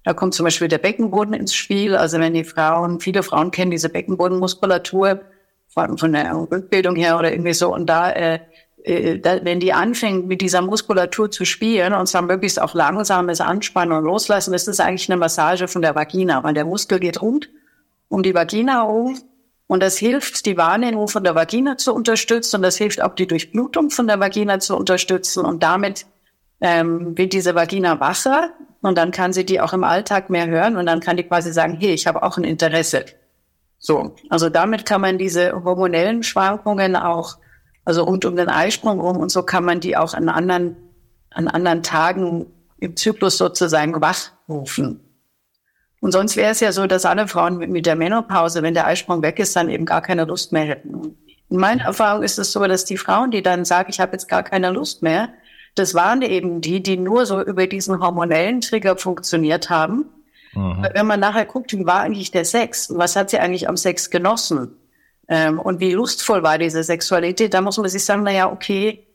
Da 0.05 0.13
kommt 0.13 0.35
zum 0.35 0.45
Beispiel 0.45 0.69
der 0.69 0.79
Beckenboden 0.79 1.33
ins 1.33 1.55
Spiel. 1.55 1.97
Also 1.97 2.21
wenn 2.21 2.35
die 2.35 2.45
Frauen, 2.45 3.01
viele 3.01 3.23
Frauen 3.23 3.51
kennen 3.51 3.71
diese 3.71 3.89
Beckenbodenmuskulatur 3.89 5.23
von, 5.67 5.97
von 5.97 6.13
der 6.13 6.33
Rückbildung 6.35 6.95
her 6.95 7.19
oder 7.19 7.33
irgendwie 7.33 7.55
so. 7.55 7.73
Und 7.75 7.87
da, 7.87 8.11
äh, 8.13 8.41
äh, 8.85 9.19
da, 9.19 9.43
wenn 9.45 9.61
die 9.61 9.73
anfängt, 9.73 10.27
mit 10.29 10.43
dieser 10.43 10.61
Muskulatur 10.61 11.31
zu 11.31 11.47
spielen 11.47 11.95
und 11.95 12.07
zwar 12.07 12.23
möglichst 12.23 12.61
auch 12.61 12.75
langsames 12.75 13.41
Anspannen 13.41 13.97
und 13.97 14.05
Loslassen, 14.05 14.53
ist 14.53 14.69
das 14.69 14.79
eigentlich 14.79 15.11
eine 15.11 15.19
Massage 15.19 15.69
von 15.69 15.81
der 15.81 15.95
Vagina, 15.95 16.45
weil 16.45 16.55
der 16.55 16.67
Muskel 16.67 17.01
geht 17.01 17.23
rund 17.23 17.49
um 18.09 18.23
die 18.23 18.35
Vagina 18.35 18.83
herum 18.83 19.19
und 19.69 19.83
das 19.83 19.99
hilft, 19.99 20.47
die 20.47 20.57
Wahrnehmung 20.57 21.09
von 21.09 21.23
der 21.23 21.35
Vagina 21.35 21.77
zu 21.77 21.95
unterstützen 21.95 22.57
und 22.57 22.63
das 22.63 22.79
hilft 22.79 23.03
auch, 23.03 23.15
die 23.15 23.27
Durchblutung 23.27 23.91
von 23.91 24.07
der 24.07 24.19
Vagina 24.19 24.59
zu 24.61 24.75
unterstützen. 24.75 25.45
Und 25.45 25.63
damit 25.63 26.07
ähm, 26.63 27.17
wird 27.17 27.35
diese 27.35 27.55
Vagina 27.55 28.01
wacher 28.01 28.51
und 28.81 28.97
dann 28.97 29.11
kann 29.11 29.35
sie 29.35 29.45
die 29.45 29.61
auch 29.61 29.75
im 29.75 29.85
Alltag 29.85 30.31
mehr 30.31 30.47
hören 30.47 30.79
und 30.79 30.87
dann 30.87 31.01
kann 31.01 31.19
die 31.19 31.23
quasi 31.23 31.53
sagen, 31.53 31.77
hey, 31.79 31.93
ich 31.93 32.07
habe 32.07 32.23
auch 32.23 32.39
ein 32.39 32.45
Interesse. 32.45 33.05
So, 33.79 34.17
also 34.31 34.49
damit 34.49 34.87
kann 34.87 35.03
man 35.03 35.19
diese 35.19 35.53
hormonellen 35.63 36.23
Schwankungen 36.23 36.97
auch, 36.97 37.37
also 37.85 38.05
rund 38.05 38.25
um 38.25 38.37
den 38.37 38.49
Eisprung 38.49 39.01
rum 39.01 39.19
und 39.19 39.31
so 39.31 39.43
kann 39.43 39.65
man 39.65 39.81
die 39.81 39.99
auch 39.99 40.15
an 40.15 40.31
anderen, 40.31 40.77
an 41.31 41.47
anderen 41.47 41.83
Tagen 41.83 42.47
im 42.79 42.97
Zyklus 42.97 43.37
sozusagen 43.37 44.01
wachrufen. 44.01 45.08
Und 46.01 46.13
sonst 46.13 46.37
wäre 46.37 46.53
es 46.53 46.61
ja 46.61 46.73
so, 46.73 46.87
dass 46.87 47.05
alle 47.05 47.27
Frauen 47.27 47.59
mit, 47.59 47.71
mit 47.71 47.87
der 47.87 47.97
Menopause, 47.97 48.63
wenn 48.63 48.75
der 48.75 48.87
Eisprung 48.87 49.23
weg 49.23 49.39
ist, 49.39 49.57
dann 49.57 49.69
eben 49.69 49.85
gar 49.85 50.01
keine 50.01 50.25
Lust 50.25 50.53
mehr 50.53 50.65
hätten. 50.65 51.17
In 51.51 51.57
meiner 51.57 51.85
Erfahrung 51.85 52.23
ist 52.23 52.39
es 52.39 52.53
so, 52.53 52.65
dass 52.67 52.85
die 52.85 52.97
Frauen, 52.97 53.31
die 53.31 53.43
dann 53.43 53.65
sagen, 53.65 53.91
ich 53.91 54.01
habe 54.01 54.13
jetzt 54.13 54.29
gar 54.29 54.43
keine 54.43 54.71
Lust 54.71 55.03
mehr, 55.03 55.31
das 55.75 55.95
waren 55.95 56.23
eben 56.23 56.61
die, 56.61 56.83
die 56.83 56.97
nur 56.97 57.27
so 57.27 57.43
über 57.43 57.67
diesen 57.67 58.01
hormonellen 58.01 58.61
Trigger 58.61 58.97
funktioniert 58.97 59.71
haben. 59.71 60.07
Mhm. 60.55 60.87
Wenn 60.93 61.07
man 61.07 61.21
nachher 61.21 61.47
guckt, 61.47 61.73
wie 61.73 61.87
war 61.87 62.01
eigentlich 62.01 62.31
der 62.31 62.45
Sex 62.45 62.91
und 62.91 62.99
was 62.99 63.17
hat 63.17 63.31
sie 63.31 63.39
eigentlich 63.39 63.69
am 63.69 63.77
Sex 63.77 64.11
genossen 64.11 64.77
ähm, 65.29 65.59
und 65.59 65.81
wie 65.81 65.93
lustvoll 65.93 66.43
war 66.43 66.59
diese 66.59 66.83
Sexualität, 66.83 67.55
da 67.55 67.61
muss 67.61 67.79
man 67.79 67.89
sich 67.89 68.05
sagen, 68.05 68.23
na 68.25 68.33
ja, 68.33 68.51
okay, 68.51 69.07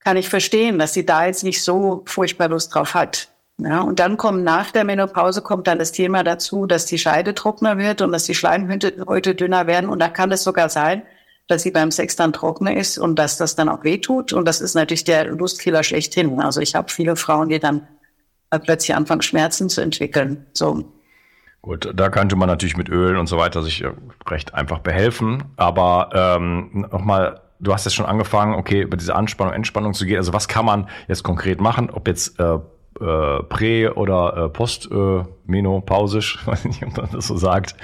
kann 0.00 0.16
ich 0.16 0.28
verstehen, 0.28 0.78
dass 0.78 0.92
sie 0.92 1.06
da 1.06 1.26
jetzt 1.26 1.44
nicht 1.44 1.62
so 1.62 2.02
furchtbar 2.06 2.48
Lust 2.48 2.74
drauf 2.74 2.94
hat. 2.94 3.28
Ja, 3.58 3.82
und 3.82 4.00
dann 4.00 4.16
kommt 4.16 4.42
nach 4.42 4.72
der 4.72 4.84
Menopause 4.84 5.40
kommt 5.40 5.68
dann 5.68 5.78
das 5.78 5.92
Thema 5.92 6.24
dazu, 6.24 6.66
dass 6.66 6.86
die 6.86 6.98
Scheide 6.98 7.34
trockener 7.34 7.78
wird 7.78 8.02
und 8.02 8.10
dass 8.10 8.24
die 8.24 8.34
Schleimhäute 8.34 9.34
dünner 9.34 9.66
werden. 9.66 9.88
Und 9.88 10.00
da 10.00 10.08
kann 10.08 10.32
es 10.32 10.42
sogar 10.42 10.68
sein, 10.68 11.02
dass 11.46 11.62
sie 11.62 11.70
beim 11.70 11.90
Sex 11.90 12.16
dann 12.16 12.32
trockener 12.32 12.76
ist 12.76 12.98
und 12.98 13.16
dass 13.16 13.36
das 13.36 13.54
dann 13.54 13.68
auch 13.68 13.84
wehtut. 13.84 14.32
Und 14.32 14.46
das 14.46 14.60
ist 14.60 14.74
natürlich 14.74 15.04
der 15.04 15.26
Lustkiller 15.26 15.84
schlechthin. 15.84 16.40
Also 16.40 16.60
ich 16.60 16.74
habe 16.74 16.90
viele 16.90 17.14
Frauen, 17.14 17.48
die 17.48 17.60
dann 17.60 17.86
plötzlich 18.64 18.94
anfangen, 18.94 19.22
Schmerzen 19.22 19.68
zu 19.68 19.80
entwickeln. 19.80 20.46
So. 20.52 20.84
Gut, 21.62 21.90
da 21.94 22.10
könnte 22.10 22.36
man 22.36 22.48
natürlich 22.48 22.76
mit 22.76 22.88
Öl 22.88 23.16
und 23.16 23.26
so 23.26 23.38
weiter 23.38 23.62
sich 23.62 23.84
recht 24.28 24.52
einfach 24.52 24.80
behelfen. 24.80 25.44
Aber 25.56 26.10
ähm, 26.12 26.86
nochmal, 26.90 27.40
du 27.60 27.72
hast 27.72 27.84
jetzt 27.84 27.94
schon 27.94 28.06
angefangen, 28.06 28.54
okay, 28.54 28.82
über 28.82 28.96
diese 28.96 29.14
Anspannung, 29.14 29.54
Entspannung 29.54 29.94
zu 29.94 30.06
gehen. 30.06 30.18
Also 30.18 30.32
was 30.32 30.48
kann 30.48 30.66
man 30.66 30.88
jetzt 31.08 31.22
konkret 31.22 31.60
machen? 31.60 31.90
Ob 31.90 32.06
jetzt 32.08 32.38
äh, 32.38 32.58
äh, 33.00 33.04
prä- 33.04 33.90
oder 33.90 34.36
äh, 34.36 34.48
postmenopausisch, 34.48 36.38
äh, 36.42 36.46
weiß 36.50 36.64
nicht, 36.66 36.84
ob 36.84 36.96
man 36.96 37.08
das 37.12 37.26
so 37.26 37.36
sagt, 37.36 37.74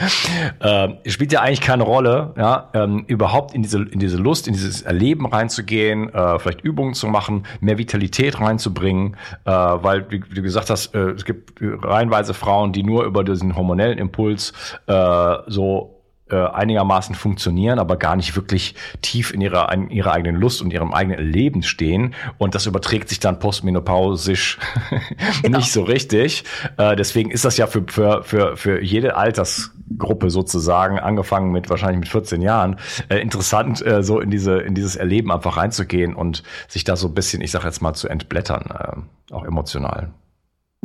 äh, 0.60 0.88
spielt 1.06 1.32
ja 1.32 1.40
eigentlich 1.40 1.60
keine 1.60 1.82
Rolle, 1.82 2.32
ja, 2.36 2.70
ähm, 2.74 3.04
überhaupt 3.06 3.54
in 3.54 3.62
diese, 3.62 3.82
in 3.82 3.98
diese 3.98 4.16
Lust, 4.18 4.46
in 4.46 4.54
dieses 4.54 4.82
Erleben 4.82 5.26
reinzugehen, 5.26 6.12
äh, 6.14 6.38
vielleicht 6.38 6.62
Übungen 6.62 6.94
zu 6.94 7.06
machen, 7.08 7.44
mehr 7.60 7.78
Vitalität 7.78 8.40
reinzubringen, 8.40 9.16
äh, 9.44 9.50
weil, 9.50 10.10
wie, 10.10 10.22
wie 10.28 10.34
du 10.34 10.42
gesagt 10.42 10.70
hast, 10.70 10.94
äh, 10.94 11.10
es 11.10 11.24
gibt 11.24 11.54
reihenweise 11.60 12.34
Frauen, 12.34 12.72
die 12.72 12.82
nur 12.82 13.04
über 13.04 13.24
diesen 13.24 13.56
hormonellen 13.56 13.98
Impuls 13.98 14.52
äh, 14.86 15.36
so 15.46 15.99
äh, 16.30 16.46
einigermaßen 16.46 17.14
funktionieren, 17.14 17.78
aber 17.78 17.96
gar 17.96 18.16
nicht 18.16 18.36
wirklich 18.36 18.74
tief 19.02 19.32
in 19.32 19.40
ihrer, 19.40 19.72
in 19.72 19.90
ihrer 19.90 20.12
eigenen 20.12 20.40
Lust 20.40 20.62
und 20.62 20.72
ihrem 20.72 20.92
eigenen 20.92 21.20
Leben 21.20 21.62
stehen. 21.62 22.14
Und 22.38 22.54
das 22.54 22.66
überträgt 22.66 23.08
sich 23.08 23.20
dann 23.20 23.38
postmenopausisch 23.38 24.58
genau. 25.42 25.58
nicht 25.58 25.72
so 25.72 25.82
richtig. 25.82 26.44
Äh, 26.76 26.96
deswegen 26.96 27.30
ist 27.30 27.44
das 27.44 27.56
ja 27.56 27.66
für, 27.66 27.84
für, 27.88 28.22
für, 28.22 28.56
für 28.56 28.82
jede 28.82 29.16
Altersgruppe 29.16 30.30
sozusagen, 30.30 30.98
angefangen 30.98 31.52
mit 31.52 31.70
wahrscheinlich 31.70 32.00
mit 32.00 32.08
14 32.08 32.42
Jahren, 32.42 32.76
äh, 33.08 33.18
interessant, 33.18 33.84
äh, 33.84 34.02
so 34.02 34.20
in 34.20 34.30
diese, 34.30 34.58
in 34.58 34.74
dieses 34.74 34.96
Erleben 34.96 35.30
einfach 35.32 35.56
reinzugehen 35.56 36.14
und 36.14 36.42
sich 36.68 36.84
da 36.84 36.96
so 36.96 37.08
ein 37.08 37.14
bisschen, 37.14 37.42
ich 37.42 37.50
sag 37.50 37.64
jetzt 37.64 37.82
mal, 37.82 37.94
zu 37.94 38.08
entblättern, 38.08 39.06
äh, 39.30 39.34
auch 39.34 39.44
emotional. 39.44 40.10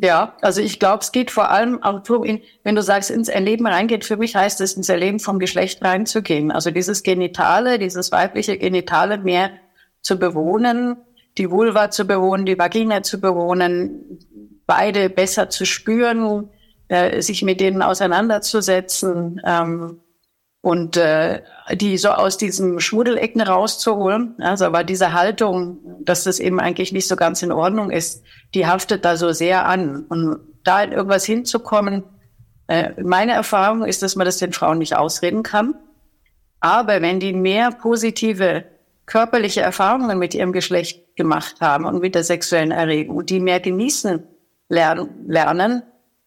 Ja, 0.02 0.36
also 0.42 0.62
ich 0.62 0.80
glaube, 0.80 1.00
es 1.04 1.14
geht 1.14 1.32
vor 1.32 1.52
allem 1.52 1.82
auch 1.82 2.04
darum, 2.04 2.42
wenn 2.64 2.76
du 2.76 2.82
sagst, 2.82 3.10
ins 3.10 3.30
Erleben 3.30 3.66
reingeht, 3.66 4.04
für 4.04 4.18
mich 4.18 4.36
heißt 4.36 4.60
es, 4.60 4.74
ins 4.74 4.90
Erleben 4.90 5.20
vom 5.20 5.40
Geschlecht 5.40 5.82
reinzugehen. 5.82 6.52
Also 6.52 6.70
dieses 6.70 7.02
Genitale, 7.02 7.80
dieses 7.80 8.12
weibliche 8.12 8.58
Genitale 8.58 9.18
mehr 9.18 9.52
zu 10.02 10.20
bewohnen, 10.20 10.98
die 11.38 11.50
Vulva 11.50 11.92
zu 11.92 12.06
bewohnen, 12.06 12.46
die 12.46 12.60
Vagina 12.60 13.04
zu 13.04 13.22
bewohnen, 13.22 14.20
beide 14.68 15.10
besser 15.10 15.50
zu 15.50 15.66
spüren, 15.66 16.50
äh, 16.90 17.22
sich 17.22 17.42
mit 17.42 17.62
denen 17.62 17.82
auseinanderzusetzen. 17.82 19.42
Ähm, 19.46 20.02
und 20.66 20.98
äh, 20.98 21.44
die 21.76 21.96
so 21.96 22.10
aus 22.10 22.40
diesem 22.40 22.80
Schmuddelecken 22.80 23.40
rauszuholen. 23.40 24.34
Also 24.40 24.66
aber 24.66 24.84
diese 24.84 25.14
Haltung, 25.14 25.78
dass 26.04 26.24
das 26.24 26.40
eben 26.40 26.60
eigentlich 26.60 26.92
nicht 26.92 27.08
so 27.08 27.16
ganz 27.16 27.44
in 27.44 27.52
Ordnung 27.52 27.92
ist, 27.92 28.24
die 28.56 28.66
haftet 28.66 29.06
da 29.06 29.16
so 29.16 29.32
sehr 29.32 29.68
an. 29.68 30.08
Und 30.10 30.40
da 30.64 30.82
in 30.82 30.92
irgendwas 30.92 31.24
hinzukommen, 31.24 32.04
äh, 32.66 33.00
meine 33.00 33.34
Erfahrung 33.34 33.86
ist, 33.86 34.02
dass 34.02 34.16
man 34.16 34.26
das 34.26 34.40
den 34.40 34.54
Frauen 34.54 34.80
nicht 34.80 34.96
ausreden 34.96 35.44
kann. 35.44 35.76
Aber 36.62 37.00
wenn 37.04 37.20
die 37.20 37.34
mehr 37.34 37.70
positive 37.70 38.66
körperliche 39.06 39.62
Erfahrungen 39.62 40.18
mit 40.18 40.34
ihrem 40.34 40.52
Geschlecht 40.52 41.16
gemacht 41.16 41.58
haben 41.62 41.86
und 41.86 42.02
mit 42.02 42.16
der 42.16 42.24
sexuellen 42.24 42.72
Erregung, 42.72 43.24
die 43.24 43.40
mehr 43.40 43.60
genießen 43.60 44.24
lernen 44.70 45.84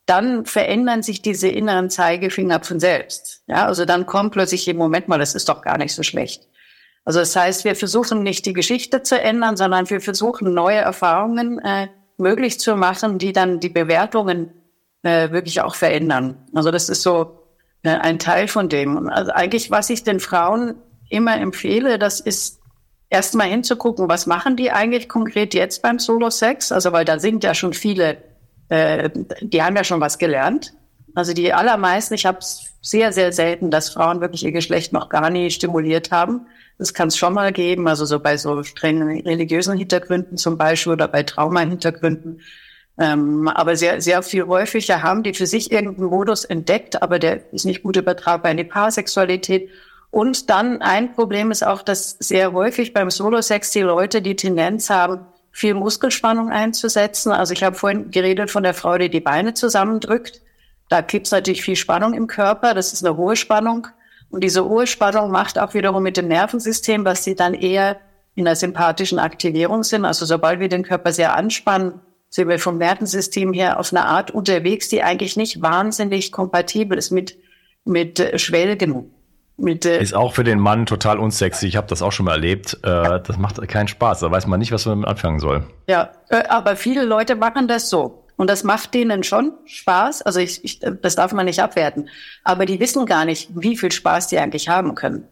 dann 0.06 0.46
verändern 0.46 1.02
sich 1.02 1.22
diese 1.22 1.48
inneren 1.48 1.90
Zeigefinger 1.90 2.62
von 2.62 2.78
selbst. 2.78 3.37
Ja, 3.48 3.66
also 3.66 3.84
dann 3.84 4.06
kommt 4.06 4.32
plötzlich 4.32 4.68
im 4.68 4.76
Moment 4.76 5.08
mal, 5.08 5.18
das 5.18 5.34
ist 5.34 5.48
doch 5.48 5.62
gar 5.62 5.78
nicht 5.78 5.94
so 5.94 6.02
schlecht. 6.02 6.46
Also 7.04 7.20
das 7.20 7.34
heißt, 7.34 7.64
wir 7.64 7.74
versuchen 7.74 8.22
nicht 8.22 8.44
die 8.44 8.52
Geschichte 8.52 9.02
zu 9.02 9.20
ändern, 9.20 9.56
sondern 9.56 9.88
wir 9.88 10.00
versuchen 10.00 10.52
neue 10.52 10.76
Erfahrungen 10.76 11.58
äh, 11.60 11.88
möglich 12.18 12.60
zu 12.60 12.76
machen, 12.76 13.18
die 13.18 13.32
dann 13.32 13.60
die 13.60 13.70
Bewertungen 13.70 14.52
äh, 15.02 15.30
wirklich 15.30 15.62
auch 15.62 15.74
verändern. 15.74 16.36
Also 16.54 16.70
das 16.70 16.90
ist 16.90 17.02
so 17.02 17.44
äh, 17.82 17.90
ein 17.90 18.18
Teil 18.18 18.48
von 18.48 18.68
dem. 18.68 19.08
Also 19.08 19.32
eigentlich, 19.32 19.70
was 19.70 19.88
ich 19.88 20.04
den 20.04 20.20
Frauen 20.20 20.74
immer 21.08 21.38
empfehle, 21.38 21.98
das 21.98 22.20
ist 22.20 22.60
erstmal 23.08 23.48
hinzugucken, 23.48 24.10
was 24.10 24.26
machen 24.26 24.56
die 24.56 24.70
eigentlich 24.70 25.08
konkret 25.08 25.54
jetzt 25.54 25.80
beim 25.80 25.98
Solo-Sex? 25.98 26.72
Also 26.72 26.92
weil 26.92 27.06
da 27.06 27.18
sind 27.18 27.42
ja 27.42 27.54
schon 27.54 27.72
viele 27.72 28.18
äh, 28.68 29.10
die 29.40 29.62
haben 29.62 29.76
ja 29.76 29.84
schon 29.84 30.00
was 30.00 30.18
gelernt. 30.18 30.74
Also 31.14 31.32
die 31.32 31.52
allermeisten, 31.52 32.14
ich 32.14 32.26
habe 32.26 32.38
sehr, 32.80 33.12
sehr 33.12 33.32
selten, 33.32 33.70
dass 33.70 33.90
Frauen 33.90 34.20
wirklich 34.20 34.44
ihr 34.44 34.52
Geschlecht 34.52 34.92
noch 34.92 35.08
gar 35.08 35.30
nie 35.30 35.50
stimuliert 35.50 36.10
haben. 36.10 36.46
Das 36.78 36.94
kann 36.94 37.08
es 37.08 37.16
schon 37.16 37.34
mal 37.34 37.52
geben, 37.52 37.88
also 37.88 38.04
so 38.04 38.20
bei 38.20 38.36
so 38.36 38.62
strengen 38.62 39.20
religiösen 39.22 39.76
Hintergründen 39.76 40.36
zum 40.36 40.56
Beispiel 40.56 40.92
oder 40.92 41.08
bei 41.08 41.24
Trauma-Hintergründen. 41.24 42.40
Ähm, 42.98 43.48
aber 43.48 43.76
sehr, 43.76 44.00
sehr 44.00 44.22
viel 44.22 44.46
häufiger 44.46 45.02
haben 45.02 45.22
die 45.22 45.34
für 45.34 45.46
sich 45.46 45.70
irgendeinen 45.70 46.08
Modus 46.08 46.44
entdeckt, 46.44 47.00
aber 47.02 47.18
der 47.18 47.52
ist 47.52 47.64
nicht 47.64 47.82
gut 47.82 47.96
übertragbar 47.96 48.50
in 48.50 48.56
die 48.56 48.64
Paarsexualität. 48.64 49.70
Und 50.10 50.50
dann 50.50 50.82
ein 50.82 51.14
Problem 51.14 51.50
ist 51.50 51.64
auch, 51.64 51.82
dass 51.82 52.16
sehr 52.18 52.52
häufig 52.52 52.92
beim 52.92 53.10
Solo-Sex 53.10 53.72
die 53.72 53.82
Leute 53.82 54.22
die 54.22 54.36
Tendenz 54.36 54.90
haben, 54.90 55.26
viel 55.52 55.74
Muskelspannung 55.74 56.50
einzusetzen. 56.50 57.30
Also 57.32 57.52
ich 57.52 57.62
habe 57.62 57.76
vorhin 57.76 58.10
geredet 58.10 58.50
von 58.50 58.62
der 58.62 58.74
Frau, 58.74 58.96
die 58.98 59.10
die 59.10 59.20
Beine 59.20 59.54
zusammendrückt. 59.54 60.40
Da 60.88 61.00
gibt's 61.00 61.30
natürlich 61.30 61.62
viel 61.62 61.76
Spannung 61.76 62.14
im 62.14 62.26
Körper. 62.26 62.74
Das 62.74 62.92
ist 62.92 63.04
eine 63.04 63.16
hohe 63.16 63.36
Spannung. 63.36 63.88
Und 64.30 64.44
diese 64.44 64.64
hohe 64.64 64.86
Spannung 64.86 65.30
macht 65.30 65.58
auch 65.58 65.74
wiederum 65.74 66.02
mit 66.02 66.16
dem 66.16 66.28
Nervensystem, 66.28 67.04
was 67.04 67.24
sie 67.24 67.34
dann 67.34 67.54
eher 67.54 67.98
in 68.34 68.44
der 68.44 68.56
sympathischen 68.56 69.18
Aktivierung 69.18 69.82
sind. 69.82 70.04
Also 70.04 70.24
sobald 70.26 70.60
wir 70.60 70.68
den 70.68 70.84
Körper 70.84 71.12
sehr 71.12 71.34
anspannen, 71.34 72.00
sind 72.30 72.48
wir 72.48 72.58
vom 72.58 72.78
Nervensystem 72.78 73.52
her 73.52 73.80
auf 73.80 73.92
eine 73.92 74.04
Art 74.04 74.30
unterwegs, 74.30 74.88
die 74.88 75.02
eigentlich 75.02 75.36
nicht 75.36 75.62
wahnsinnig 75.62 76.30
kompatibel 76.30 76.98
ist 76.98 77.10
mit, 77.10 77.38
mit 77.84 78.20
äh, 78.20 78.38
Schwelgen. 78.38 79.10
Mit, 79.56 79.86
äh, 79.86 80.00
ist 80.00 80.14
auch 80.14 80.34
für 80.34 80.44
den 80.44 80.60
Mann 80.60 80.86
total 80.86 81.18
unsexy. 81.18 81.66
Ich 81.66 81.76
habe 81.76 81.88
das 81.88 82.00
auch 82.00 82.12
schon 82.12 82.26
mal 82.26 82.32
erlebt. 82.32 82.74
Äh, 82.84 83.20
das 83.20 83.38
macht 83.38 83.66
keinen 83.66 83.88
Spaß. 83.88 84.20
Da 84.20 84.30
weiß 84.30 84.46
man 84.46 84.60
nicht, 84.60 84.70
was 84.70 84.86
man 84.86 84.98
damit 84.98 85.08
anfangen 85.08 85.40
soll. 85.40 85.64
Ja, 85.88 86.12
äh, 86.28 86.44
aber 86.48 86.76
viele 86.76 87.04
Leute 87.04 87.34
machen 87.34 87.66
das 87.66 87.90
so. 87.90 88.27
Und 88.38 88.48
das 88.48 88.64
macht 88.64 88.94
denen 88.94 89.24
schon 89.24 89.52
Spaß. 89.66 90.22
Also 90.22 90.38
ich, 90.38 90.64
ich, 90.64 90.80
das 90.80 91.16
darf 91.16 91.32
man 91.32 91.44
nicht 91.44 91.60
abwerten. 91.60 92.08
Aber 92.44 92.64
die 92.64 92.80
wissen 92.80 93.04
gar 93.04 93.24
nicht, 93.24 93.50
wie 93.54 93.76
viel 93.76 93.92
Spaß 93.92 94.28
die 94.28 94.38
eigentlich 94.38 94.68
haben 94.68 94.94
können. 94.94 95.28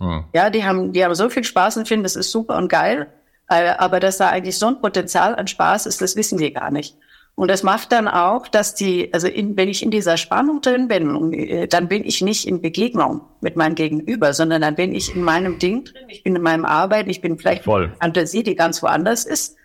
Hm. 0.00 0.24
Ja, 0.34 0.50
die 0.50 0.64
haben, 0.64 0.92
die 0.92 1.04
haben 1.04 1.14
so 1.14 1.30
viel 1.30 1.44
Spaß 1.44 1.76
und 1.76 1.88
finden, 1.88 2.02
das 2.02 2.16
ist 2.16 2.32
super 2.32 2.56
und 2.56 2.68
geil. 2.68 3.06
Äh, 3.48 3.70
aber 3.78 4.00
dass 4.00 4.18
da 4.18 4.28
eigentlich 4.28 4.58
so 4.58 4.66
ein 4.66 4.80
Potenzial 4.80 5.36
an 5.36 5.46
Spaß 5.46 5.86
ist, 5.86 6.00
das 6.02 6.16
wissen 6.16 6.36
die 6.36 6.52
gar 6.52 6.70
nicht. 6.70 6.96
Und 7.36 7.46
das 7.46 7.62
macht 7.62 7.92
dann 7.92 8.08
auch, 8.08 8.48
dass 8.48 8.74
die, 8.74 9.14
also 9.14 9.28
in, 9.28 9.56
wenn 9.56 9.68
ich 9.68 9.84
in 9.84 9.92
dieser 9.92 10.16
Spannung 10.16 10.60
drin 10.60 10.88
bin, 10.88 11.32
äh, 11.32 11.68
dann 11.68 11.86
bin 11.86 12.04
ich 12.04 12.20
nicht 12.20 12.48
in 12.48 12.60
Begegnung 12.60 13.20
mit 13.40 13.54
meinem 13.54 13.76
Gegenüber, 13.76 14.32
sondern 14.32 14.62
dann 14.62 14.74
bin 14.74 14.92
ich 14.92 15.14
in 15.14 15.22
meinem 15.22 15.60
Ding 15.60 15.84
drin, 15.84 16.06
ich 16.08 16.24
bin 16.24 16.34
in 16.34 16.42
meinem 16.42 16.64
Arbeit, 16.64 17.06
ich 17.06 17.20
bin 17.20 17.38
vielleicht 17.38 17.62
Voll. 17.62 17.92
Fantasie, 18.00 18.42
die 18.42 18.56
ganz 18.56 18.82
woanders 18.82 19.24
ist. 19.24 19.57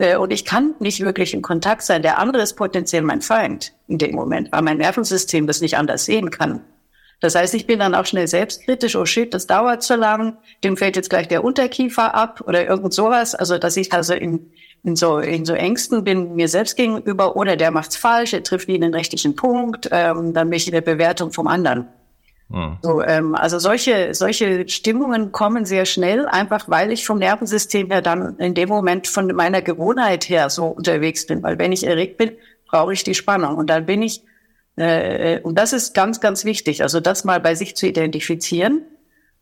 Äh, 0.00 0.16
und 0.16 0.32
ich 0.32 0.44
kann 0.44 0.74
nicht 0.80 1.00
wirklich 1.04 1.34
in 1.34 1.42
Kontakt 1.42 1.82
sein. 1.82 2.02
Der 2.02 2.18
andere 2.18 2.42
ist 2.42 2.54
potenziell 2.54 3.02
mein 3.02 3.20
Feind 3.20 3.72
in 3.86 3.98
dem 3.98 4.16
Moment, 4.16 4.50
weil 4.50 4.62
mein 4.62 4.78
Nervensystem 4.78 5.46
das 5.46 5.60
nicht 5.60 5.76
anders 5.76 6.06
sehen 6.06 6.30
kann. 6.30 6.62
Das 7.20 7.34
heißt, 7.34 7.52
ich 7.54 7.66
bin 7.66 7.78
dann 7.78 7.94
auch 7.94 8.06
schnell 8.06 8.26
selbstkritisch, 8.26 8.96
oh 8.96 9.04
shit, 9.04 9.34
das 9.34 9.46
dauert 9.46 9.82
zu 9.82 9.94
lang, 9.94 10.38
dem 10.64 10.78
fällt 10.78 10.96
jetzt 10.96 11.10
gleich 11.10 11.28
der 11.28 11.44
Unterkiefer 11.44 12.14
ab 12.14 12.42
oder 12.46 12.66
irgend 12.66 12.94
sowas. 12.94 13.34
Also, 13.34 13.58
dass 13.58 13.76
ich 13.76 13.92
also 13.92 14.14
in, 14.14 14.50
in 14.84 14.96
so, 14.96 15.18
in 15.18 15.44
so 15.44 15.52
Ängsten 15.52 16.02
bin 16.02 16.34
mir 16.34 16.48
selbst 16.48 16.78
gegenüber 16.78 17.36
oder 17.36 17.56
der 17.56 17.72
macht's 17.72 17.96
falsch, 17.96 18.32
er 18.32 18.42
trifft 18.42 18.68
nie 18.68 18.80
den 18.80 18.94
richtigen 18.94 19.36
Punkt, 19.36 19.90
ähm, 19.92 20.32
dann 20.32 20.48
möchte 20.48 20.70
ich 20.70 20.74
eine 20.74 20.82
Bewertung 20.82 21.30
vom 21.30 21.46
anderen. 21.46 21.88
Hm. 22.50 22.78
So, 22.82 23.02
ähm, 23.02 23.34
also 23.34 23.58
solche, 23.58 24.14
solche 24.14 24.68
Stimmungen 24.68 25.32
kommen 25.32 25.64
sehr 25.64 25.84
schnell, 25.84 26.26
einfach 26.26 26.68
weil 26.68 26.92
ich 26.92 27.06
vom 27.06 27.18
Nervensystem 27.18 27.90
her 27.90 28.02
dann 28.02 28.36
in 28.38 28.54
dem 28.54 28.68
Moment 28.68 29.06
von 29.06 29.28
meiner 29.28 29.62
Gewohnheit 29.62 30.28
her 30.28 30.50
so 30.50 30.66
unterwegs 30.66 31.26
bin. 31.26 31.42
Weil 31.42 31.58
wenn 31.58 31.72
ich 31.72 31.86
erregt 31.86 32.18
bin, 32.18 32.32
brauche 32.66 32.92
ich 32.92 33.04
die 33.04 33.14
Spannung. 33.14 33.56
Und 33.56 33.70
dann 33.70 33.86
bin 33.86 34.02
ich, 34.02 34.22
äh, 34.76 35.40
und 35.40 35.58
das 35.58 35.72
ist 35.72 35.94
ganz, 35.94 36.20
ganz 36.20 36.44
wichtig, 36.44 36.82
also 36.82 37.00
das 37.00 37.24
mal 37.24 37.40
bei 37.40 37.54
sich 37.54 37.76
zu 37.76 37.86
identifizieren 37.86 38.82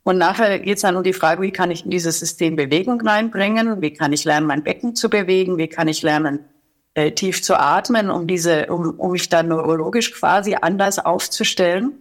und 0.09 0.17
nachher 0.17 0.59
geht 0.59 0.77
es 0.77 0.81
dann 0.81 0.97
um 0.97 1.03
die 1.03 1.13
Frage, 1.13 1.43
wie 1.43 1.51
kann 1.51 1.71
ich 1.71 1.85
in 1.85 1.91
dieses 1.91 2.19
System 2.19 2.57
Bewegung 2.57 2.99
reinbringen? 2.99 3.83
Wie 3.83 3.93
kann 3.93 4.15
ich 4.15 4.25
lernen, 4.25 4.47
mein 4.47 4.63
Becken 4.63 4.95
zu 4.95 5.11
bewegen? 5.11 5.59
Wie 5.59 5.69
kann 5.69 5.87
ich 5.87 6.01
lernen, 6.01 6.47
äh, 6.95 7.13
tief 7.13 7.43
zu 7.43 7.61
atmen, 7.61 8.09
um 8.09 8.27
diese, 8.27 8.69
um, 8.73 8.99
um 8.99 9.13
mich 9.13 9.29
dann 9.29 9.49
neurologisch 9.49 10.15
quasi 10.15 10.57
anders 10.59 10.99
aufzustellen? 10.99 11.93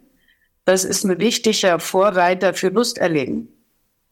Das 0.67 0.83
ist 0.83 1.05
ein 1.05 1.17
wichtiger 1.17 1.79
Vorreiter 1.79 2.53
für 2.53 2.67
Lusterleben. 2.67 3.47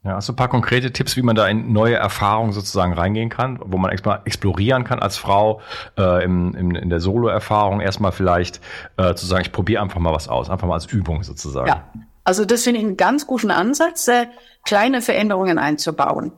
Ja, 0.06 0.14
hast 0.14 0.30
du 0.30 0.34
ein 0.34 0.38
paar 0.38 0.48
konkrete 0.48 0.94
Tipps, 0.94 1.18
wie 1.18 1.22
man 1.22 1.36
da 1.36 1.50
in 1.50 1.74
neue 1.74 1.96
Erfahrungen 1.96 2.54
sozusagen 2.54 2.94
reingehen 2.94 3.28
kann, 3.28 3.60
wo 3.62 3.78
man 3.78 3.92
erstmal 3.92 4.22
explorieren 4.24 4.86
kann 4.86 5.00
als 5.00 5.18
Frau 5.18 5.60
äh, 5.98 6.24
im, 6.24 6.56
im, 6.56 6.72
in 6.72 6.90
der 6.90 7.02
Solo-Erfahrung 7.02 7.82
erstmal 7.82 8.14
vielleicht 8.14 8.62
äh, 8.96 9.16
zu 9.16 9.26
sagen, 9.26 9.42
ich 9.42 9.52
probiere 9.52 9.82
einfach 9.82 10.00
mal 10.00 10.14
was 10.14 10.30
aus, 10.30 10.50
einfach 10.50 10.66
mal 10.66 10.76
als 10.76 10.86
Übung 10.86 11.24
sozusagen. 11.24 11.68
Ja, 11.68 11.92
also 12.24 12.46
das 12.46 12.64
finde 12.64 12.80
ich 12.80 12.86
einen 12.86 12.96
ganz 12.96 13.28
guten 13.28 13.52
Ansatz, 13.52 14.08
äh, 14.08 14.28
kleine 14.64 15.02
Veränderungen 15.02 15.58
einzubauen. 15.58 16.32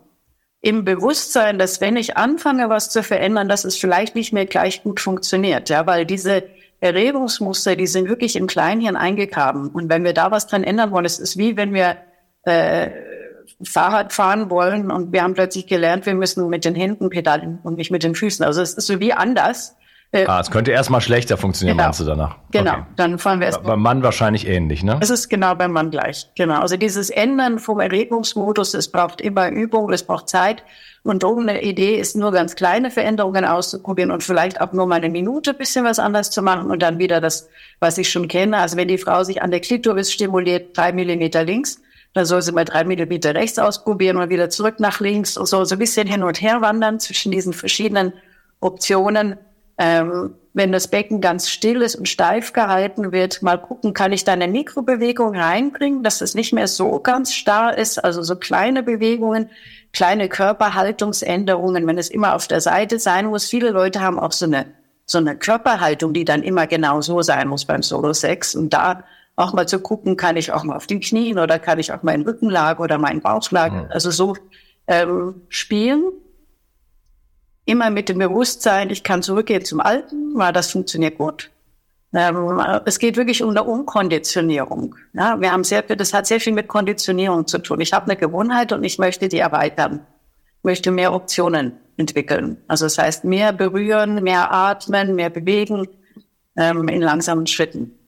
Im 0.62 0.84
Bewusstsein, 0.84 1.60
dass 1.60 1.80
wenn 1.80 1.96
ich 1.96 2.18
anfange, 2.18 2.70
was 2.70 2.90
zu 2.90 3.04
verändern, 3.04 3.50
dass 3.50 3.66
es 3.66 3.78
vielleicht 3.78 4.16
nicht 4.16 4.34
mehr 4.34 4.48
gleich 4.48 4.82
gut 4.82 5.00
funktioniert, 5.00 5.70
ja, 5.70 5.86
weil 5.86 6.08
diese 6.08 6.44
Erregungsmuster, 6.80 7.76
die 7.76 7.88
sind 7.88 8.08
wirklich 8.08 8.36
im 8.36 8.48
Kleinhirn 8.48 8.96
eingegraben. 8.96 9.70
Und 9.70 9.90
wenn 9.90 10.04
wir 10.04 10.14
da 10.14 10.32
was 10.32 10.48
dran 10.48 10.64
ändern 10.64 10.92
wollen, 10.92 11.06
es 11.06 11.20
ist 11.20 11.38
wie 11.38 11.58
wenn 11.58 11.74
wir 11.74 11.98
äh, 12.44 12.92
Fahrrad 13.64 14.14
fahren 14.14 14.50
wollen 14.50 14.92
und 14.92 15.12
wir 15.12 15.24
haben 15.24 15.34
plötzlich 15.34 15.68
gelernt, 15.68 16.06
wir 16.06 16.14
müssen 16.14 16.48
mit 16.50 16.66
den 16.66 16.76
Händen 16.76 17.10
pedalen 17.10 17.60
und 17.64 17.78
nicht 17.78 17.90
mit 17.90 18.04
den 18.04 18.14
Füßen. 18.14 18.46
Also 18.46 18.62
es 18.62 18.74
ist 18.74 18.86
so 18.86 19.00
wie 19.00 19.14
anders. 19.14 19.77
Äh, 20.12 20.26
ah, 20.26 20.40
es 20.40 20.50
könnte 20.50 20.72
erstmal 20.72 21.02
schlechter 21.02 21.36
funktionieren, 21.36 21.76
genau. 21.76 21.88
meinst 21.88 22.00
du 22.00 22.06
danach? 22.06 22.38
Genau, 22.52 22.72
okay. 22.72 22.84
dann 22.96 23.20
fahren 23.20 23.40
wir 23.40 23.48
erst. 23.48 23.64
Beim 23.64 23.82
Mann 23.82 24.04
wahrscheinlich 24.04 24.48
ähnlich, 24.48 24.82
ne? 24.82 24.98
Es 25.02 25.10
ist 25.10 25.28
genau 25.28 25.54
beim 25.56 25.72
Mann 25.72 25.92
gleich. 25.92 26.30
Genau. 26.36 26.62
Also 26.62 26.78
dieses 26.78 27.10
Ändern 27.10 27.60
vom 27.60 27.82
Erregungsmodus, 27.82 28.74
es 28.74 28.90
braucht 28.90 29.20
immer 29.20 29.50
Übung, 29.50 29.92
es 29.92 30.04
braucht 30.04 30.30
Zeit. 30.30 30.64
Und 31.04 31.24
darum 31.24 31.48
eine 31.48 31.62
Idee 31.62 31.96
ist 31.96 32.16
nur 32.16 32.32
ganz 32.32 32.56
kleine 32.56 32.90
Veränderungen 32.90 33.46
auszuprobieren 33.46 34.12
und 34.12 34.24
vielleicht 34.24 34.62
auch 34.62 34.72
nur 34.74 34.88
mal 34.88 34.96
eine 34.96 35.10
Minute 35.10 35.54
bisschen 35.54 35.86
was 35.86 36.00
anders 36.00 36.32
zu 36.32 36.42
machen 36.42 36.70
und 36.72 36.82
dann 36.82 37.00
wieder 37.00 37.22
das, 37.22 37.50
was 37.80 37.98
ich 37.98 38.10
schon 38.10 38.28
kenne. 38.28 38.58
Also 38.58 38.78
wenn 38.78 38.88
die 38.88 38.98
Frau 38.98 39.24
sich 39.24 39.42
an 39.42 39.52
der 39.52 39.60
Klitoris 39.60 40.12
stimuliert, 40.12 40.78
drei 40.78 40.92
Millimeter 40.92 41.44
links, 41.44 41.82
dann 42.14 42.26
soll 42.26 42.42
sie 42.42 42.52
mal 42.52 42.66
drei 42.66 42.84
Millimeter 42.84 43.36
rechts 43.36 43.60
ausprobieren 43.60 44.18
und 44.18 44.30
wieder 44.30 44.50
zurück 44.50 44.80
nach 44.80 45.00
links 45.00 45.38
und 45.38 45.46
so, 45.46 45.64
so 45.66 45.76
ein 45.76 45.80
bisschen 45.80 46.08
hin 46.08 46.24
und 46.24 46.42
her 46.42 46.62
wandern 46.62 47.00
zwischen 47.00 47.32
diesen 47.32 47.54
verschiedenen 47.54 48.14
Optionen 48.60 49.38
ähm, 49.78 50.36
wenn 50.54 50.72
das 50.72 50.88
Becken 50.88 51.22
ganz 51.22 51.50
still 51.50 51.84
ist 51.84 51.96
und 51.96 52.10
steif 52.10 52.52
gehalten 52.52 53.12
wird, 53.12 53.44
mal 53.44 53.58
gucken, 53.58 53.94
kann 53.94 54.12
ich 54.12 54.24
da 54.24 54.34
eine 54.34 54.48
Mikrobewegung 54.48 55.36
reinbringen, 55.36 56.02
dass 56.02 56.22
es 56.22 56.34
nicht 56.34 56.52
mehr 56.52 56.68
so 56.68 57.00
ganz 57.00 57.34
starr 57.34 57.78
ist, 57.78 58.04
also 58.04 58.24
so 58.24 58.36
kleine 58.36 58.82
Bewegungen, 58.82 59.52
kleine 59.94 60.30
Körperhaltungsänderungen, 60.30 61.86
wenn 61.86 62.00
es 62.00 62.10
immer 62.10 62.34
auf 62.36 62.48
der 62.48 62.60
Seite 62.60 62.98
sein 62.98 63.28
muss. 63.28 63.46
Viele 63.46 63.70
Leute 63.70 64.02
haben 64.02 64.20
auch 64.20 64.32
so 64.32 64.46
eine, 64.46 64.66
so 65.06 65.20
eine 65.20 65.38
Körperhaltung, 65.38 66.14
die 66.14 66.26
dann 66.26 66.42
immer 66.42 66.66
genau 66.66 67.02
so 67.02 67.22
sein 67.22 67.48
muss 67.48 67.66
beim 67.66 67.84
Solo-Sex 67.84 68.56
und 68.56 68.74
da 68.74 69.04
auch 69.36 69.54
mal 69.54 69.68
zu 69.68 69.80
gucken, 69.80 70.18
kann 70.18 70.38
ich 70.38 70.52
auch 70.52 70.64
mal 70.64 70.76
auf 70.76 70.88
die 70.88 71.00
Knien 71.00 71.38
oder 71.38 71.60
kann 71.60 71.78
ich 71.78 71.94
auch 71.94 72.02
meinen 72.02 72.24
Rückenlage 72.24 72.82
oder 72.82 72.98
meinen 72.98 73.22
Bauchlage, 73.22 73.76
mhm. 73.76 73.92
also 73.92 74.10
so 74.10 74.36
ähm, 74.88 75.42
spielen 75.50 76.02
immer 77.68 77.90
mit 77.90 78.10
dem 78.10 78.18
Bewusstsein, 78.18 78.90
ich 78.90 79.04
kann 79.04 79.22
zurückgehen 79.22 79.64
zum 79.64 79.80
Alten, 79.82 80.34
weil 80.36 80.54
das 80.54 80.72
funktioniert 80.72 81.18
gut. 81.18 81.52
Ähm, 82.14 82.62
es 82.86 82.98
geht 82.98 83.18
wirklich 83.18 83.44
um 83.44 83.50
eine 83.50 83.64
Umkonditionierung. 83.64 84.96
Ja, 85.14 85.40
wir 85.40 85.52
haben 85.52 85.64
sehr, 85.64 85.82
das 85.82 86.14
hat 86.14 86.26
sehr 86.26 86.40
viel 86.40 86.54
mit 86.54 86.68
Konditionierung 86.68 87.46
zu 87.46 87.60
tun. 87.60 87.82
Ich 87.82 87.92
habe 87.92 88.06
eine 88.06 88.16
Gewohnheit 88.16 88.72
und 88.72 88.84
ich 88.84 88.98
möchte 88.98 89.28
die 89.28 89.40
erweitern. 89.40 90.06
Ich 90.60 90.64
möchte 90.64 90.92
mehr 90.92 91.14
Optionen 91.14 91.74
entwickeln. 91.98 92.58
Also 92.68 92.86
das 92.86 92.98
heißt, 92.98 93.26
mehr 93.26 93.52
berühren, 93.52 94.24
mehr 94.24 94.52
atmen, 94.54 95.16
mehr 95.16 95.30
bewegen 95.30 95.88
ähm, 96.56 96.88
in 96.88 97.02
langsamen 97.02 97.48
Schritten. 97.48 98.00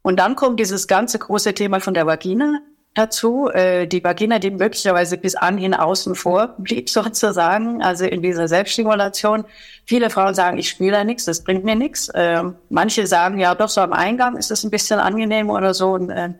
Und 0.00 0.18
dann 0.18 0.34
kommt 0.34 0.58
dieses 0.58 0.88
ganze 0.88 1.18
große 1.18 1.54
Thema 1.54 1.80
von 1.80 1.94
der 1.94 2.06
Vagina. 2.06 2.60
Dazu. 2.94 3.48
Äh, 3.48 3.86
die 3.86 4.02
Vagina, 4.02 4.38
die 4.38 4.50
möglicherweise 4.50 5.16
bis 5.16 5.34
anhin 5.34 5.74
außen 5.74 6.14
vor 6.14 6.54
blieb 6.58 6.88
sozusagen, 6.90 7.82
also 7.82 8.04
in 8.04 8.22
dieser 8.22 8.48
Selbststimulation. 8.48 9.44
Viele 9.84 10.10
Frauen 10.10 10.34
sagen, 10.34 10.58
ich 10.58 10.68
spüre 10.68 10.92
da 10.92 11.04
nichts, 11.04 11.24
das 11.24 11.42
bringt 11.42 11.64
mir 11.64 11.74
nichts. 11.76 12.08
Äh, 12.08 12.42
manche 12.68 13.06
sagen, 13.06 13.38
ja 13.38 13.54
doch, 13.54 13.68
so 13.68 13.80
am 13.80 13.92
Eingang 13.92 14.36
ist 14.36 14.50
es 14.50 14.64
ein 14.64 14.70
bisschen 14.70 14.98
angenehm 14.98 15.50
oder 15.50 15.74
so. 15.74 15.92
Und, 15.92 16.10
äh, 16.10 16.30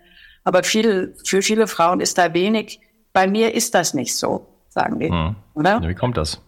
aber 0.45 0.63
viel, 0.63 1.15
für 1.25 1.43
viele 1.43 1.67
Frauen 1.67 2.01
ist 2.01 2.19
da 2.19 2.35
wenig. 2.35 2.81
Bei 3.13 3.27
mir 3.27 3.55
ist 3.55 3.75
das 3.75 3.95
nicht 3.95 4.17
so, 4.17 4.47
sagen 4.69 4.99
die. 4.99 5.11
Hm. 5.11 5.37
Oder? 5.55 5.81
Ja, 5.83 5.89
wie 5.89 5.95
kommt 5.95 6.17
das? 6.17 6.41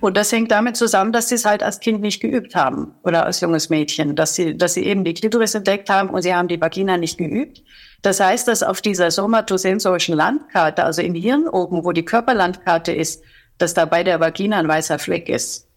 Und 0.00 0.16
das 0.16 0.32
hängt 0.32 0.50
damit 0.50 0.76
zusammen, 0.76 1.12
dass 1.12 1.28
sie 1.28 1.34
es 1.34 1.44
halt 1.44 1.62
als 1.62 1.80
Kind 1.80 2.00
nicht 2.00 2.20
geübt 2.20 2.54
haben 2.54 2.94
oder 3.02 3.26
als 3.26 3.40
junges 3.40 3.68
Mädchen, 3.68 4.16
dass 4.16 4.34
sie, 4.34 4.56
dass 4.56 4.74
sie 4.74 4.84
eben 4.84 5.04
die 5.04 5.12
Klitoris 5.12 5.54
entdeckt 5.54 5.90
haben 5.90 6.08
und 6.08 6.22
sie 6.22 6.34
haben 6.34 6.48
die 6.48 6.60
Vagina 6.60 6.96
nicht 6.96 7.18
geübt. 7.18 7.62
Das 8.00 8.18
heißt, 8.18 8.48
dass 8.48 8.62
auf 8.62 8.80
dieser 8.80 9.10
somatosensorischen 9.10 10.16
Landkarte, 10.16 10.84
also 10.84 11.02
im 11.02 11.14
Hirn 11.14 11.48
oben, 11.48 11.84
wo 11.84 11.92
die 11.92 12.04
Körperlandkarte 12.04 12.92
ist, 12.92 13.22
dass 13.58 13.74
da 13.74 13.84
bei 13.84 14.02
der 14.02 14.20
Vagina 14.20 14.58
ein 14.58 14.68
weißer 14.68 14.98
Fleck 14.98 15.28
ist. 15.28 15.68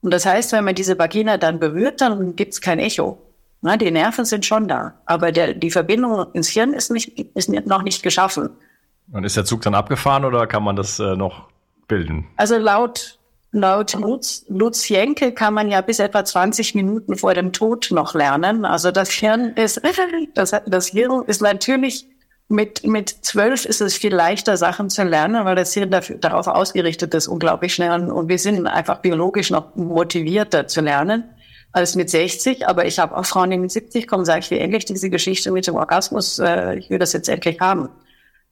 Und 0.00 0.12
das 0.12 0.24
heißt, 0.24 0.52
wenn 0.52 0.64
man 0.64 0.76
diese 0.76 0.98
Vagina 0.98 1.38
dann 1.38 1.58
berührt, 1.58 2.00
dann 2.00 2.36
gibt's 2.36 2.60
kein 2.60 2.78
Echo. 2.78 3.20
Na, 3.60 3.76
die 3.76 3.90
Nerven 3.90 4.24
sind 4.24 4.46
schon 4.46 4.68
da, 4.68 4.94
aber 5.04 5.32
der, 5.32 5.54
die 5.54 5.72
Verbindung 5.72 6.32
ins 6.32 6.48
Hirn 6.48 6.72
ist, 6.72 6.92
nicht, 6.92 7.18
ist 7.34 7.48
noch 7.48 7.82
nicht 7.82 8.04
geschaffen. 8.04 8.50
Und 9.10 9.24
ist 9.24 9.36
der 9.36 9.44
Zug 9.44 9.62
dann 9.62 9.74
abgefahren 9.74 10.24
oder 10.24 10.46
kann 10.46 10.62
man 10.62 10.76
das 10.76 11.00
äh, 11.00 11.16
noch 11.16 11.48
bilden? 11.88 12.26
Also 12.36 12.56
laut, 12.56 13.18
laut 13.52 13.94
Lutz, 13.94 14.44
Lutz 14.48 14.88
Jenke 14.88 15.32
kann 15.32 15.54
man 15.54 15.70
ja 15.70 15.80
bis 15.80 15.98
etwa 15.98 16.24
20 16.24 16.74
Minuten 16.74 17.16
vor 17.16 17.34
dem 17.34 17.52
Tod 17.52 17.88
noch 17.90 18.14
lernen. 18.14 18.64
Also 18.64 18.90
das 18.92 19.10
Hirn 19.10 19.54
ist, 19.56 19.80
das, 20.34 20.54
das 20.66 20.86
Hirn 20.88 21.24
ist 21.26 21.42
natürlich 21.42 22.06
mit, 22.48 22.86
mit 22.86 23.10
zwölf 23.10 23.66
ist 23.66 23.80
es 23.80 23.94
viel 23.94 24.14
leichter, 24.14 24.56
Sachen 24.56 24.88
zu 24.88 25.02
lernen, 25.04 25.44
weil 25.44 25.56
das 25.56 25.74
Hirn 25.74 25.90
dafür, 25.90 26.16
darauf 26.16 26.46
ausgerichtet 26.46 27.14
ist, 27.14 27.28
unglaublich 27.28 27.74
schnell. 27.74 28.10
Und 28.10 28.28
wir 28.28 28.38
sind 28.38 28.66
einfach 28.66 29.00
biologisch 29.00 29.50
noch 29.50 29.74
motivierter 29.76 30.66
zu 30.66 30.80
lernen 30.80 31.24
als 31.72 31.94
mit 31.94 32.08
60. 32.08 32.66
Aber 32.66 32.86
ich 32.86 32.98
habe 32.98 33.16
auch 33.16 33.26
Frauen, 33.26 33.50
die 33.50 33.58
mit 33.58 33.70
70 33.70 34.06
kommen, 34.06 34.24
sage 34.24 34.40
ich, 34.40 34.50
wie 34.50 34.58
endlich 34.58 34.86
diese 34.86 35.10
Geschichte 35.10 35.50
mit 35.50 35.66
dem 35.66 35.74
Orgasmus, 35.74 36.38
äh, 36.38 36.78
ich 36.78 36.88
will 36.88 36.98
das 36.98 37.12
jetzt 37.12 37.28
endlich 37.28 37.60
haben. 37.60 37.90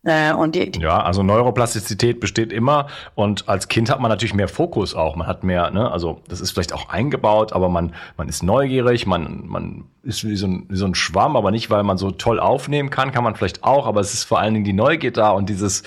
Äh, 0.05 0.33
und 0.33 0.55
die, 0.55 0.71
ja, 0.79 1.03
also 1.03 1.23
Neuroplastizität 1.25 2.21
besteht 2.21 2.53
immer 2.53 2.87
und 3.17 3.49
als 3.49 3.67
Kind 3.67 3.91
hat 3.91 4.01
man 4.01 4.09
natürlich 4.09 4.35
mehr 4.35 4.47
Fokus 4.47 4.95
auch. 4.95 5.17
Man 5.17 5.27
hat 5.27 5.43
mehr, 5.43 5.71
ne, 5.73 5.91
also 5.91 6.21
das 6.29 6.41
ist 6.41 6.53
vielleicht 6.53 6.73
auch 6.73 6.89
eingebaut, 6.89 7.53
aber 7.53 7.69
man, 7.69 7.93
man 8.17 8.29
ist 8.29 8.45
neugierig, 8.45 9.07
man, 9.07 9.47
man 9.47 9.85
ist 10.05 10.25
wie 10.25 10.37
so, 10.37 10.47
ein, 10.47 10.67
wie 10.69 10.77
so 10.77 10.87
ein 10.87 10.95
Schwamm, 10.95 11.37
aber 11.37 11.51
nicht, 11.51 11.71
weil 11.71 11.83
man 11.83 11.99
so 11.99 12.13
toll 12.13 12.39
aufnehmen 12.39 12.91
kann, 12.91 13.11
kann 13.11 13.25
man 13.25 13.35
vielleicht 13.35 13.65
auch, 13.65 13.87
aber 13.87 14.01
es 14.01 14.15
ist 14.15 14.25
vor 14.25 14.39
allen 14.39 14.55
Dingen 14.55 14.65
die 14.65 14.73
Neugier 14.73 15.13
da 15.13 15.31
und 15.31 15.49
dieses, 15.49 15.83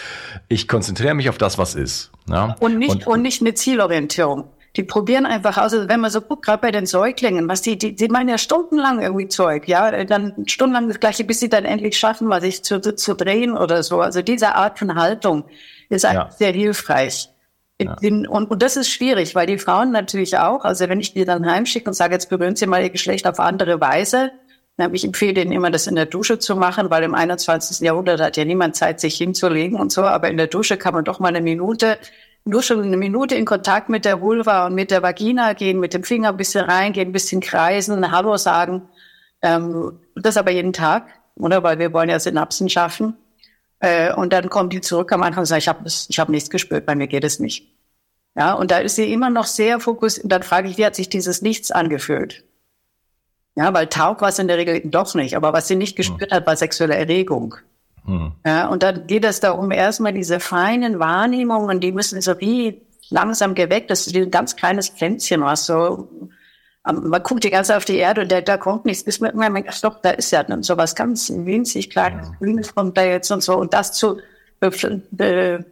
ich 0.49 0.67
konzentriere 0.67 1.13
mich 1.13 1.29
auf 1.29 1.37
das, 1.37 1.57
was 1.57 1.75
ist. 1.75 2.11
Ja? 2.27 2.57
Und 2.59 2.77
nicht, 2.77 2.91
und, 2.91 3.07
und 3.07 3.21
nicht 3.21 3.41
eine 3.41 3.53
Zielorientierung 3.53 4.49
die 4.79 4.85
probieren 4.85 5.25
einfach 5.25 5.57
aus. 5.57 5.73
Also 5.73 5.89
wenn 5.89 5.99
man 5.99 6.09
so 6.09 6.21
guckt, 6.21 6.45
gerade 6.45 6.61
bei 6.61 6.71
den 6.71 6.85
Säuglingen, 6.85 7.49
was 7.49 7.61
die, 7.61 7.77
die, 7.77 7.93
die 7.93 8.07
meinen 8.07 8.29
ja 8.29 8.37
stundenlang 8.37 9.01
irgendwie 9.01 9.27
Zeug, 9.27 9.67
ja, 9.67 10.05
dann 10.05 10.45
stundenlang 10.45 10.87
das 10.87 11.01
Gleiche, 11.01 11.25
bis 11.25 11.41
sie 11.41 11.49
dann 11.49 11.65
endlich 11.65 11.97
schaffen, 11.97 12.29
mal 12.29 12.39
sich 12.39 12.63
zu, 12.63 12.79
zu 12.79 13.13
drehen 13.13 13.57
oder 13.57 13.83
so. 13.83 13.99
Also 13.99 14.21
diese 14.21 14.55
Art 14.55 14.79
von 14.79 14.95
Haltung 14.95 15.43
ist 15.89 16.03
ja. 16.03 16.29
sehr 16.31 16.53
hilfreich. 16.53 17.27
Ja. 17.81 17.97
Und, 18.01 18.27
und 18.27 18.61
das 18.61 18.77
ist 18.77 18.89
schwierig, 18.89 19.35
weil 19.35 19.47
die 19.47 19.57
Frauen 19.57 19.91
natürlich 19.91 20.37
auch, 20.37 20.63
also 20.63 20.87
wenn 20.87 21.01
ich 21.01 21.13
die 21.13 21.25
dann 21.25 21.45
heimschicke 21.45 21.89
und 21.89 21.93
sage, 21.93 22.13
jetzt 22.13 22.29
berühren 22.29 22.55
sie 22.55 22.65
mal 22.65 22.81
ihr 22.81 22.89
Geschlecht 22.89 23.27
auf 23.27 23.41
andere 23.41 23.81
Weise, 23.81 24.31
dann 24.77 24.95
ich 24.95 25.03
empfehle 25.03 25.41
ihnen 25.41 25.51
immer, 25.51 25.71
das 25.71 25.87
in 25.87 25.95
der 25.95 26.05
Dusche 26.05 26.39
zu 26.39 26.55
machen, 26.55 26.89
weil 26.89 27.03
im 27.03 27.15
21. 27.15 27.81
Jahrhundert 27.81 28.21
hat 28.21 28.37
ja 28.37 28.45
niemand 28.45 28.77
Zeit, 28.77 29.01
sich 29.01 29.17
hinzulegen 29.17 29.77
und 29.77 29.91
so, 29.91 30.03
aber 30.03 30.29
in 30.29 30.37
der 30.37 30.47
Dusche 30.47 30.77
kann 30.77 30.93
man 30.93 31.03
doch 31.03 31.19
mal 31.19 31.27
eine 31.27 31.41
Minute 31.41 31.97
nur 32.45 32.63
schon 32.63 32.83
eine 32.83 32.97
Minute 32.97 33.35
in 33.35 33.45
Kontakt 33.45 33.89
mit 33.89 34.05
der 34.05 34.21
Vulva 34.21 34.67
und 34.67 34.75
mit 34.75 34.91
der 34.91 35.03
Vagina 35.03 35.53
gehen, 35.53 35.79
mit 35.79 35.93
dem 35.93 36.03
Finger 36.03 36.29
ein 36.29 36.37
bisschen 36.37 36.65
reingehen, 36.65 37.09
ein 37.09 37.13
bisschen 37.13 37.41
kreisen, 37.41 38.11
Hallo 38.11 38.37
sagen. 38.37 38.89
Ähm, 39.41 39.99
das 40.15 40.37
aber 40.37 40.51
jeden 40.51 40.73
Tag, 40.73 41.07
oder? 41.35 41.63
Weil 41.63 41.79
wir 41.79 41.93
wollen 41.93 42.09
ja 42.09 42.19
Synapsen 42.19 42.69
schaffen. 42.69 43.17
Äh, 43.79 44.13
und 44.13 44.33
dann 44.33 44.49
kommt 44.49 44.73
die 44.73 44.81
zurück 44.81 45.11
am 45.11 45.23
Anfang 45.23 45.41
und 45.41 45.45
sagt, 45.45 45.61
ich 45.61 45.67
habe 45.67 45.85
ich 45.85 46.19
hab 46.19 46.29
nichts 46.29 46.49
gespürt, 46.49 46.85
bei 46.85 46.95
mir 46.95 47.07
geht 47.07 47.23
es 47.23 47.39
nicht. 47.39 47.67
Ja, 48.35 48.53
und 48.53 48.71
da 48.71 48.79
ist 48.79 48.95
sie 48.95 49.11
immer 49.11 49.29
noch 49.29 49.45
sehr 49.45 49.79
fokussiert. 49.79 50.25
Und 50.25 50.31
dann 50.31 50.43
frage 50.43 50.69
ich, 50.69 50.77
wie 50.77 50.85
hat 50.85 50.95
sich 50.95 51.09
dieses 51.09 51.41
Nichts 51.41 51.71
angefühlt? 51.71 52.43
Ja, 53.55 53.73
weil 53.73 53.87
taub 53.87 54.21
war 54.21 54.29
es 54.29 54.39
in 54.39 54.47
der 54.47 54.57
Regel 54.57 54.81
doch 54.85 55.13
nicht. 55.15 55.35
Aber 55.35 55.51
was 55.53 55.67
sie 55.67 55.75
nicht 55.75 55.95
gespürt 55.95 56.31
hat, 56.31 56.47
war 56.47 56.55
sexuelle 56.55 56.95
Erregung. 56.95 57.55
Hm. 58.05 58.31
Ja, 58.45 58.67
und 58.67 58.83
dann 58.83 59.07
geht 59.07 59.25
es 59.25 59.39
darum, 59.39 59.71
erstmal 59.71 60.13
diese 60.13 60.39
feinen 60.39 60.99
Wahrnehmungen, 60.99 61.79
die 61.79 61.91
müssen 61.91 62.21
so 62.21 62.39
wie 62.39 62.81
langsam 63.09 63.55
geweckt. 63.55 63.91
Das 63.91 64.07
ist 64.07 64.15
ein 64.15 64.31
ganz 64.31 64.55
kleines 64.55 64.89
Pflänzchen, 64.89 65.41
was 65.41 65.65
so, 65.65 66.09
man 66.83 67.23
guckt 67.23 67.43
die 67.43 67.49
ganze 67.49 67.75
auf 67.75 67.85
die 67.85 67.97
Erde 67.97 68.21
und 68.21 68.31
da, 68.31 68.41
da 68.41 68.57
kommt 68.57 68.85
nichts, 68.85 69.03
bis 69.03 69.19
man 69.19 69.31
irgendwann 69.31 69.53
denkt, 69.53 69.73
stopp, 69.73 70.01
da 70.01 70.11
ist 70.11 70.31
ja 70.31 70.43
dann 70.43 70.63
so 70.63 70.77
was 70.77 70.95
ganz 70.95 71.31
winzig 71.33 71.89
kleines 71.89 72.27
ja. 72.27 72.35
Grünes 72.37 72.73
kommt 72.73 72.97
da 72.97 73.03
jetzt 73.03 73.31
und 73.31 73.43
so. 73.43 73.57
Und 73.57 73.73
das 73.73 73.93
zu 73.93 74.17
be, 74.59 75.03
be, 75.11 75.65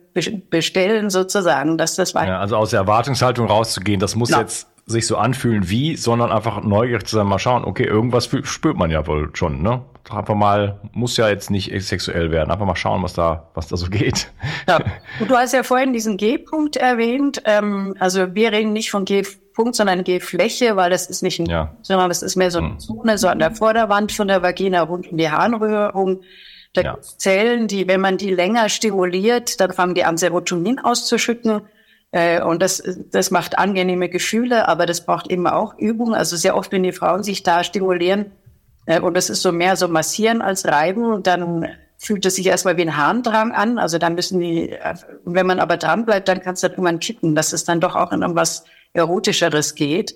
bestellen 0.49 1.09
sozusagen, 1.09 1.77
dass 1.77 1.95
das 1.95 2.15
weiter. 2.15 2.33
Ja, 2.33 2.39
also 2.39 2.57
aus 2.57 2.71
der 2.71 2.81
Erwartungshaltung 2.81 3.47
rauszugehen, 3.47 3.99
das 3.99 4.15
muss 4.15 4.29
ja. 4.29 4.41
jetzt 4.41 4.67
sich 4.85 5.05
so 5.05 5.17
anfühlen 5.17 5.69
wie, 5.69 5.97
sondern 5.97 6.31
einfach 6.31 6.63
neugierig 6.63 7.05
zu 7.05 7.17
sein, 7.17 7.27
mal 7.27 7.39
schauen, 7.39 7.65
okay, 7.65 7.83
irgendwas 7.83 8.29
spürt 8.43 8.77
man 8.77 8.89
ja 8.89 9.05
wohl 9.05 9.29
schon, 9.33 9.61
ne? 9.61 9.81
Einfach 10.09 10.35
mal, 10.35 10.79
muss 10.93 11.17
ja 11.17 11.29
jetzt 11.29 11.51
nicht 11.51 11.71
sexuell 11.83 12.31
werden, 12.31 12.51
einfach 12.51 12.65
mal 12.65 12.75
schauen, 12.75 13.03
was 13.03 13.13
da, 13.13 13.49
was 13.53 13.67
da 13.67 13.77
so 13.77 13.87
geht. 13.91 14.31
Ja. 14.67 14.79
Und 15.19 15.29
du 15.29 15.35
hast 15.35 15.53
ja 15.53 15.63
vorhin 15.63 15.93
diesen 15.93 16.17
G-Punkt 16.17 16.77
erwähnt, 16.77 17.41
ähm, 17.45 17.95
also 17.99 18.33
wir 18.35 18.51
reden 18.51 18.73
nicht 18.73 18.91
von 18.91 19.05
G-Punkt, 19.05 19.75
sondern 19.75 20.03
G-Fläche, 20.03 20.75
weil 20.75 20.89
das 20.89 21.07
ist 21.07 21.23
nicht 21.23 21.39
ein, 21.39 21.45
ja. 21.47 21.75
sondern 21.81 22.09
das 22.09 22.21
ist 22.21 22.35
mehr 22.35 22.51
so 22.51 22.59
eine 22.59 22.69
hm. 22.69 22.79
Zone, 22.79 23.17
so 23.17 23.27
an 23.27 23.39
der 23.39 23.51
Vorderwand 23.51 24.11
von 24.11 24.27
der 24.27 24.41
Vagina 24.41 24.81
rund 24.81 25.11
um 25.11 25.17
die 25.17 25.29
Harnröhre 25.29 25.93
rum. 25.93 26.21
Da 26.73 26.81
ja. 26.81 26.97
Zellen, 27.01 27.67
die, 27.67 27.87
wenn 27.87 28.01
man 28.01 28.17
die 28.17 28.33
länger 28.33 28.69
stimuliert, 28.69 29.59
dann 29.59 29.73
fangen 29.73 29.95
die 29.95 30.03
an, 30.03 30.17
Serotonin 30.17 30.79
auszuschütten 30.79 31.61
äh, 32.11 32.41
und 32.41 32.61
das, 32.61 32.83
das 33.11 33.31
macht 33.31 33.57
angenehme 33.57 34.09
Gefühle, 34.09 34.67
aber 34.67 34.85
das 34.85 35.05
braucht 35.05 35.27
immer 35.27 35.55
auch 35.55 35.77
Übung. 35.77 36.15
Also 36.15 36.35
sehr 36.35 36.55
oft, 36.55 36.71
wenn 36.71 36.83
die 36.83 36.91
Frauen 36.91 37.23
sich 37.23 37.43
da 37.43 37.63
stimulieren, 37.63 38.31
und 39.01 39.15
das 39.15 39.29
ist 39.29 39.41
so 39.41 39.51
mehr 39.51 39.75
so 39.75 39.87
massieren 39.87 40.41
als 40.41 40.65
reiben, 40.65 41.05
und 41.05 41.27
dann 41.27 41.67
fühlt 41.97 42.25
es 42.25 42.35
sich 42.35 42.45
erstmal 42.45 42.77
wie 42.77 42.83
ein 42.83 42.97
Harndrang 42.97 43.51
an. 43.51 43.79
Also 43.79 43.97
dann 43.97 44.15
müssen 44.15 44.39
die, 44.39 44.71
äh, 44.71 44.95
wenn 45.25 45.47
man 45.47 45.59
aber 45.59 45.77
dran 45.77 46.05
bleibt, 46.05 46.27
dann 46.27 46.41
kann 46.41 46.53
es 46.53 46.61
dann 46.61 46.71
irgendwann 46.71 46.99
kippen, 46.99 47.35
dass 47.35 47.53
es 47.53 47.65
dann 47.65 47.81
doch 47.81 47.95
auch 47.95 48.11
in 48.11 48.21
irgendwas 48.21 48.65
Erotischeres 48.93 49.75
geht. 49.75 50.15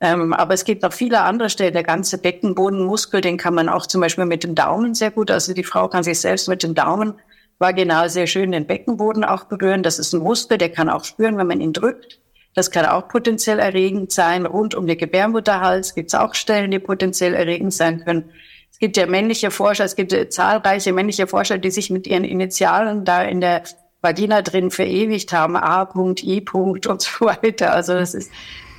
Ähm, 0.00 0.32
aber 0.32 0.54
es 0.54 0.64
gibt 0.64 0.82
noch 0.82 0.92
viele 0.92 1.22
andere 1.22 1.48
Stellen. 1.48 1.72
Der 1.72 1.84
ganze 1.84 2.18
Beckenbodenmuskel, 2.18 3.20
den 3.20 3.38
kann 3.38 3.54
man 3.54 3.68
auch 3.68 3.86
zum 3.86 4.00
Beispiel 4.00 4.26
mit 4.26 4.44
dem 4.44 4.54
Daumen 4.54 4.94
sehr 4.94 5.10
gut. 5.10 5.30
Also 5.30 5.54
die 5.54 5.64
Frau 5.64 5.88
kann 5.88 6.02
sich 6.02 6.20
selbst 6.20 6.48
mit 6.48 6.62
dem 6.62 6.74
Daumen 6.74 7.14
vaginal 7.58 8.10
sehr 8.10 8.26
schön 8.26 8.52
den 8.52 8.66
Beckenboden 8.66 9.24
auch 9.24 9.44
berühren. 9.44 9.82
Das 9.82 9.98
ist 9.98 10.12
ein 10.12 10.20
Muskel, 10.20 10.58
der 10.58 10.70
kann 10.70 10.90
auch 10.90 11.04
spüren, 11.04 11.38
wenn 11.38 11.46
man 11.46 11.60
ihn 11.60 11.72
drückt. 11.72 12.20
Das 12.54 12.70
kann 12.70 12.86
auch 12.86 13.08
potenziell 13.08 13.58
erregend 13.58 14.12
sein. 14.12 14.46
Rund 14.46 14.74
um 14.74 14.86
den 14.86 14.98
Gebärmutterhals 14.98 15.94
gibt 15.94 16.08
es 16.08 16.14
auch 16.14 16.34
Stellen, 16.34 16.70
die 16.70 16.78
potenziell 16.78 17.34
erregend 17.34 17.72
sein 17.72 18.04
können. 18.04 18.30
Es 18.70 18.78
gibt 18.78 18.96
ja 18.96 19.06
männliche 19.06 19.50
Forscher, 19.50 19.84
es 19.84 19.96
gibt 19.96 20.14
zahlreiche 20.32 20.92
männliche 20.92 21.26
Forscher, 21.26 21.58
die 21.58 21.70
sich 21.70 21.90
mit 21.90 22.06
ihren 22.06 22.24
Initialen 22.24 23.04
da 23.04 23.22
in 23.22 23.40
der 23.40 23.62
Vagina 24.00 24.42
drin 24.42 24.70
verewigt 24.70 25.32
haben, 25.32 25.56
A. 25.56 25.88
I. 25.94 26.44
und 26.52 26.82
so 27.02 27.26
weiter. 27.26 27.72
Also 27.72 27.94
das 27.94 28.14
ist 28.14 28.30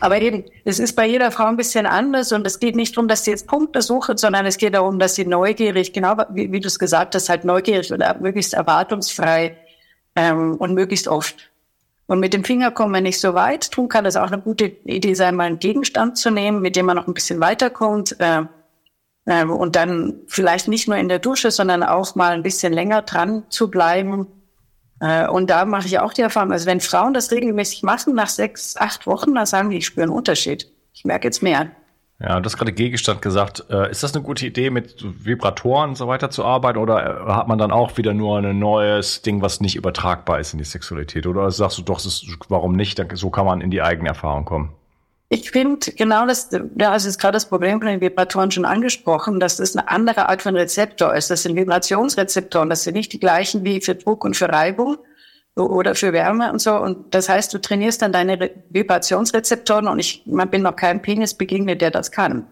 aber 0.03 0.19
eben, 0.19 0.43
es 0.65 0.79
ist 0.79 0.97
bei 0.97 1.07
jeder 1.07 1.31
Frau 1.31 1.45
ein 1.45 1.55
bisschen 1.55 1.85
anders 1.85 2.33
und 2.33 2.45
es 2.45 2.59
geht 2.59 2.75
nicht 2.75 2.97
darum, 2.97 3.07
dass 3.07 3.23
sie 3.23 3.31
jetzt 3.31 3.47
Punkte 3.47 3.81
suchen, 3.81 4.17
sondern 4.17 4.45
es 4.45 4.57
geht 4.57 4.73
darum, 4.73 4.99
dass 4.99 5.15
sie 5.15 5.23
neugierig, 5.23 5.93
genau 5.93 6.17
wie, 6.31 6.51
wie 6.51 6.59
du 6.59 6.67
es 6.67 6.77
gesagt 6.77 7.15
hast, 7.15 7.29
halt 7.29 7.45
neugierig 7.45 7.93
oder 7.93 8.19
möglichst 8.19 8.53
erwartungsfrei 8.53 9.55
ähm, 10.17 10.57
und 10.57 10.73
möglichst 10.73 11.07
oft. 11.07 11.52
Und 12.13 12.19
mit 12.19 12.33
dem 12.33 12.43
Finger 12.43 12.71
kommen 12.71 12.93
wir 12.93 13.01
nicht 13.01 13.19
so 13.19 13.33
weit. 13.33 13.71
Darum 13.73 13.89
kann 13.89 14.05
es 14.05 14.15
auch 14.15 14.31
eine 14.31 14.41
gute 14.41 14.65
Idee 14.65 15.15
sein, 15.15 15.35
mal 15.35 15.45
einen 15.45 15.59
Gegenstand 15.59 16.17
zu 16.17 16.29
nehmen, 16.29 16.61
mit 16.61 16.75
dem 16.75 16.85
man 16.85 16.95
noch 16.95 17.07
ein 17.07 17.13
bisschen 17.13 17.39
weiterkommt. 17.39 18.15
Äh, 18.19 18.43
äh, 19.25 19.45
und 19.45 19.75
dann 19.75 20.21
vielleicht 20.27 20.67
nicht 20.67 20.87
nur 20.87 20.97
in 20.97 21.09
der 21.09 21.19
Dusche, 21.19 21.51
sondern 21.51 21.83
auch 21.83 22.15
mal 22.15 22.33
ein 22.33 22.43
bisschen 22.43 22.71
länger 22.71 23.01
dran 23.01 23.43
zu 23.49 23.69
bleiben 23.69 24.27
äh, 25.03 25.27
und 25.27 25.49
da 25.49 25.65
mache 25.65 25.87
ich 25.87 25.99
auch 25.99 26.13
die 26.13 26.21
Erfahrung, 26.21 26.53
also 26.53 26.65
wenn 26.65 26.79
Frauen 26.79 27.13
das 27.13 27.31
regelmäßig 27.31 27.83
machen, 27.83 28.15
nach 28.15 28.29
sechs, 28.29 28.77
acht 28.77 29.05
Wochen, 29.05 29.35
dann 29.35 29.45
sagen 29.45 29.69
die, 29.69 29.77
ich 29.77 29.85
spüre 29.85 30.03
einen 30.03 30.13
Unterschied. 30.13 30.71
Ich 30.93 31.03
merke 31.03 31.27
jetzt 31.27 31.43
mehr. 31.43 31.71
Ja, 32.19 32.39
du 32.39 32.45
hast 32.45 32.57
gerade 32.57 32.71
Gegenstand 32.71 33.21
gesagt. 33.21 33.65
Äh, 33.69 33.91
ist 33.91 34.03
das 34.03 34.15
eine 34.15 34.23
gute 34.23 34.45
Idee, 34.45 34.69
mit 34.69 35.03
Vibratoren 35.03 35.89
und 35.89 35.95
so 35.95 36.07
weiter 36.07 36.29
zu 36.29 36.45
arbeiten? 36.45 36.79
Oder 36.79 37.27
äh, 37.27 37.31
hat 37.31 37.47
man 37.47 37.57
dann 37.57 37.71
auch 37.71 37.97
wieder 37.97 38.13
nur 38.13 38.37
ein 38.37 38.59
neues 38.59 39.21
Ding, 39.21 39.41
was 39.41 39.59
nicht 39.59 39.75
übertragbar 39.75 40.39
ist 40.39 40.53
in 40.53 40.59
die 40.59 40.65
Sexualität? 40.65 41.27
Oder 41.27 41.49
sagst 41.51 41.77
du 41.77 41.81
doch, 41.81 41.97
ist, 41.97 42.25
warum 42.49 42.73
nicht? 42.73 43.03
So 43.13 43.29
kann 43.29 43.45
man 43.45 43.61
in 43.61 43.71
die 43.71 43.81
eigene 43.81 44.09
Erfahrung 44.09 44.45
kommen. 44.45 44.73
Ich 45.29 45.49
finde 45.49 45.91
genau 45.93 46.27
das, 46.27 46.49
da 46.49 46.95
ist 46.95 47.19
gerade 47.19 47.33
das 47.33 47.49
Problem 47.49 47.79
von 47.79 47.87
den 47.87 48.01
Vibratoren 48.01 48.51
schon 48.51 48.65
angesprochen, 48.65 49.39
dass 49.39 49.57
das 49.57 49.75
eine 49.75 49.89
andere 49.89 50.29
Art 50.29 50.43
von 50.43 50.55
Rezeptor 50.55 51.15
ist. 51.15 51.31
Das 51.31 51.41
sind 51.41 51.55
Vibrationsrezeptoren, 51.55 52.69
das 52.69 52.83
sind 52.83 52.93
nicht 52.93 53.11
die 53.13 53.19
gleichen 53.19 53.63
wie 53.63 53.81
für 53.81 53.95
Druck 53.95 54.23
und 54.25 54.37
für 54.37 54.49
Reibung 54.49 54.97
oder 55.55 55.95
für 55.95 56.13
Wärme 56.13 56.51
und 56.51 56.59
so. 56.59 56.75
Und 56.75 57.13
das 57.13 57.29
heißt, 57.29 57.53
du 57.53 57.59
trainierst 57.59 58.01
dann 58.01 58.11
deine 58.11 58.51
Vibrationsrezeptoren 58.69 59.87
und 59.87 59.99
ich 59.99 60.23
man 60.25 60.49
bin 60.49 60.63
noch 60.63 60.75
keinem 60.75 61.01
Penis 61.01 61.33
begegnet, 61.33 61.81
der 61.81 61.91
das 61.91 62.11
kann. 62.11 62.47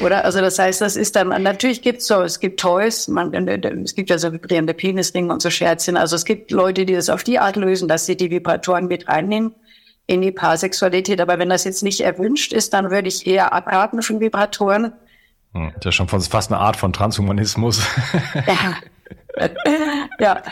Oder? 0.00 0.24
Also 0.24 0.40
das 0.40 0.58
heißt, 0.58 0.80
das 0.80 0.96
ist 0.96 1.16
dann, 1.16 1.28
natürlich 1.42 1.80
gibt's 1.80 2.06
so, 2.06 2.20
es 2.20 2.40
gibt 2.40 2.60
Toys, 2.60 3.08
man, 3.08 3.32
es 3.48 3.94
gibt 3.94 4.10
ja 4.10 4.18
so 4.18 4.32
vibrierende 4.32 4.74
Penisringe 4.74 5.32
und 5.32 5.40
so 5.40 5.48
Scherzchen. 5.48 5.96
Also 5.96 6.16
es 6.16 6.26
gibt 6.26 6.50
Leute, 6.50 6.84
die 6.84 6.94
das 6.94 7.08
auf 7.08 7.24
die 7.24 7.38
Art 7.38 7.56
lösen, 7.56 7.88
dass 7.88 8.04
sie 8.04 8.16
die 8.16 8.30
Vibratoren 8.30 8.86
mit 8.86 9.08
reinnehmen 9.08 9.54
in 10.06 10.20
die 10.20 10.32
Paarsexualität. 10.32 11.20
Aber 11.20 11.38
wenn 11.38 11.48
das 11.48 11.64
jetzt 11.64 11.82
nicht 11.82 12.00
erwünscht 12.00 12.52
ist, 12.52 12.74
dann 12.74 12.90
würde 12.90 13.08
ich 13.08 13.26
eher 13.26 13.54
abraten 13.54 14.02
von 14.02 14.20
Vibratoren. 14.20 14.92
Hm, 15.54 15.72
das 15.76 15.86
ist 15.86 15.94
schon 15.94 16.08
fast 16.08 16.52
eine 16.52 16.60
Art 16.60 16.76
von 16.76 16.92
Transhumanismus. 16.92 17.82
Ja. 18.46 18.76
Ja, 20.20 20.42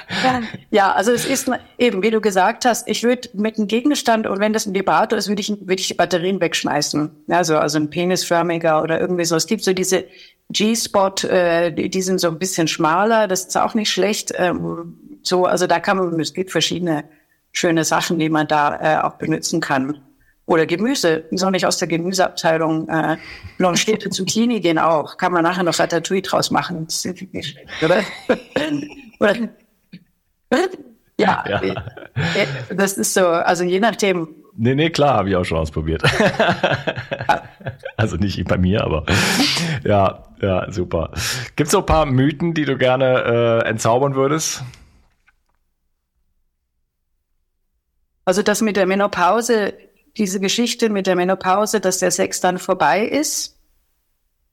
ja, 0.70 0.92
also 0.92 1.12
es 1.12 1.26
ist 1.26 1.50
eben, 1.78 2.02
wie 2.02 2.10
du 2.10 2.20
gesagt 2.20 2.64
hast, 2.64 2.88
ich 2.88 3.02
würde 3.02 3.28
mit 3.34 3.58
einem 3.58 3.66
Gegenstand 3.66 4.26
und 4.26 4.40
wenn 4.40 4.52
das 4.52 4.66
ein 4.66 4.74
Vibrator 4.74 5.18
ist, 5.18 5.28
würde 5.28 5.40
ich, 5.40 5.50
würde 5.50 5.80
ich 5.80 5.88
die 5.88 5.94
Batterien 5.94 6.40
wegschmeißen. 6.40 7.10
Also, 7.28 7.58
also 7.58 7.78
ein 7.78 7.90
penisförmiger 7.90 8.82
oder 8.82 9.00
irgendwie 9.00 9.24
so. 9.24 9.36
Es 9.36 9.46
gibt 9.46 9.64
so 9.64 9.72
diese 9.72 10.04
G-Spot, 10.50 11.28
äh, 11.28 11.72
die, 11.72 11.90
die 11.90 12.02
sind 12.02 12.20
so 12.20 12.28
ein 12.28 12.38
bisschen 12.38 12.68
schmaler, 12.68 13.28
das 13.28 13.44
ist 13.44 13.56
auch 13.56 13.74
nicht 13.74 13.90
schlecht. 13.90 14.32
Ähm, 14.36 15.18
so, 15.22 15.44
also 15.44 15.66
da 15.66 15.78
kann 15.78 15.98
man, 15.98 16.18
es 16.18 16.32
gibt 16.32 16.50
verschiedene 16.50 17.04
schöne 17.52 17.84
Sachen, 17.84 18.18
die 18.18 18.30
man 18.30 18.46
da 18.46 18.76
äh, 18.80 19.02
auch 19.02 19.14
benutzen 19.14 19.60
kann. 19.60 20.00
Oder 20.50 20.66
Gemüse, 20.66 21.26
soll 21.30 21.52
nicht 21.52 21.64
aus 21.64 21.78
der 21.78 21.86
Gemüseabteilung 21.86 22.88
äh, 22.88 23.18
blanchierte 23.56 24.10
Zucchini 24.10 24.58
gehen 24.58 24.80
auch. 24.80 25.16
Kann 25.16 25.32
man 25.32 25.44
nachher 25.44 25.62
noch 25.62 25.78
Ratatouille 25.78 26.22
draus 26.22 26.50
machen. 26.50 26.86
Das 26.86 27.04
ist 27.04 27.32
nicht 27.32 27.50
schlecht, 27.50 27.68
oder? 27.84 28.00
oder 29.20 29.36
ja, 31.16 31.44
ja, 31.48 31.60
das 32.74 32.94
ist 32.94 33.14
so, 33.14 33.28
also 33.28 33.62
je 33.62 33.78
nachdem. 33.78 34.26
Nee, 34.56 34.74
nee, 34.74 34.90
klar, 34.90 35.18
habe 35.18 35.28
ich 35.28 35.36
auch 35.36 35.44
schon 35.44 35.58
ausprobiert. 35.58 36.02
also 37.96 38.16
nicht 38.16 38.44
bei 38.48 38.58
mir, 38.58 38.82
aber 38.82 39.06
ja, 39.84 40.24
ja, 40.42 40.66
super. 40.72 41.12
Gibt 41.54 41.68
es 41.68 41.70
so 41.70 41.78
ein 41.78 41.86
paar 41.86 42.06
Mythen, 42.06 42.54
die 42.54 42.64
du 42.64 42.76
gerne 42.76 43.62
äh, 43.64 43.68
entzaubern 43.68 44.16
würdest? 44.16 44.64
Also 48.24 48.42
das 48.42 48.62
mit 48.62 48.76
der 48.76 48.86
Menopause, 48.86 49.74
diese 50.20 50.38
Geschichte 50.38 50.90
mit 50.90 51.06
der 51.06 51.16
Menopause, 51.16 51.80
dass 51.80 51.98
der 51.98 52.10
Sex 52.10 52.40
dann 52.40 52.58
vorbei 52.58 53.04
ist, 53.06 53.58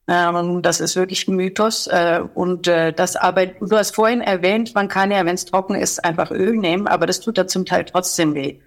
ähm, 0.08 0.62
das 0.62 0.80
ist 0.80 0.96
wirklich 0.96 1.28
ein 1.28 1.36
Mythos. 1.36 1.88
Äh, 1.88 2.22
und 2.34 2.68
äh, 2.68 2.94
das 2.94 3.18
aber, 3.18 3.46
du 3.46 3.76
hast 3.76 3.94
vorhin 3.94 4.22
erwähnt, 4.22 4.74
man 4.74 4.88
kann 4.88 5.12
ja, 5.12 5.26
wenn 5.26 5.36
es 5.36 5.46
trocken 5.46 5.76
ist, 5.76 6.04
einfach 6.06 6.32
Öl 6.32 6.56
nehmen, 6.56 6.88
aber 6.88 7.06
das 7.06 7.20
tut 7.20 7.38
da 7.38 7.48
zum 7.48 7.66
Teil 7.66 7.84
trotzdem 7.84 8.34
weh, 8.34 8.62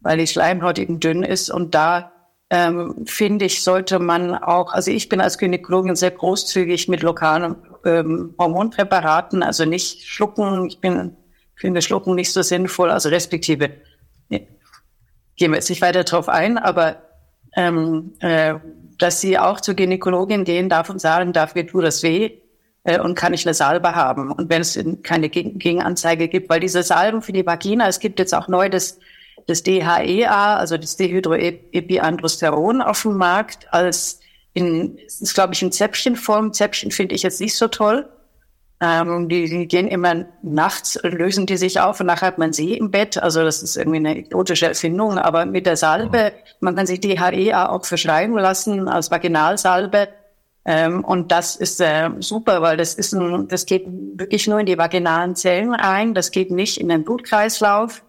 weil 0.00 0.18
die 0.18 0.26
Schleimhaut 0.26 0.80
eben 0.80 0.98
dünn 0.98 1.22
ist. 1.22 1.50
Und 1.50 1.76
da 1.76 2.12
ähm, 2.50 3.04
finde 3.06 3.44
ich, 3.44 3.62
sollte 3.62 4.00
man 4.00 4.34
auch, 4.34 4.72
also 4.72 4.90
ich 4.90 5.08
bin 5.08 5.20
als 5.20 5.38
Gynäkologin 5.38 5.94
sehr 5.94 6.10
großzügig 6.10 6.88
mit 6.88 7.02
lokalen 7.02 7.54
ähm, 7.84 8.34
Hormonpräparaten, 8.36 9.44
also 9.44 9.64
nicht 9.64 10.08
schlucken. 10.08 10.66
Ich 10.66 10.80
bin, 10.80 11.16
finde 11.54 11.80
Schlucken 11.80 12.16
nicht 12.16 12.32
so 12.32 12.42
sinnvoll, 12.42 12.90
also 12.90 13.08
respektive 13.08 13.70
gehen 15.40 15.50
wir 15.52 15.56
jetzt 15.56 15.70
nicht 15.70 15.80
weiter 15.80 16.04
drauf 16.04 16.28
ein, 16.28 16.58
aber 16.58 17.02
ähm, 17.56 18.12
äh, 18.20 18.54
dass 18.98 19.22
sie 19.22 19.38
auch 19.38 19.62
zur 19.62 19.74
Gynäkologin 19.74 20.44
gehen 20.44 20.68
darf 20.68 20.90
und 20.90 21.00
sagen 21.00 21.32
darf, 21.32 21.54
mir 21.54 21.66
tut 21.66 21.82
das 21.82 22.02
weh 22.02 22.32
äh, 22.84 23.00
und 23.00 23.14
kann 23.14 23.32
ich 23.32 23.46
eine 23.46 23.54
Salbe 23.54 23.94
haben. 23.94 24.30
Und 24.30 24.50
wenn 24.50 24.60
es 24.60 24.78
keine 25.02 25.30
Gegenanzeige 25.30 26.28
gibt, 26.28 26.50
weil 26.50 26.60
diese 26.60 26.82
Salben 26.82 27.22
für 27.22 27.32
die 27.32 27.46
Vagina, 27.46 27.88
es 27.88 28.00
gibt 28.00 28.18
jetzt 28.18 28.34
auch 28.34 28.48
neu 28.48 28.68
das, 28.68 28.98
das 29.46 29.62
DHEA, 29.62 30.56
also 30.56 30.76
das 30.76 30.98
Dehydroepiandrosteron 30.98 32.82
auf 32.82 33.00
dem 33.00 33.16
Markt 33.16 33.66
als 33.72 34.20
in, 34.52 34.98
ist 34.98 35.32
glaube 35.32 35.54
ich 35.54 35.62
in 35.62 35.72
Zäpfchenform. 35.72 36.52
Zäpfchen 36.52 36.90
finde 36.90 37.14
ich 37.14 37.22
jetzt 37.22 37.40
nicht 37.40 37.56
so 37.56 37.66
toll. 37.66 38.06
Ähm, 38.82 39.28
die, 39.28 39.44
die 39.44 39.68
gehen 39.68 39.88
immer 39.88 40.24
nachts, 40.42 40.98
lösen 41.02 41.44
die 41.44 41.58
sich 41.58 41.80
auf 41.80 42.00
und 42.00 42.06
nachher 42.06 42.28
hat 42.28 42.38
man 42.38 42.54
sie 42.54 42.74
im 42.74 42.90
Bett. 42.90 43.22
Also 43.22 43.42
das 43.42 43.62
ist 43.62 43.76
irgendwie 43.76 43.98
eine 43.98 44.16
exotische 44.16 44.68
Erfindung. 44.68 45.18
Aber 45.18 45.44
mit 45.44 45.66
der 45.66 45.76
Salbe, 45.76 46.32
man 46.60 46.74
kann 46.76 46.86
sich 46.86 47.00
die 47.00 47.20
HEA 47.20 47.68
auch 47.68 47.84
verschreiben 47.84 48.36
lassen 48.36 48.88
als 48.88 49.10
Vaginalsalbe. 49.10 50.08
Ähm, 50.64 51.04
und 51.04 51.30
das 51.30 51.56
ist 51.56 51.80
äh, 51.80 52.10
super, 52.20 52.62
weil 52.62 52.78
das 52.78 52.94
ist 52.94 53.12
ein, 53.12 53.48
das 53.48 53.66
geht 53.66 53.84
wirklich 53.86 54.46
nur 54.46 54.60
in 54.60 54.66
die 54.66 54.78
vaginalen 54.78 55.36
Zellen 55.36 55.74
ein. 55.74 56.14
Das 56.14 56.30
geht 56.30 56.50
nicht 56.50 56.80
in 56.80 56.88
den 56.88 57.04
Blutkreislauf. 57.04 58.02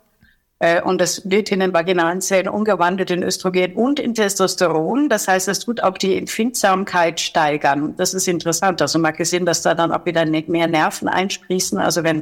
Äh, 0.62 0.80
und 0.84 1.02
das 1.02 1.28
wird 1.28 1.52
in 1.52 1.60
den 1.60 1.74
vaginalen 1.74 2.22
Zellen 2.22 2.48
umgewandelt 2.48 3.10
in 3.10 3.24
Östrogen 3.24 3.74
und 3.74 4.00
in 4.00 4.14
Testosteron. 4.14 5.10
Das 5.10 5.28
heißt, 5.28 5.48
es 5.48 5.60
tut 5.60 5.82
auch 5.82 5.98
die 5.98 6.16
Empfindsamkeit 6.16 7.20
steigern. 7.20 7.96
Das 7.98 8.14
ist 8.14 8.28
interessant. 8.28 8.80
Also 8.80 9.00
man 9.00 9.14
gesehen, 9.14 9.48
dass 9.48 9.64
da 9.64 9.74
dann 9.74 9.92
auch 9.92 10.06
wieder 10.06 10.24
mehr 10.26 10.68
Nerven 10.68 11.08
einsprießen. 11.08 11.80
Also 11.80 12.04
wenn 12.04 12.22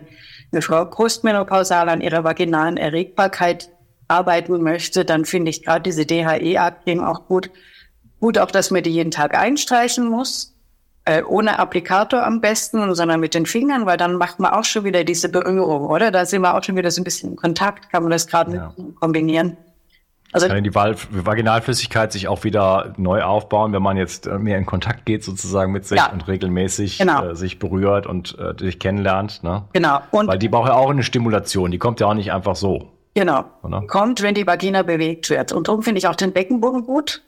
eine 0.53 0.61
Frau 0.61 0.85
postmenopausal 0.85 1.89
an 1.89 1.99
ihrer 1.99 2.23
vaginalen 2.23 2.77
Erregbarkeit 2.77 3.71
arbeiten 4.07 4.63
möchte, 4.63 5.03
dann 5.03 5.25
finde 5.25 5.49
ich 5.49 5.65
gerade 5.65 5.81
diese 5.81 6.05
DHE-Creme 6.05 7.03
auch 7.03 7.27
gut. 7.27 7.51
Gut 8.21 8.37
auch, 8.37 8.51
dass 8.51 8.71
man 8.71 8.83
die 8.83 8.89
jeden 8.89 9.11
Tag 9.11 9.37
einstreichen 9.37 10.07
muss 10.09 10.55
äh, 11.09 11.23
ohne 11.23 11.57
Applikator 11.57 12.23
am 12.23 12.39
besten, 12.39 12.93
sondern 12.93 13.19
mit 13.19 13.33
den 13.33 13.45
Fingern, 13.45 13.85
weil 13.85 13.97
dann 13.97 14.15
macht 14.15 14.39
man 14.39 14.51
auch 14.51 14.63
schon 14.63 14.83
wieder 14.83 15.03
diese 15.03 15.29
Berührung, 15.29 15.87
oder? 15.87 16.11
Da 16.11 16.25
sind 16.25 16.41
wir 16.41 16.55
auch 16.55 16.63
schon 16.63 16.75
wieder 16.75 16.91
so 16.91 17.01
ein 17.01 17.03
bisschen 17.03 17.31
in 17.31 17.35
Kontakt, 17.35 17.89
kann 17.89 18.03
man 18.03 18.11
das 18.11 18.27
gerade 18.27 18.55
ja. 18.55 18.73
kombinieren. 18.99 19.57
Also 20.31 20.47
kann 20.47 20.63
die 20.63 20.75
Vaginalflüssigkeit 20.75 22.11
sich 22.11 22.27
auch 22.27 22.43
wieder 22.43 22.93
neu 22.97 23.23
aufbauen, 23.23 23.73
wenn 23.73 23.81
man 23.81 23.97
jetzt 23.97 24.27
äh, 24.27 24.37
mehr 24.37 24.59
in 24.59 24.67
Kontakt 24.67 25.07
geht 25.07 25.23
sozusagen 25.23 25.71
mit 25.71 25.85
sich 25.85 25.97
ja. 25.97 26.11
und 26.11 26.27
regelmäßig 26.27 26.99
genau. 26.99 27.29
äh, 27.29 27.35
sich 27.35 27.57
berührt 27.57 28.05
und 28.05 28.37
äh, 28.37 28.53
dich 28.53 28.77
kennenlernt. 28.77 29.43
Ne? 29.43 29.63
Genau. 29.73 30.01
Und 30.11 30.27
Weil 30.27 30.37
die 30.37 30.47
braucht 30.47 30.67
ja 30.67 30.75
auch 30.75 30.91
eine 30.91 31.01
Stimulation, 31.01 31.71
die 31.71 31.79
kommt 31.79 31.99
ja 31.99 32.05
auch 32.05 32.13
nicht 32.13 32.31
einfach 32.31 32.55
so. 32.55 32.91
Genau. 33.15 33.45
Oder? 33.63 33.81
Kommt, 33.87 34.21
wenn 34.21 34.35
die 34.35 34.45
Vagina 34.45 34.83
bewegt 34.83 35.31
wird. 35.31 35.51
Und 35.51 35.67
darum 35.67 35.81
finde 35.81 35.97
ich 35.97 36.07
auch 36.07 36.15
den 36.15 36.31
Beckenboden 36.31 36.85
gut. 36.85 37.23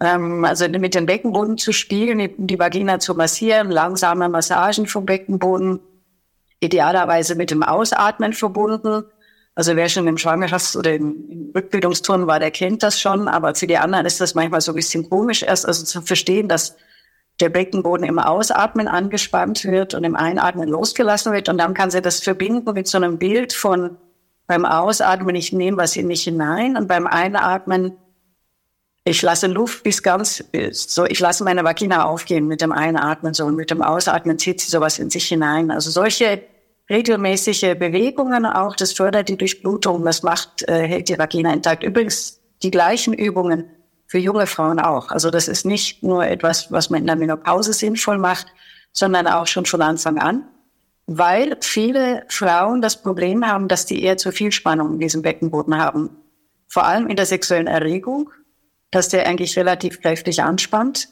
Ähm, 0.00 0.44
also 0.44 0.68
mit 0.68 0.94
dem 0.94 1.06
Beckenboden 1.06 1.56
zu 1.58 1.72
spielen, 1.72 2.30
die 2.36 2.58
Vagina 2.58 2.98
zu 2.98 3.14
massieren, 3.14 3.70
langsame 3.70 4.28
Massagen 4.28 4.86
vom 4.86 5.06
Beckenboden, 5.06 5.80
idealerweise 6.60 7.34
mit 7.34 7.50
dem 7.50 7.62
Ausatmen 7.62 8.32
verbunden. 8.32 9.04
Also 9.54 9.74
wer 9.74 9.88
schon 9.88 10.06
im 10.06 10.16
Schwangerschafts- 10.16 10.76
oder 10.76 10.94
im, 10.94 11.50
Rückbildungsturn 11.54 12.26
war, 12.26 12.38
der 12.38 12.50
kennt 12.50 12.82
das 12.82 13.00
schon, 13.00 13.28
aber 13.28 13.54
für 13.54 13.66
die 13.66 13.78
anderen 13.78 14.04
ist 14.04 14.20
das 14.20 14.34
manchmal 14.34 14.60
so 14.60 14.72
ein 14.72 14.74
bisschen 14.74 15.08
komisch, 15.08 15.42
erst 15.42 15.66
also 15.66 15.84
zu 15.84 16.02
verstehen, 16.02 16.48
dass 16.48 16.76
der 17.40 17.48
Beckenboden 17.48 18.06
im 18.06 18.18
Ausatmen 18.18 18.88
angespannt 18.88 19.64
wird 19.64 19.94
und 19.94 20.04
im 20.04 20.16
Einatmen 20.16 20.68
losgelassen 20.68 21.32
wird. 21.32 21.48
Und 21.48 21.58
dann 21.58 21.72
kann 21.72 21.90
sie 21.90 22.02
das 22.02 22.20
verbinden 22.20 22.74
mit 22.74 22.86
so 22.86 22.98
einem 22.98 23.18
Bild 23.18 23.54
von 23.54 23.96
beim 24.46 24.64
Ausatmen, 24.64 25.34
ich 25.34 25.52
nehme 25.52 25.78
was 25.78 25.96
in 25.96 26.06
mich 26.06 26.22
hinein 26.24 26.76
und 26.76 26.86
beim 26.86 27.06
Einatmen 27.06 27.96
ich 29.08 29.22
lasse 29.22 29.46
Luft 29.46 29.84
bis 29.84 30.02
ganz, 30.02 30.42
so, 30.72 31.04
ich 31.04 31.20
lasse 31.20 31.44
meine 31.44 31.62
Vagina 31.62 32.06
aufgehen 32.06 32.48
mit 32.48 32.60
dem 32.60 32.72
Einatmen 32.72 33.34
so 33.34 33.44
und 33.44 33.54
mit 33.54 33.70
dem 33.70 33.80
Ausatmen 33.80 34.36
zieht 34.36 34.60
sie 34.60 34.68
sowas 34.68 34.98
in 34.98 35.10
sich 35.10 35.28
hinein. 35.28 35.70
Also 35.70 35.92
solche 35.92 36.42
regelmäßige 36.90 37.76
Bewegungen 37.78 38.44
auch, 38.44 38.74
das 38.74 38.92
fördert 38.92 39.28
die 39.28 39.36
Durchblutung, 39.36 40.04
das 40.04 40.24
macht, 40.24 40.68
äh, 40.68 40.88
hält 40.88 41.08
die 41.08 41.18
Vagina 41.18 41.52
intakt. 41.52 41.84
Übrigens 41.84 42.40
die 42.64 42.72
gleichen 42.72 43.14
Übungen 43.14 43.70
für 44.08 44.18
junge 44.18 44.48
Frauen 44.48 44.80
auch. 44.80 45.10
Also 45.10 45.30
das 45.30 45.46
ist 45.46 45.64
nicht 45.64 46.02
nur 46.02 46.26
etwas, 46.26 46.72
was 46.72 46.90
man 46.90 47.02
in 47.02 47.06
der 47.06 47.14
Menopause 47.14 47.74
sinnvoll 47.74 48.18
macht, 48.18 48.48
sondern 48.92 49.28
auch 49.28 49.46
schon 49.46 49.66
von 49.66 49.82
Anfang 49.82 50.18
an, 50.18 50.48
weil 51.06 51.56
viele 51.60 52.24
Frauen 52.28 52.82
das 52.82 53.00
Problem 53.00 53.46
haben, 53.46 53.68
dass 53.68 53.86
die 53.86 54.02
eher 54.02 54.16
zu 54.16 54.32
viel 54.32 54.50
Spannung 54.50 54.94
in 54.94 54.98
diesem 54.98 55.22
Beckenboden 55.22 55.78
haben. 55.78 56.10
Vor 56.66 56.84
allem 56.86 57.06
in 57.06 57.14
der 57.14 57.26
sexuellen 57.26 57.68
Erregung 57.68 58.32
dass 58.96 59.10
der 59.10 59.26
eigentlich 59.26 59.58
relativ 59.58 60.00
kräftig 60.00 60.42
anspannt. 60.42 61.08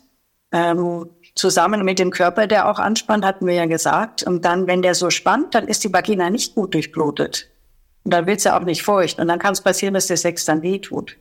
Ähm, 0.53 1.07
zusammen 1.35 1.85
mit 1.85 1.99
dem 1.99 2.11
Körper, 2.11 2.47
der 2.47 2.71
auch 2.71 2.79
anspannt, 2.79 3.25
hatten 3.27 3.47
wir 3.47 3.55
ja 3.55 3.67
gesagt. 3.67 4.23
Und 4.23 4.45
dann, 4.45 4.67
wenn 4.67 4.81
der 4.81 4.95
so 4.95 5.11
spannt, 5.11 5.55
dann 5.55 5.69
ist 5.69 5.85
die 5.85 5.93
Vagina 5.93 6.31
nicht 6.31 6.55
gut 6.55 6.73
durchblutet. 6.73 7.51
Und 8.05 8.15
dann 8.15 8.27
wird 8.27 8.41
sie 8.41 8.55
auch 8.55 8.63
nicht 8.63 8.83
feucht. 8.83 9.19
Und 9.19 9.29
dann 9.29 9.39
kann 9.39 9.53
es 9.53 9.61
passieren, 9.61 9.93
dass 9.93 10.07
der 10.07 10.17
Sex 10.17 10.47
dann 10.47 10.63
weh 10.63 10.79
tut. 10.79 11.19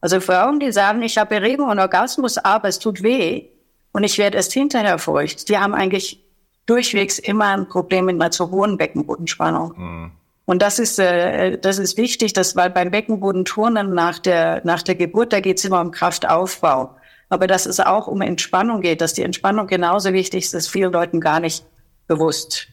Also 0.00 0.20
Frauen, 0.20 0.60
die 0.60 0.70
sagen, 0.70 1.02
ich 1.02 1.18
habe 1.18 1.34
Erregung 1.34 1.68
und 1.68 1.80
Orgasmus, 1.80 2.38
aber 2.38 2.68
es 2.68 2.78
tut 2.78 3.02
weh 3.02 3.48
und 3.92 4.04
ich 4.04 4.18
werde 4.18 4.36
erst 4.36 4.52
hinterher 4.52 4.98
feucht, 4.98 5.48
die 5.48 5.58
haben 5.58 5.74
eigentlich 5.74 6.22
durchwegs 6.66 7.18
immer 7.18 7.56
ein 7.56 7.68
Problem 7.68 8.04
mit 8.04 8.16
einer 8.16 8.30
zu 8.30 8.50
hohen 8.50 8.76
Beckenbodenspannung. 8.76 9.72
Mhm. 9.76 10.12
Und 10.46 10.60
das 10.60 10.78
ist, 10.78 10.98
äh, 10.98 11.58
das 11.58 11.78
ist 11.78 11.96
wichtig, 11.96 12.32
dass, 12.32 12.54
weil 12.56 12.70
beim 12.70 12.90
Beckenbodenturnen 12.90 13.94
nach 13.94 14.18
der, 14.18 14.60
nach 14.64 14.82
der 14.82 14.94
Geburt, 14.94 15.32
da 15.32 15.40
geht 15.40 15.58
es 15.58 15.64
immer 15.64 15.80
um 15.80 15.90
Kraftaufbau. 15.90 16.96
Aber 17.30 17.46
dass 17.46 17.66
es 17.66 17.80
auch 17.80 18.06
um 18.06 18.20
Entspannung 18.20 18.82
geht, 18.82 19.00
dass 19.00 19.14
die 19.14 19.22
Entspannung 19.22 19.66
genauso 19.66 20.12
wichtig 20.12 20.44
ist, 20.44 20.54
ist 20.54 20.68
vielen 20.68 20.92
Leuten 20.92 21.20
gar 21.20 21.40
nicht 21.40 21.64
bewusst. 22.06 22.68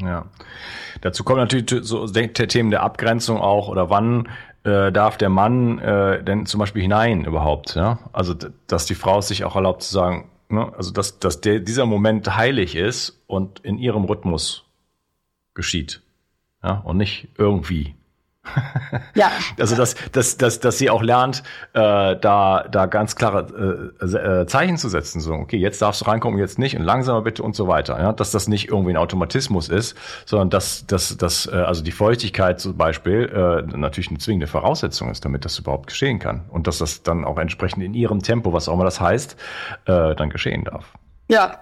Ja. 0.00 0.26
Dazu 1.00 1.24
kommt 1.24 1.38
natürlich 1.38 1.84
so 1.84 2.06
Themen 2.06 2.70
der 2.70 2.82
Abgrenzung 2.82 3.40
auch 3.40 3.68
oder 3.68 3.90
wann 3.90 4.28
äh, 4.64 4.92
darf 4.92 5.16
der 5.16 5.28
Mann 5.28 5.78
äh, 5.78 6.22
denn 6.22 6.46
zum 6.46 6.60
Beispiel 6.60 6.82
hinein 6.82 7.24
überhaupt? 7.24 7.74
Ja? 7.74 7.98
Also 8.12 8.34
dass 8.66 8.86
die 8.86 8.94
Frau 8.94 9.20
sich 9.20 9.44
auch 9.44 9.56
erlaubt 9.56 9.82
zu 9.82 9.92
sagen, 9.92 10.30
ne? 10.48 10.72
also 10.76 10.92
dass, 10.92 11.18
dass 11.18 11.40
der, 11.40 11.60
dieser 11.60 11.86
Moment 11.86 12.36
heilig 12.36 12.76
ist 12.76 13.20
und 13.26 13.60
in 13.60 13.78
ihrem 13.78 14.04
Rhythmus 14.04 14.64
geschieht. 15.54 16.02
Ja? 16.62 16.82
Und 16.84 16.96
nicht 16.96 17.28
irgendwie. 17.36 17.94
ja. 19.14 19.30
Also 19.58 19.76
dass, 19.76 19.96
dass, 20.12 20.36
dass, 20.36 20.60
dass 20.60 20.78
sie 20.78 20.88
auch 20.88 21.02
lernt, 21.02 21.42
äh, 21.72 22.16
da, 22.16 22.64
da 22.70 22.86
ganz 22.86 23.16
klare 23.16 23.92
äh, 24.00 24.04
äh, 24.04 24.46
Zeichen 24.46 24.76
zu 24.76 24.88
setzen. 24.88 25.20
So, 25.20 25.34
okay, 25.34 25.56
jetzt 25.56 25.82
darfst 25.82 26.00
du 26.00 26.04
reinkommen, 26.06 26.38
jetzt 26.38 26.58
nicht 26.58 26.76
und 26.76 26.84
langsamer 26.84 27.22
bitte 27.22 27.42
und 27.42 27.56
so 27.56 27.66
weiter. 27.66 27.98
Ja? 28.00 28.12
Dass 28.12 28.30
das 28.30 28.48
nicht 28.48 28.68
irgendwie 28.68 28.92
ein 28.92 28.96
Automatismus 28.96 29.68
ist, 29.68 29.96
sondern 30.24 30.50
dass, 30.50 30.86
dass, 30.86 31.16
dass 31.16 31.46
äh, 31.46 31.56
also 31.56 31.82
die 31.82 31.92
Feuchtigkeit 31.92 32.60
zum 32.60 32.76
Beispiel 32.76 33.28
äh, 33.28 33.76
natürlich 33.76 34.08
eine 34.08 34.18
zwingende 34.18 34.46
Voraussetzung 34.46 35.10
ist, 35.10 35.24
damit 35.24 35.44
das 35.44 35.58
überhaupt 35.58 35.88
geschehen 35.88 36.18
kann. 36.18 36.44
Und 36.48 36.66
dass 36.66 36.78
das 36.78 37.02
dann 37.02 37.24
auch 37.24 37.38
entsprechend 37.38 37.82
in 37.82 37.94
ihrem 37.94 38.22
Tempo, 38.22 38.52
was 38.52 38.68
auch 38.68 38.74
immer 38.74 38.84
das 38.84 39.00
heißt, 39.00 39.36
äh, 39.86 40.14
dann 40.14 40.30
geschehen 40.30 40.64
darf. 40.64 40.92
Ja, 41.28 41.58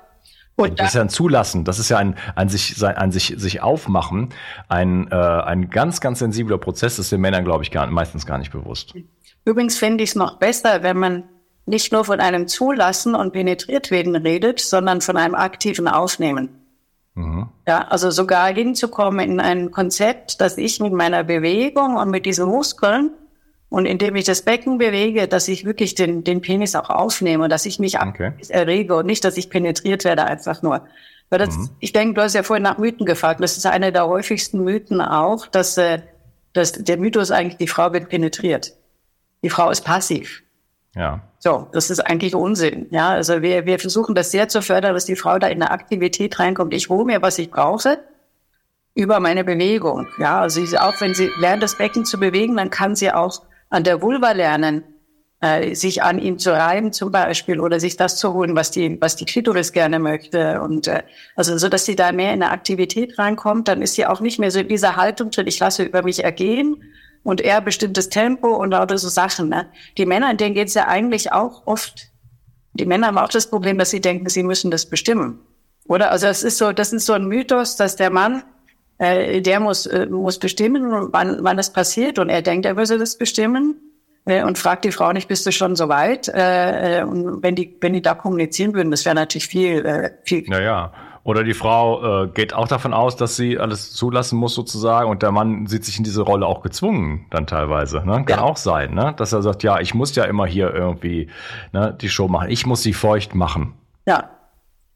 und 0.57 0.81
das 0.81 0.89
ist 0.89 0.95
ja 0.95 1.03
ein 1.03 1.09
Zulassen, 1.09 1.65
das 1.65 1.79
ist 1.79 1.91
ja 1.91 1.99
ein, 1.99 2.17
ein 2.35 2.49
sich, 2.49 2.83
ein 2.83 3.13
sich, 3.13 3.35
sich 3.37 3.63
aufmachen, 3.63 4.31
ein, 4.69 5.11
äh, 5.11 5.15
ein 5.15 5.69
ganz, 5.71 6.01
ganz 6.01 6.19
sensibler 6.19 6.59
Prozess, 6.59 6.97
das 6.97 7.07
ist 7.07 7.13
den 7.13 7.21
Männern, 7.21 7.45
glaube 7.45 7.63
ich, 7.63 7.71
gar, 7.71 7.87
meistens 7.89 8.27
gar 8.27 8.39
nicht 8.39 8.53
bewusst. 8.53 8.95
Übrigens 9.45 9.79
fände 9.79 10.03
ich 10.03 10.11
es 10.11 10.17
noch 10.17 10.39
besser, 10.39 10.83
wenn 10.83 10.99
man 10.99 11.25
nicht 11.67 11.93
nur 11.93 12.05
von 12.05 12.21
einem 12.21 12.49
Zulassen 12.49 13.15
und 13.15 13.33
penetriert 13.33 13.91
werden 13.91 14.17
redet, 14.17 14.61
sondern 14.61 15.01
von 15.01 15.17
einem 15.17 15.35
aktiven 15.35 15.89
Aufnehmen. 15.89 16.49
Mhm. 17.15 17.49
Ja, 17.67 17.89
also 17.89 18.11
sogar 18.11 18.53
hinzukommen 18.53 19.31
in 19.31 19.41
ein 19.41 19.71
Konzept, 19.71 20.41
dass 20.41 20.59
ich 20.59 20.81
mit 20.81 20.93
meiner 20.93 21.25
Bewegung 21.25 21.97
und 21.97 22.11
mit 22.11 22.25
diesen 22.25 22.47
Muskeln 22.47 23.11
und 23.69 23.87
indem 23.87 24.17
ich 24.17 24.25
das 24.25 24.43
Becken 24.43 24.79
bewege, 24.79 25.27
dass 25.27 25.49
ich 25.49 25.65
wirklich 25.65 25.95
den, 25.95 26.23
den 26.25 26.41
Penis 26.41 26.75
auch 26.75 26.89
aufnehme, 26.89 27.49
dass 27.49 27.67
ich 27.67 27.79
mich 27.79 28.01
okay. 28.01 28.33
errege 28.49 28.97
und 28.97 29.07
nicht, 29.07 29.25
dass 29.25 29.37
ich 29.37 29.51
penetriert 29.51 30.05
werde 30.05 30.25
einfach 30.25 30.63
nur. 30.63 30.87
Weil 31.31 31.41
das, 31.41 31.57
mhm. 31.57 31.71
ich 31.81 31.93
denke, 31.93 32.15
du 32.15 32.23
hast 32.23 32.35
ja 32.35 32.43
vorhin 32.43 32.63
nach 32.63 32.79
Mythen 32.79 33.05
gefragt. 33.05 33.41
Das 33.43 33.57
ist 33.57 33.67
einer 33.67 33.91
der 33.91 34.07
häufigsten 34.07 34.63
Mythen 34.63 35.01
auch, 35.01 35.47
dass, 35.47 35.77
äh, 35.77 36.01
dass 36.53 36.73
der 36.73 36.97
Mythos 36.99 37.33
eigentlich, 37.33 37.57
die 37.57 37.67
Frau 37.67 37.93
wird 37.93 38.09
penetriert. 38.09 38.73
Die 39.43 39.51
Frau 39.51 39.71
ist 39.71 39.83
passiv. 39.83 40.43
Ja. 40.95 41.21
So, 41.41 41.69
das 41.73 41.91
ist 41.91 42.01
eigentlich 42.01 42.35
Unsinn. 42.35 42.87
Ja, 42.91 43.11
also 43.11 43.43
wir, 43.43 43.67
wir 43.67 43.79
versuchen 43.79 44.15
das 44.15 44.31
sehr 44.31 44.49
zu 44.49 44.63
fördern, 44.63 44.95
dass 44.95 45.05
die 45.05 45.17
Frau 45.17 45.39
da 45.39 45.49
in 45.49 45.61
eine 45.61 45.71
Aktivität 45.71 46.39
reinkommt. 46.39 46.73
Ich 46.73 46.89
hole 46.89 47.05
mir, 47.05 47.21
was 47.21 47.39
ich 47.39 47.51
brauche 47.51 47.99
über 48.95 49.21
meine 49.21 49.45
Bewegung. 49.45 50.07
Ja, 50.19 50.41
also 50.41 50.63
auch 50.79 50.99
wenn 51.01 51.15
sie 51.15 51.31
lernt, 51.39 51.63
das 51.63 51.77
Becken 51.77 52.05
zu 52.07 52.19
bewegen, 52.19 52.57
dann 52.57 52.71
kann 52.71 52.97
sie 52.97 53.13
auch 53.13 53.43
an 53.69 53.85
der 53.85 54.03
Vulva 54.03 54.33
lernen, 54.33 54.85
äh, 55.41 55.75
sich 55.75 56.03
an 56.03 56.19
ihm 56.19 56.39
zu 56.39 56.51
reiben 56.51 56.93
zum 56.93 57.13
Beispiel 57.13 57.61
oder 57.61 57.79
sich 57.79 57.97
das 57.97 58.17
zu 58.17 58.33
holen, 58.33 58.57
was 58.57 58.71
die, 58.71 59.01
was 59.01 59.17
die 59.17 59.27
Klitoris 59.27 59.73
gerne 59.73 59.99
möchte. 59.99 60.61
Und 60.63 60.89
äh, 60.89 61.03
also 61.35 61.59
so, 61.59 61.69
dass 61.69 61.85
sie 61.85 61.97
da 61.97 62.13
mehr 62.13 62.33
in 62.33 62.43
eine 62.43 62.53
Aktivität 62.53 63.19
reinkommt, 63.19 63.69
dann 63.69 63.83
ist 63.83 63.95
sie 63.95 64.07
auch 64.07 64.21
nicht 64.21 64.39
mehr 64.39 64.51
so 64.51 64.61
in 64.61 64.69
dieser 64.69 64.97
Haltung 64.97 65.31
drin, 65.31 65.47
ich 65.47 65.59
lasse 65.59 65.85
über 65.85 66.03
mich 66.03 66.25
ergehen 66.25 66.83
und 67.23 67.41
er 67.41 67.61
bestimmtes 67.61 68.09
Tempo 68.09 68.49
und 68.49 68.71
lauter 68.71 68.99
so 68.99 69.09
Sachen. 69.09 69.49
Ne? 69.49 69.69
Die 69.99 70.07
Männer, 70.07 70.33
denen 70.35 70.55
geht's 70.55 70.75
ja 70.75 70.87
eigentlich 70.87 71.33
auch 71.33 71.67
oft, 71.67 72.13
die 72.73 72.87
Männer 72.87 73.09
haben 73.09 73.19
auch 73.19 73.29
das 73.29 73.51
Problem, 73.51 73.79
dass 73.79 73.91
sie 73.91 74.01
denken, 74.01 74.29
sie 74.29 74.43
müssen 74.43 74.71
das 74.71 74.87
bestimmen. 74.87 75.41
Oder? 75.89 76.11
Also 76.11 76.27
es 76.27 76.43
ist 76.43 76.59
so, 76.59 76.73
das 76.73 76.93
ist 76.93 77.07
so 77.07 77.15
ein 77.15 77.27
Mythos, 77.27 77.77
dass 77.77 77.97
der 77.97 78.11
Mann 78.11 78.43
äh, 78.99 79.43
der 79.43 79.61
muss, 79.61 79.87
äh, 79.87 80.07
muss 80.07 80.39
bestimmen, 80.39 81.09
wann, 81.13 81.39
wann 81.41 81.57
das 81.57 81.73
passiert. 81.73 82.19
Und 82.19 82.29
er 82.29 82.43
denkt, 82.43 82.67
er 82.67 82.77
würde 82.77 82.99
das 82.99 83.19
bestimmen 83.19 83.77
äh, 84.25 84.43
und 84.43 84.59
fragt 84.59 84.85
die 84.85 84.93
Frau 84.93 85.13
nicht, 85.13 85.29
bist 85.29 85.47
du 85.47 85.53
schon 85.53 85.77
so 85.77 85.89
weit? 85.89 86.29
Äh, 86.29 87.01
äh 87.01 87.03
und 87.05 87.43
wenn 87.43 87.55
die, 87.55 87.77
wenn 87.81 87.93
die 87.93 88.03
da 88.03 88.15
kommunizieren 88.15 88.75
würden, 88.75 88.91
das 88.91 89.05
wäre 89.05 89.15
natürlich 89.15 89.47
viel, 89.47 89.85
äh, 89.85 90.11
viel. 90.25 90.45
Naja. 90.49 90.93
Oder 91.25 91.43
die 91.43 91.55
Frau 91.55 92.29
geht 92.35 92.55
auch 92.55 92.69
davon 92.69 92.95
aus, 92.95 93.17
dass 93.17 93.35
sie 93.35 93.59
alles 93.59 93.93
zulassen 93.95 94.39
muss 94.39 94.55
sozusagen 94.55 95.11
und 95.11 95.25
der 95.25 95.33
Mann 95.33 95.67
sieht 95.67 95.85
sich 95.85 95.99
in 95.99 96.05
diese 96.05 96.23
Rolle 96.23 96.47
auch 96.47 96.63
gezwungen 96.63 97.27
dann 97.31 97.49
teilweise. 97.49 98.07
Ne? 98.07 98.25
Kann 98.25 98.39
ja. 98.39 98.43
auch 98.43 98.57
sein, 98.57 98.95
ne? 98.95 99.13
dass 99.17 99.33
er 99.33 99.43
sagt, 99.43 99.65
ja, 99.65 99.81
ich 99.81 99.93
muss 99.93 100.15
ja 100.15 100.23
immer 100.23 100.47
hier 100.47 100.73
irgendwie 100.73 101.29
ne, 101.73 101.99
die 102.01 102.11
Show 102.11 102.29
machen. 102.29 102.49
Ich 102.49 102.65
muss 102.65 102.85
sie 102.85 102.93
feucht 102.93 103.35
machen. 103.35 103.75
Ja, 104.07 104.36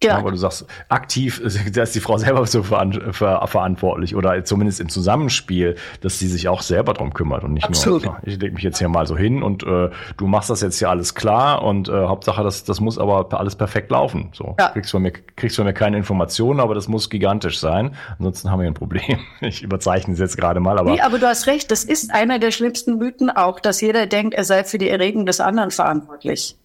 ja. 0.02 0.16
Aber 0.16 0.30
du 0.30 0.36
sagst, 0.36 0.66
aktiv, 0.88 1.42
da 1.72 1.82
ist 1.82 1.94
die 1.94 2.00
Frau 2.00 2.18
selber 2.18 2.46
so 2.46 2.62
ver 2.62 2.90
ver 3.12 3.46
verantwortlich 3.46 4.16
oder 4.16 4.44
zumindest 4.44 4.80
im 4.80 4.88
Zusammenspiel, 4.88 5.76
dass 6.00 6.18
sie 6.18 6.28
sich 6.28 6.48
auch 6.48 6.62
selber 6.62 6.94
drum 6.94 7.12
kümmert 7.12 7.44
und 7.44 7.52
nicht 7.52 7.66
Absolut. 7.66 8.04
nur, 8.04 8.16
ich 8.22 8.38
leg 8.38 8.54
mich 8.54 8.62
jetzt 8.62 8.78
hier 8.78 8.88
mal 8.88 9.06
so 9.06 9.16
hin 9.16 9.42
und 9.42 9.62
äh, 9.62 9.90
du 10.16 10.26
machst 10.26 10.50
das 10.50 10.60
jetzt 10.62 10.78
hier 10.78 10.90
alles 10.90 11.14
klar 11.14 11.62
und 11.62 11.88
äh, 11.88 11.92
Hauptsache, 11.92 12.42
das, 12.42 12.64
das 12.64 12.80
muss 12.80 12.98
aber 12.98 13.28
alles 13.38 13.56
perfekt 13.56 13.90
laufen. 13.90 14.30
So, 14.32 14.56
ja. 14.58 14.70
kriegst 14.70 14.90
von 14.90 15.02
mir, 15.02 15.12
kriegst 15.12 15.56
von 15.56 15.64
mir 15.64 15.74
keine 15.74 15.96
Informationen, 15.96 16.60
aber 16.60 16.74
das 16.74 16.88
muss 16.88 17.10
gigantisch 17.10 17.58
sein. 17.58 17.94
Ansonsten 18.18 18.50
haben 18.50 18.60
wir 18.60 18.66
ein 18.66 18.74
Problem. 18.74 19.00
Ich 19.40 19.62
überzeichne 19.62 20.12
es 20.14 20.20
jetzt 20.20 20.36
gerade 20.36 20.60
mal, 20.60 20.78
aber. 20.78 20.92
Nee, 20.92 21.00
aber 21.00 21.18
du 21.18 21.26
hast 21.26 21.46
recht, 21.46 21.70
das 21.70 21.82
ist 21.84 22.12
einer 22.12 22.38
der 22.38 22.50
schlimmsten 22.50 22.98
Mythen 22.98 23.30
auch, 23.30 23.58
dass 23.58 23.80
jeder 23.80 24.06
denkt, 24.06 24.34
er 24.34 24.44
sei 24.44 24.64
für 24.64 24.78
die 24.78 24.88
Erregung 24.88 25.26
des 25.26 25.40
anderen 25.40 25.70
verantwortlich. 25.70 26.56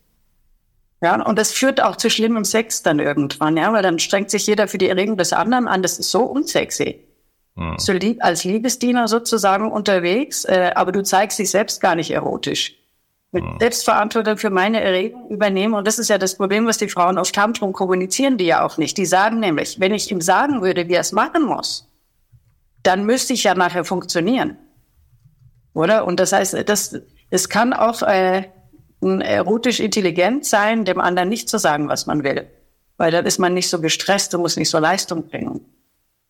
Ja, 1.01 1.21
und 1.21 1.37
das 1.37 1.51
führt 1.51 1.81
auch 1.81 1.97
zu 1.97 2.09
schlimmem 2.09 2.45
Sex 2.45 2.81
dann 2.81 2.99
irgendwann, 2.99 3.57
ja, 3.57 3.71
weil 3.73 3.83
dann 3.83 3.99
strengt 3.99 4.31
sich 4.31 4.47
jeder 4.47 4.67
für 4.67 4.77
die 4.77 4.89
Erregung 4.89 5.17
des 5.17 5.33
anderen 5.33 5.67
an. 5.67 5.81
Das 5.81 5.99
ist 5.99 6.09
so 6.09 6.23
unsexy. 6.23 7.05
Hm. 7.57 7.75
So 7.77 7.93
lieb, 7.93 8.23
als 8.23 8.43
Liebesdiener 8.43 9.07
sozusagen 9.07 9.71
unterwegs, 9.71 10.45
äh, 10.45 10.71
aber 10.75 10.91
du 10.91 11.03
zeigst 11.03 11.39
dich 11.39 11.51
selbst 11.51 11.81
gar 11.81 11.95
nicht 11.95 12.11
erotisch. 12.11 12.75
Mit 13.31 13.43
hm. 13.43 13.57
Selbstverantwortung 13.59 14.37
für 14.37 14.49
meine 14.49 14.81
Erregung 14.81 15.29
übernehmen. 15.29 15.73
Und 15.73 15.85
das 15.85 15.99
ist 15.99 16.09
ja 16.09 16.17
das 16.17 16.35
Problem, 16.37 16.65
was 16.65 16.77
die 16.77 16.89
Frauen 16.89 17.17
oft 17.17 17.37
haben, 17.37 17.53
darum 17.53 17.73
kommunizieren 17.73 18.37
die 18.37 18.45
ja 18.45 18.65
auch 18.65 18.77
nicht. 18.77 18.97
Die 18.97 19.05
sagen 19.05 19.39
nämlich, 19.39 19.79
wenn 19.79 19.93
ich 19.93 20.11
ihm 20.11 20.21
sagen 20.21 20.61
würde, 20.61 20.87
wie 20.87 20.93
er 20.93 21.01
es 21.01 21.11
machen 21.11 21.43
muss, 21.43 21.89
dann 22.83 23.05
müsste 23.05 23.33
ich 23.33 23.43
ja 23.43 23.55
nachher 23.55 23.83
funktionieren. 23.83 24.57
Oder? 25.73 26.05
Und 26.05 26.19
das 26.19 26.31
heißt, 26.31 26.57
das, 26.67 26.99
es 27.29 27.49
kann 27.49 27.73
auch 27.73 28.01
äh, 28.01 28.49
erotisch 29.01 29.79
intelligent 29.79 30.45
sein, 30.45 30.85
dem 30.85 30.99
anderen 30.99 31.29
nicht 31.29 31.49
zu 31.49 31.57
sagen, 31.57 31.89
was 31.89 32.05
man 32.05 32.23
will. 32.23 32.47
Weil 32.97 33.11
dann 33.11 33.25
ist 33.25 33.39
man 33.39 33.53
nicht 33.53 33.69
so 33.69 33.81
gestresst 33.81 34.33
und 34.33 34.41
muss 34.41 34.57
nicht 34.57 34.69
so 34.69 34.79
Leistung 34.79 35.27
bringen. 35.27 35.61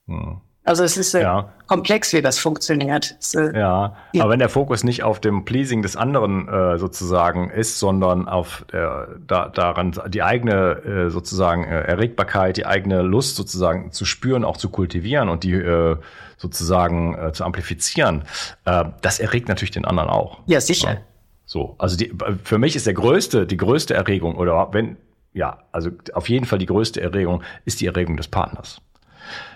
Hm. 0.07 0.41
Also 0.65 0.83
es 0.83 0.97
ist 0.97 1.13
äh, 1.13 1.21
ja. 1.21 1.53
komplex, 1.67 2.11
wie 2.11 2.23
das 2.23 2.39
funktioniert. 2.39 3.15
Es, 3.19 3.35
äh, 3.35 3.55
ja, 3.55 3.95
ja, 4.13 4.23
aber 4.23 4.31
wenn 4.31 4.39
der 4.39 4.49
Fokus 4.49 4.83
nicht 4.83 5.03
auf 5.03 5.19
dem 5.19 5.45
Pleasing 5.45 5.83
des 5.83 5.95
anderen 5.95 6.47
äh, 6.47 6.79
sozusagen 6.79 7.51
ist, 7.51 7.77
sondern 7.77 8.27
auf 8.27 8.65
äh, 8.73 8.79
da, 9.27 9.49
daran 9.49 9.93
die 10.07 10.23
eigene 10.23 11.05
äh, 11.05 11.09
sozusagen 11.11 11.65
äh, 11.65 11.81
Erregbarkeit, 11.81 12.57
die 12.57 12.65
eigene 12.65 13.03
Lust 13.03 13.35
sozusagen 13.35 13.91
zu 13.91 14.05
spüren, 14.05 14.43
auch 14.43 14.57
zu 14.57 14.69
kultivieren 14.69 15.29
und 15.29 15.43
die 15.43 15.53
äh, 15.53 15.97
sozusagen 16.37 17.15
äh, 17.15 17.31
zu 17.31 17.43
amplifizieren, 17.43 18.23
äh, 18.65 18.85
das 19.01 19.19
erregt 19.19 19.47
natürlich 19.47 19.71
den 19.71 19.85
anderen 19.85 20.09
auch. 20.09 20.39
Ja, 20.47 20.59
sicher. 20.61 20.93
Ja. 20.93 20.97
So, 21.45 21.75
also 21.77 21.95
die, 21.95 22.11
für 22.43 22.57
mich 22.57 22.75
ist 22.75 22.87
der 22.87 22.93
größte, 22.93 23.45
die 23.45 23.57
größte 23.57 23.93
Erregung 23.93 24.35
oder 24.35 24.69
wenn, 24.71 24.97
ja, 25.33 25.59
also 25.71 25.91
auf 26.13 26.27
jeden 26.29 26.45
Fall 26.45 26.59
die 26.59 26.65
größte 26.65 27.01
Erregung 27.01 27.43
ist 27.65 27.81
die 27.81 27.85
Erregung 27.85 28.17
des 28.17 28.27
Partners. 28.27 28.81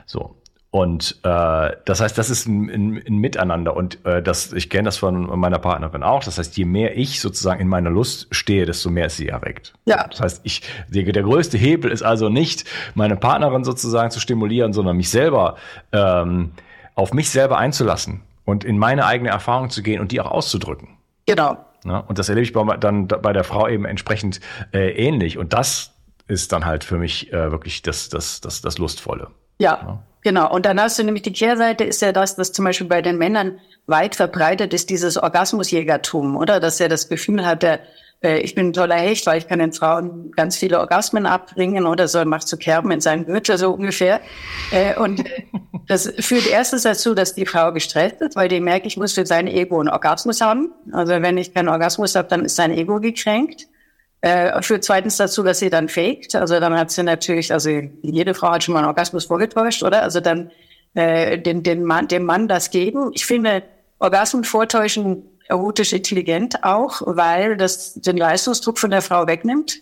So. 0.06 0.36
Und 0.72 1.20
äh, 1.24 1.72
das 1.86 2.00
heißt, 2.00 2.16
das 2.16 2.30
ist 2.30 2.48
ein, 2.48 2.70
ein, 2.70 3.04
ein 3.08 3.18
Miteinander 3.18 3.76
und 3.76 4.06
äh, 4.06 4.22
das, 4.22 4.54
ich 4.54 4.70
kenne 4.70 4.84
das 4.84 4.98
von 4.98 5.40
meiner 5.40 5.58
Partnerin 5.58 6.04
auch. 6.04 6.24
Das 6.24 6.38
heißt, 6.38 6.56
je 6.58 6.66
mehr 6.66 6.96
ich 6.96 7.22
sozusagen 7.22 7.60
in 7.60 7.68
meiner 7.68 7.90
Lust 7.90 8.28
stehe, 8.30 8.68
desto 8.68 8.92
mehr 8.92 9.08
ist 9.08 9.18
sie 9.18 9.30
erregt. 9.30 9.74
Ja. 9.86 10.06
Das 10.08 10.22
heißt, 10.22 10.42
ich 10.44 10.62
der, 10.88 11.12
der 11.12 11.24
größte 11.24 11.58
Hebel 11.58 11.90
ist 11.90 12.04
also 12.04 12.30
nicht 12.30 12.66
meine 12.94 13.16
Partnerin 13.16 13.64
sozusagen 13.64 14.12
zu 14.12 14.20
stimulieren, 14.20 14.72
sondern 14.72 14.96
mich 14.96 15.10
selber 15.10 15.56
ähm, 15.92 16.52
auf 16.94 17.14
mich 17.14 17.32
selber 17.32 17.58
einzulassen 17.58 18.22
und 18.46 18.64
in 18.64 18.78
meine 18.78 19.08
eigene 19.08 19.30
Erfahrung 19.30 19.72
zu 19.72 19.82
gehen 19.82 20.00
und 20.00 20.12
die 20.12 20.22
auch 20.22 20.30
auszudrücken. 20.30 20.90
Genau. 21.26 21.58
Ne? 21.84 22.04
Und 22.08 22.20
das 22.20 22.30
erlebe 22.30 22.44
ich 22.44 22.54
bei, 22.54 22.78
dann 22.78 23.08
bei 23.08 23.34
der 23.34 23.44
Frau 23.44 23.68
eben 23.68 23.86
entsprechend 23.86 24.40
äh, 24.74 24.92
ähnlich. 24.92 25.38
Und 25.38 25.54
das 25.54 25.94
ist 26.28 26.52
dann 26.52 26.66
halt 26.66 26.84
für 26.84 26.98
mich 26.98 27.34
äh, 27.34 27.52
wirklich 27.52 27.82
das, 27.82 28.10
das, 28.10 28.42
das, 28.42 28.62
das 28.62 28.78
Lustvolle. 28.78 29.28
Ja, 29.60 29.80
ja, 29.82 30.04
genau. 30.22 30.52
Und 30.54 30.66
dann 30.66 30.80
hast 30.80 31.00
du 31.00 31.04
nämlich 31.04 31.24
die 31.24 31.34
Kehrseite 31.34 31.84
ist 31.84 32.02
ja 32.02 32.12
das, 32.12 32.36
dass 32.36 32.52
zum 32.52 32.66
Beispiel 32.66 32.88
bei 32.88 33.02
den 33.02 33.18
Männern 33.18 33.60
weit 33.88 34.16
verbreitet 34.16 34.74
ist, 34.74 34.90
dieses 34.90 35.18
Orgasmusjägertum, 35.18 36.36
oder? 36.36 36.60
Dass 36.60 36.80
er 36.80 36.90
das 36.90 37.10
Gefühl 37.10 37.46
hat, 37.46 37.64
der, 37.64 37.80
äh, 38.22 38.40
ich 38.40 38.56
bin 38.56 38.68
ein 38.68 38.74
toller 38.74 38.96
Hecht, 38.96 39.26
weil 39.26 39.38
ich 39.38 39.48
kann 39.48 39.60
den 39.60 39.74
Frauen 39.74 40.32
ganz 40.32 40.58
viele 40.58 40.80
Orgasmen 40.80 41.26
abbringen 41.26 41.86
oder 41.86 42.08
so, 42.08 42.24
macht 42.26 42.48
zu 42.48 42.58
Kerben 42.58 42.92
in 42.92 43.02
seinen 43.02 43.26
Gürtel 43.26 43.58
so 43.58 43.72
ungefähr. 43.72 44.22
Äh, 44.72 44.96
und 45.00 45.24
das 45.88 46.12
führt 46.20 46.48
erstens 46.48 46.84
dazu, 46.84 47.14
dass 47.14 47.34
die 47.34 47.46
Frau 47.46 47.72
gestresst 47.72 48.22
ist, 48.22 48.36
weil 48.36 48.50
die 48.50 48.60
merkt, 48.60 48.86
ich 48.86 48.98
muss 48.98 49.14
für 49.14 49.26
sein 49.26 49.48
Ego 49.48 49.80
einen 49.80 49.90
Orgasmus 49.90 50.42
haben. 50.42 50.72
Also 50.92 51.14
wenn 51.14 51.38
ich 51.38 51.54
keinen 51.54 51.70
Orgasmus 51.70 52.16
habe, 52.16 52.28
dann 52.28 52.46
ist 52.46 52.56
sein 52.56 52.72
Ego 52.72 53.00
gekränkt. 53.00 53.68
Äh, 54.22 54.62
führt 54.62 54.84
zweitens 54.84 55.16
dazu, 55.16 55.44
dass 55.44 55.60
sie 55.60 55.70
dann 55.70 55.88
faked. 55.88 56.36
Also 56.36 56.60
dann 56.60 56.78
hat 56.78 56.92
sie 56.92 57.04
natürlich, 57.04 57.54
also 57.54 57.70
jede 58.02 58.34
Frau 58.34 58.52
hat 58.52 58.64
schon 58.64 58.74
mal 58.74 58.80
einen 58.80 58.90
Orgasmus 58.90 59.26
vorgetäuscht, 59.26 59.82
oder? 59.82 60.04
Also 60.04 60.20
dann 60.20 60.52
äh, 60.94 61.38
den, 61.38 61.64
den 61.64 61.86
Mann, 61.86 62.10
dem 62.10 62.26
Mann 62.26 62.50
das 62.50 62.70
geben. 62.70 63.12
Ich 63.14 63.26
finde, 63.26 63.64
Orgasmen 64.00 64.44
vortäuschen 64.44 65.24
erotisch 65.50 65.94
intelligent 65.94 66.64
auch, 66.64 67.02
weil 67.06 67.58
das 67.58 67.96
den 67.96 68.18
Leistungsdruck 68.18 68.80
von 68.80 68.92
der 68.92 69.02
Frau 69.02 69.28
wegnimmt 69.28 69.82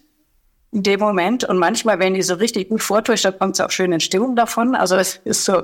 in 0.72 0.84
dem 0.84 0.99
Moment. 0.99 1.43
Und 1.43 1.57
manchmal, 1.57 1.99
wenn 1.99 2.13
die 2.13 2.22
so 2.22 2.36
richtig 2.36 2.70
gut 2.70 2.82
vortäuscht, 2.82 3.26
dann 3.26 3.38
kommt 3.38 3.55
es 3.55 3.61
auch 3.61 3.72
schön 3.72 3.91
in 3.91 3.99
Stimmung 3.99 4.36
davon. 4.36 4.76
Also 4.76 4.95
es 4.95 5.18
ist 5.18 5.45
so, 5.45 5.63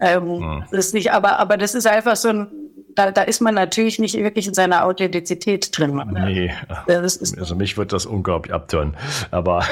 ähm, 0.00 0.40
ja. 0.40 0.66
das 0.70 0.86
ist 0.86 0.94
nicht, 0.94 1.12
aber, 1.12 1.38
aber 1.38 1.56
das 1.56 1.74
ist 1.74 1.86
einfach 1.86 2.16
so 2.16 2.28
ein, 2.28 2.48
da, 2.94 3.12
da 3.12 3.22
ist 3.22 3.40
man 3.40 3.54
natürlich 3.54 4.00
nicht 4.00 4.16
wirklich 4.16 4.48
in 4.48 4.54
seiner 4.54 4.84
Authentizität 4.84 5.76
drin. 5.76 6.02
Nee, 6.12 6.52
also 6.88 7.54
mich 7.54 7.76
wird 7.76 7.92
das 7.92 8.06
unglaublich 8.06 8.52
abtören. 8.52 8.96
Aber 9.30 9.64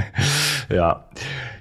ja. 0.70 1.04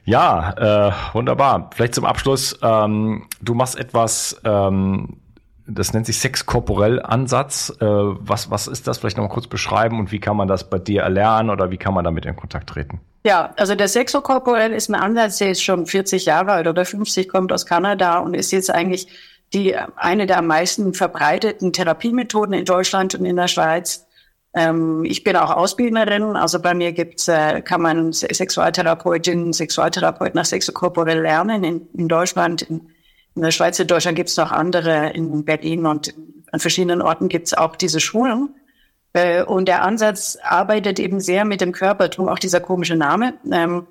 Ja, 0.05 0.89
äh, 0.89 0.91
wunderbar. 1.13 1.69
Vielleicht 1.73 1.95
zum 1.95 2.03
Abschluss, 2.03 2.59
ähm, 2.61 3.25
du 3.41 3.53
machst 3.53 3.77
etwas, 3.77 4.41
ähm, 4.43 5.17
das 5.65 5.93
nennt 5.93 6.05
sich 6.05 6.19
sexkorporell 6.19 7.01
Ansatz. 7.01 7.73
Äh, 7.79 7.85
was, 7.85 8.51
was 8.51 8.67
ist 8.67 8.87
das? 8.87 8.97
Vielleicht 8.97 9.17
noch 9.17 9.23
mal 9.23 9.33
kurz 9.33 9.47
beschreiben 9.47 9.99
und 9.99 10.11
wie 10.11 10.19
kann 10.19 10.35
man 10.35 10.47
das 10.47 10.69
bei 10.69 10.79
dir 10.79 11.03
erlernen 11.03 11.49
oder 11.49 11.71
wie 11.71 11.77
kann 11.77 11.93
man 11.93 12.03
damit 12.03 12.25
in 12.25 12.35
Kontakt 12.35 12.69
treten? 12.69 12.99
Ja, 13.25 13.53
also 13.55 13.73
der 13.75 13.87
sexokorporell 13.87 14.73
ist 14.73 14.89
ein 14.89 14.95
Ansatz, 14.95 15.37
der 15.37 15.51
ist 15.51 15.63
schon 15.63 15.85
40 15.85 16.25
Jahre 16.25 16.51
alt 16.51 16.67
oder 16.67 16.83
50, 16.83 17.29
kommt 17.29 17.53
aus 17.53 17.65
Kanada 17.65 18.19
und 18.19 18.33
ist 18.33 18.51
jetzt 18.51 18.69
eigentlich 18.69 19.07
die, 19.53 19.75
eine 19.95 20.25
der 20.25 20.39
am 20.39 20.47
meisten 20.47 20.93
verbreiteten 20.93 21.71
Therapiemethoden 21.71 22.53
in 22.53 22.65
Deutschland 22.65 23.15
und 23.15 23.25
in 23.25 23.37
der 23.37 23.47
Schweiz. 23.47 24.05
Ähm, 24.53 25.05
ich 25.05 25.23
bin 25.23 25.37
auch 25.37 25.51
Ausbilderin, 25.51 26.35
also 26.35 26.59
bei 26.61 26.73
mir 26.73 26.91
gibt's, 26.91 27.29
äh, 27.29 27.61
kann 27.61 27.81
man 27.81 28.11
Sexualtherapeutin, 28.11 29.53
Sexualtherapeut 29.53 30.35
nach 30.35 30.45
sexokorporell 30.45 31.21
lernen 31.21 31.63
in, 31.63 31.87
in 31.93 32.07
Deutschland, 32.09 32.63
in 32.63 32.89
in 33.35 33.41
der 33.41 33.51
Schweiz, 33.51 33.79
in 33.79 33.87
Deutschland 33.87 34.15
gibt 34.15 34.29
es 34.29 34.37
noch 34.37 34.51
andere, 34.51 35.09
in 35.11 35.43
Berlin 35.43 35.85
und 35.85 36.13
an 36.51 36.59
verschiedenen 36.59 37.01
Orten 37.01 37.29
gibt 37.29 37.47
es 37.47 37.53
auch 37.53 37.75
diese 37.75 37.99
Schulen. 37.99 38.53
Äh, 39.13 39.43
und 39.43 39.67
der 39.67 39.83
Ansatz 39.83 40.37
arbeitet 40.43 40.99
eben 40.99 41.19
sehr 41.19 41.45
mit 41.45 41.61
dem 41.61 41.71
Körper, 41.71 42.09
darum 42.09 42.29
auch 42.29 42.39
dieser 42.39 42.59
komische 42.59 42.95
Name, 42.95 43.33
ähm, 43.51 43.87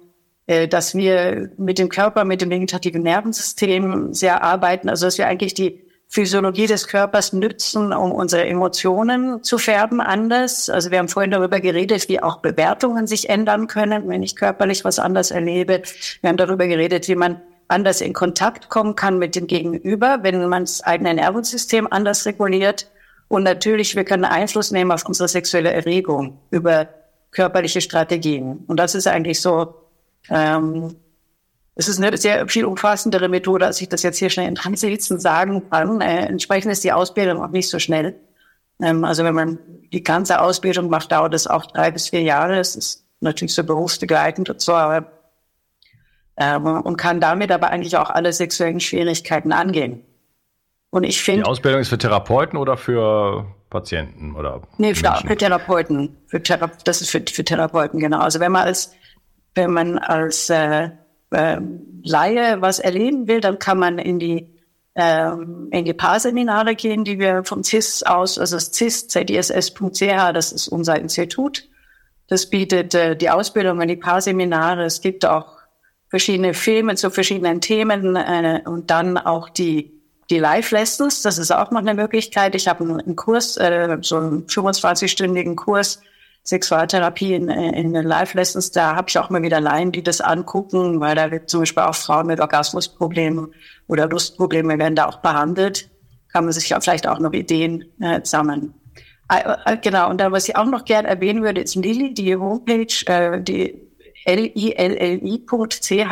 äh, 0.46 0.68
dass 0.68 0.94
wir 0.94 1.50
mit 1.56 1.78
dem 1.78 1.88
Körper, 1.88 2.24
mit 2.24 2.40
dem 2.40 2.50
vegetativen 2.50 3.02
Nervensystem 3.02 4.12
sehr 4.14 4.42
arbeiten, 4.42 4.88
also 4.88 5.06
dass 5.06 5.18
wir 5.18 5.26
eigentlich 5.26 5.54
die 5.54 5.82
Physiologie 6.08 6.66
des 6.66 6.88
Körpers 6.88 7.32
nützen, 7.32 7.92
um 7.92 8.12
unsere 8.12 8.44
Emotionen 8.44 9.42
zu 9.42 9.56
färben 9.56 10.00
anders. 10.00 10.68
Also 10.68 10.90
wir 10.90 10.98
haben 10.98 11.08
vorhin 11.08 11.30
darüber 11.30 11.58
geredet, 11.58 12.08
wie 12.10 12.22
auch 12.22 12.40
Bewertungen 12.40 13.06
sich 13.06 13.30
ändern 13.30 13.66
können, 13.66 14.08
wenn 14.08 14.22
ich 14.22 14.36
körperlich 14.36 14.84
was 14.84 14.98
anders 14.98 15.30
erlebe. 15.30 15.82
Wir 16.20 16.28
haben 16.28 16.36
darüber 16.36 16.66
geredet, 16.66 17.08
wie 17.08 17.14
man 17.16 17.40
anders 17.72 18.00
in 18.00 18.12
Kontakt 18.12 18.68
kommen 18.68 18.94
kann 18.94 19.18
mit 19.18 19.34
dem 19.34 19.46
Gegenüber, 19.46 20.20
wenn 20.22 20.48
man 20.48 20.62
das 20.62 20.82
eigene 20.82 21.14
Nervensystem 21.14 21.88
anders 21.90 22.26
reguliert. 22.26 22.88
Und 23.28 23.42
natürlich, 23.42 23.96
wir 23.96 24.04
können 24.04 24.24
Einfluss 24.24 24.70
nehmen 24.70 24.92
auf 24.92 25.06
unsere 25.06 25.28
sexuelle 25.28 25.72
Erregung 25.72 26.38
über 26.50 26.88
körperliche 27.30 27.80
Strategien. 27.80 28.62
Und 28.66 28.76
das 28.78 28.94
ist 28.94 29.08
eigentlich 29.08 29.40
so, 29.40 29.74
ähm, 30.28 30.94
es 31.74 31.88
ist 31.88 32.00
eine 32.00 32.16
sehr 32.16 32.46
viel 32.48 32.66
umfassendere 32.66 33.28
Methode, 33.28 33.64
als 33.66 33.80
ich 33.80 33.88
das 33.88 34.02
jetzt 34.02 34.18
hier 34.18 34.28
schnell 34.28 34.48
in 34.48 34.54
Transitzen 34.54 35.18
sagen 35.18 35.62
kann. 35.70 36.02
Äh, 36.02 36.26
entsprechend 36.26 36.70
ist 36.70 36.84
die 36.84 36.92
Ausbildung 36.92 37.42
auch 37.42 37.48
nicht 37.48 37.70
so 37.70 37.78
schnell. 37.78 38.14
Ähm, 38.82 39.04
also 39.04 39.24
wenn 39.24 39.34
man 39.34 39.58
die 39.92 40.02
ganze 40.02 40.40
Ausbildung 40.40 40.90
macht, 40.90 41.10
dauert 41.10 41.32
es 41.32 41.46
auch 41.46 41.66
drei 41.66 41.90
bis 41.90 42.10
vier 42.10 42.22
Jahre. 42.22 42.58
Es 42.58 42.76
ist 42.76 43.06
natürlich 43.20 43.54
so 43.54 43.64
berufsbegleitend 43.64 44.50
und 44.50 44.60
so, 44.60 44.74
aber 44.74 45.10
ähm, 46.36 46.66
und 46.66 46.96
kann 46.96 47.20
damit 47.20 47.50
aber 47.52 47.70
eigentlich 47.70 47.96
auch 47.96 48.10
alle 48.10 48.32
sexuellen 48.32 48.80
Schwierigkeiten 48.80 49.52
angehen. 49.52 50.04
Und 50.90 51.04
ich 51.04 51.22
finde. 51.22 51.44
Die 51.44 51.48
Ausbildung 51.48 51.80
ist 51.80 51.88
für 51.88 51.98
Therapeuten 51.98 52.58
oder 52.58 52.76
für 52.76 53.46
Patienten 53.70 54.34
oder? 54.36 54.62
Nee, 54.76 54.94
für, 54.94 55.10
für 55.26 55.36
Therapeuten. 55.36 56.16
Für 56.26 56.42
Thera 56.42 56.70
das 56.84 57.00
ist 57.00 57.10
für, 57.10 57.22
für 57.26 57.44
Therapeuten, 57.44 57.98
genau. 57.98 58.20
Also 58.20 58.40
wenn 58.40 58.52
man 58.52 58.66
als, 58.66 58.92
wenn 59.54 59.72
man 59.72 59.98
als 59.98 60.50
äh, 60.50 60.90
äh, 61.30 61.58
Laie 62.04 62.60
was 62.60 62.78
erleben 62.78 63.26
will, 63.28 63.40
dann 63.40 63.58
kann 63.58 63.78
man 63.78 63.98
in 63.98 64.18
die 64.18 64.52
ähm, 64.94 65.68
in 65.70 65.86
die 65.86 65.94
Paarseminare 65.94 66.74
gehen, 66.74 67.04
die 67.04 67.18
wir 67.18 67.44
vom 67.44 67.64
CIS 67.64 68.02
aus, 68.02 68.38
also 68.38 68.56
das 68.56 68.74
CIS, 68.74 69.08
ZISS.ch, 69.08 70.32
das 70.34 70.52
ist 70.52 70.68
unser 70.68 71.00
Institut. 71.00 71.66
Das 72.26 72.50
bietet 72.50 72.94
äh, 72.94 73.16
die 73.16 73.30
Ausbildung 73.30 73.80
in 73.80 73.88
die 73.88 73.96
Paarseminare. 73.96 74.84
Es 74.84 75.00
gibt 75.00 75.24
auch 75.24 75.61
verschiedene 76.12 76.52
Filme 76.52 76.94
zu 76.94 77.10
verschiedenen 77.10 77.62
Themen 77.62 78.16
äh, 78.16 78.60
und 78.66 78.90
dann 78.90 79.16
auch 79.16 79.48
die 79.48 79.98
die 80.28 80.38
Live-Lessons, 80.38 81.22
das 81.22 81.38
ist 81.38 81.50
auch 81.50 81.70
noch 81.70 81.80
eine 81.80 81.94
Möglichkeit. 81.94 82.54
Ich 82.54 82.68
habe 82.68 82.84
einen 82.84 83.16
Kurs, 83.16 83.56
äh, 83.56 83.96
so 84.02 84.16
einen 84.16 84.46
25-stündigen 84.46 85.56
Kurs 85.56 86.00
Sexualtherapie 86.44 87.34
in, 87.34 87.48
in 87.48 87.94
den 87.94 88.04
Live-Lessons. 88.04 88.72
Da 88.72 88.94
habe 88.94 89.08
ich 89.08 89.18
auch 89.18 89.30
mal 89.30 89.42
wieder 89.42 89.60
Laien, 89.60 89.90
die 89.90 90.02
das 90.02 90.20
angucken, 90.20 91.00
weil 91.00 91.16
da 91.16 91.30
wird 91.30 91.48
zum 91.48 91.60
Beispiel 91.60 91.82
auch 91.82 91.94
Frauen 91.94 92.26
mit 92.26 92.40
Orgasmusproblemen 92.40 93.54
oder 93.88 94.06
Lustproblemen 94.06 94.78
werden 94.78 94.96
da 94.96 95.06
auch 95.06 95.20
behandelt. 95.20 95.90
Kann 96.30 96.44
man 96.44 96.52
sich 96.52 96.68
ja 96.68 96.80
vielleicht 96.80 97.08
auch 97.08 97.18
noch 97.18 97.32
Ideen 97.32 97.86
äh, 98.00 98.20
sammeln. 98.22 98.74
Äh, 99.30 99.54
äh, 99.64 99.76
genau, 99.78 100.10
und 100.10 100.20
dann, 100.20 100.32
was 100.32 100.48
ich 100.48 100.56
auch 100.56 100.66
noch 100.66 100.84
gerne 100.84 101.08
erwähnen 101.08 101.42
würde, 101.42 101.62
ist 101.62 101.74
Lilly, 101.74 102.12
die 102.12 102.36
Homepage, 102.36 102.94
äh, 103.06 103.40
die 103.40 103.81
lilli.ch. 104.26 106.10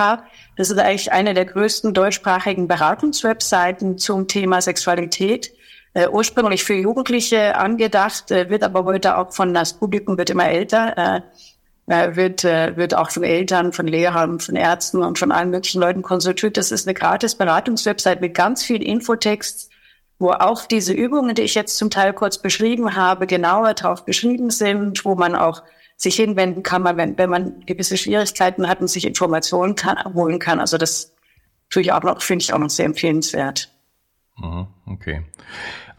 Das 0.57 0.71
ist 0.71 0.79
eigentlich 0.79 1.13
eine 1.13 1.35
der 1.35 1.45
größten 1.45 1.95
deutschsprachigen 1.95 2.69
Beratungswebseiten 2.69 3.99
zum 3.99 4.29
Thema 4.29 4.61
Sexualität. 4.61 5.53
Äh, 5.93 6.09
ursprünglich 6.09 6.63
für 6.63 6.75
Jugendliche 6.75 7.57
angedacht, 7.57 8.31
äh, 8.31 8.49
wird 8.49 8.63
aber 8.63 8.85
heute 8.85 9.19
auch 9.19 9.33
von 9.33 9.53
das 9.53 9.73
Publikum 9.73 10.17
wird 10.19 10.31
immer 10.31 10.49
älter, 10.49 11.23
äh, 11.89 11.93
äh 11.93 12.15
wird 12.15 12.45
äh, 12.45 12.77
wird 12.77 12.95
auch 12.95 13.11
von 13.11 13.25
Eltern, 13.25 13.73
von 13.73 13.89
Lehrern, 13.89 14.39
von 14.39 14.55
Ärzten 14.55 15.03
und 15.03 15.19
von 15.19 15.33
allen 15.33 15.51
möglichen 15.51 15.81
Leuten 15.81 16.03
konsultiert. 16.03 16.57
Das 16.57 16.71
ist 16.71 16.87
eine 16.87 16.95
gratis 16.95 17.35
Beratungswebsite 17.35 18.21
mit 18.21 18.35
ganz 18.35 18.63
viel 18.63 18.83
Infotext, 18.85 19.71
wo 20.21 20.31
auch 20.31 20.65
diese 20.67 20.93
Übungen, 20.93 21.35
die 21.35 21.43
ich 21.43 21.57
jetzt 21.57 21.77
zum 21.77 21.91
Teil 21.91 22.13
kurz 22.13 22.39
beschrieben 22.39 22.95
habe, 22.95 23.27
genauer 23.27 23.75
drauf 23.75 24.05
beschrieben 24.05 24.51
sind, 24.51 25.05
wo 25.05 25.17
man 25.17 25.35
auch 25.35 25.63
sich 26.01 26.17
hinwenden 26.17 26.63
kann, 26.63 26.81
man, 26.83 26.97
wenn, 26.97 27.19
wenn 27.19 27.29
man 27.29 27.61
gewisse 27.67 27.99
Schwierigkeiten 27.99 28.67
hat 28.67 28.81
und 28.81 28.89
sich 28.89 29.07
Informationen 29.07 29.75
kann, 29.75 29.99
holen 30.15 30.39
kann. 30.39 30.59
Also 30.59 30.79
das 30.79 31.15
tue 31.69 31.83
ich 31.83 31.93
auch 31.93 32.03
noch, 32.03 32.23
finde 32.23 32.43
ich 32.43 32.55
auch 32.55 32.59
noch 32.59 32.71
sehr 32.71 32.87
empfehlenswert. 32.87 33.71
Mhm, 34.39 34.67
okay. 34.87 35.23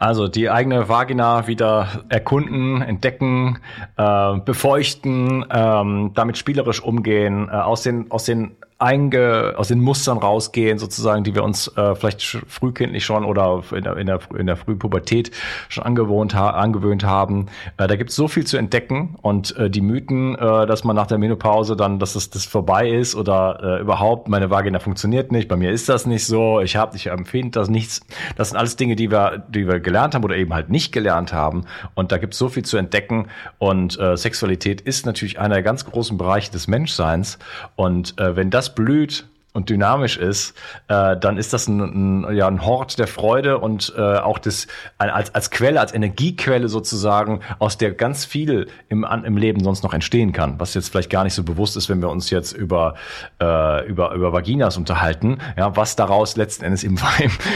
Also 0.00 0.26
die 0.26 0.50
eigene 0.50 0.88
Vagina 0.88 1.46
wieder 1.46 2.04
erkunden, 2.08 2.82
entdecken, 2.82 3.60
äh, 3.96 4.38
befeuchten, 4.40 5.46
ähm, 5.48 6.10
damit 6.14 6.36
spielerisch 6.36 6.82
umgehen, 6.82 7.48
äh, 7.48 7.52
aus 7.52 7.82
den 7.84 8.10
aus 8.10 8.24
den 8.24 8.56
einge, 8.82 9.54
aus 9.56 9.68
den 9.68 9.80
Mustern 9.80 10.18
rausgehen, 10.18 10.78
sozusagen, 10.78 11.22
die 11.22 11.34
wir 11.34 11.44
uns 11.44 11.68
äh, 11.76 11.94
vielleicht 11.94 12.22
frühkindlich 12.48 13.04
schon 13.04 13.24
oder 13.24 13.62
in 13.72 13.84
der, 13.84 13.96
in 13.96 14.06
der, 14.06 14.20
in 14.36 14.46
der 14.46 14.56
Frühpubertät 14.56 15.30
schon 15.68 15.84
angewohnt, 15.84 16.34
ha 16.34 16.50
angewöhnt 16.50 17.04
haben. 17.04 17.46
Äh, 17.76 17.86
da 17.86 17.96
gibt 17.96 18.10
es 18.10 18.16
so 18.16 18.26
viel 18.26 18.44
zu 18.44 18.56
entdecken 18.56 19.16
und 19.22 19.56
äh, 19.56 19.70
die 19.70 19.80
Mythen, 19.80 20.34
äh, 20.34 20.66
dass 20.66 20.82
man 20.82 20.96
nach 20.96 21.06
der 21.06 21.18
Menopause 21.18 21.76
dann, 21.76 22.00
dass 22.00 22.16
es 22.16 22.30
das 22.30 22.44
vorbei 22.44 22.90
ist 22.90 23.14
oder 23.14 23.60
äh, 23.62 23.80
überhaupt 23.80 24.28
meine 24.28 24.50
Vagina 24.50 24.80
funktioniert 24.80 25.30
nicht, 25.30 25.48
bei 25.48 25.56
mir 25.56 25.70
ist 25.70 25.88
das 25.88 26.06
nicht 26.06 26.26
so, 26.26 26.60
ich 26.60 26.74
habe, 26.74 26.96
ich 26.96 27.06
empfinde 27.06 27.52
das 27.52 27.68
nichts. 27.68 28.00
Das 28.36 28.48
sind 28.48 28.58
alles 28.58 28.74
Dinge, 28.74 28.96
die 28.96 29.10
wir, 29.10 29.44
die 29.48 29.68
wir 29.68 29.78
gelernt 29.78 30.14
haben 30.14 30.24
oder 30.24 30.36
eben 30.36 30.52
halt 30.52 30.70
nicht 30.70 30.92
gelernt 30.92 31.32
haben. 31.32 31.66
Und 31.94 32.10
da 32.10 32.18
gibt 32.18 32.32
es 32.32 32.38
so 32.38 32.48
viel 32.48 32.64
zu 32.64 32.76
entdecken 32.76 33.28
und 33.58 33.98
äh, 33.98 34.16
Sexualität 34.16 34.80
ist 34.80 35.06
natürlich 35.06 35.38
einer 35.38 35.54
der 35.54 35.62
ganz 35.62 35.84
großen 35.84 36.18
Bereiche 36.18 36.50
des 36.50 36.66
Menschseins. 36.66 37.38
Und 37.76 38.18
äh, 38.18 38.34
wenn 38.34 38.50
das 38.50 38.71
blüht, 38.74 39.26
und 39.52 39.68
dynamisch 39.68 40.16
ist, 40.16 40.56
äh, 40.88 41.16
dann 41.16 41.36
ist 41.36 41.52
das 41.52 41.68
ein, 41.68 42.24
ein, 42.24 42.34
ja, 42.34 42.48
ein 42.48 42.64
Hort 42.64 42.98
der 42.98 43.06
Freude 43.06 43.58
und 43.58 43.92
äh, 43.96 44.00
auch 44.00 44.38
das 44.38 44.66
als, 44.98 45.34
als 45.34 45.50
Quelle, 45.50 45.80
als 45.80 45.92
Energiequelle 45.92 46.68
sozusagen, 46.68 47.40
aus 47.58 47.76
der 47.76 47.92
ganz 47.92 48.24
viel 48.24 48.68
im, 48.88 49.04
im 49.04 49.36
Leben 49.36 49.62
sonst 49.62 49.82
noch 49.82 49.92
entstehen 49.92 50.32
kann, 50.32 50.58
was 50.58 50.74
jetzt 50.74 50.88
vielleicht 50.88 51.10
gar 51.10 51.24
nicht 51.24 51.34
so 51.34 51.42
bewusst 51.42 51.76
ist, 51.76 51.88
wenn 51.88 52.00
wir 52.00 52.08
uns 52.08 52.30
jetzt 52.30 52.52
über, 52.52 52.94
äh, 53.40 53.86
über, 53.86 54.12
über 54.14 54.32
Vaginas 54.32 54.76
unterhalten, 54.76 55.38
ja, 55.56 55.76
was 55.76 55.96
daraus 55.96 56.36
letzten 56.36 56.64
Endes 56.64 56.82
im, 56.84 56.98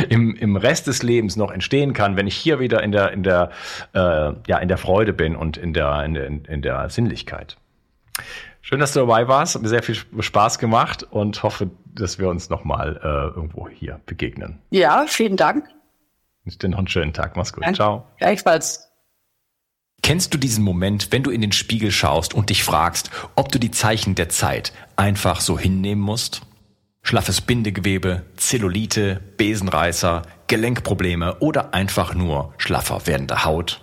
im, 0.09 0.35
im 0.37 0.57
Rest 0.57 0.87
des 0.87 1.03
Lebens 1.03 1.37
noch 1.37 1.51
entstehen 1.51 1.95
kann, 1.95 2.17
wenn 2.17 2.27
ich 2.27 2.37
hier 2.37 2.61
wieder 2.61 2.83
in 2.83 2.93
der, 2.93 3.13
in 3.13 3.23
der, 3.23 3.51
äh, 3.95 4.33
ja, 4.47 4.59
in 4.59 4.69
der 4.69 4.79
Freude 4.79 5.15
bin 5.15 5.35
und 5.35 5.57
in 5.57 5.73
der, 5.73 6.05
in 6.05 6.15
der, 6.15 6.27
in 6.27 6.63
der 6.63 6.91
Sinnlichkeit. 6.91 7.57
Schön, 8.69 8.81
dass 8.81 8.95
du 8.95 8.99
dabei 8.99 9.29
warst. 9.29 9.55
Hat 9.55 9.63
mir 9.63 9.69
sehr 9.69 9.85
viel 9.85 9.95
Spaß 9.95 10.59
gemacht 10.59 11.05
und 11.05 11.45
hoffe, 11.45 11.71
dass 11.95 12.19
wir 12.19 12.29
uns 12.29 12.51
nochmal 12.51 12.97
äh, 13.01 13.37
irgendwo 13.37 13.69
hier 13.69 14.01
begegnen. 14.07 14.59
Ja, 14.71 15.05
vielen 15.07 15.37
Dank. 15.37 15.69
Ich 16.45 16.59
dir 16.59 16.71
noch 16.71 16.79
einen 16.79 16.89
schönen 16.89 17.13
Tag. 17.13 17.37
Mach's 17.37 17.53
gut. 17.53 17.63
Danke. 17.63 17.77
Ciao. 17.77 18.09
Gleichfalls. 18.19 18.89
Kennst 20.03 20.35
du 20.35 20.39
diesen 20.39 20.65
Moment, 20.65 21.13
wenn 21.13 21.23
du 21.23 21.31
in 21.31 21.43
den 21.43 21.53
Spiegel 21.53 21.93
schaust 21.93 22.35
und 22.35 22.51
dich 22.51 22.65
fragst, 22.65 23.13
ob 23.37 23.53
du 23.53 23.61
die 23.61 23.71
Zeichen 23.71 24.17
der 24.17 24.31
Zeit 24.31 24.73
einfach 24.97 25.41
so 25.41 25.57
hinnehmen 25.57 26.03
musst? 26.03 26.41
Schlaffes 27.03 27.41
Bindegewebe, 27.41 28.25
Zellulite, 28.35 29.23
Besenreißer, 29.37 30.23
Gelenkprobleme 30.49 31.37
oder 31.37 31.73
einfach 31.73 32.15
nur 32.15 32.53
schlaffer 32.59 33.07
werdende 33.07 33.45
Haut? 33.45 33.81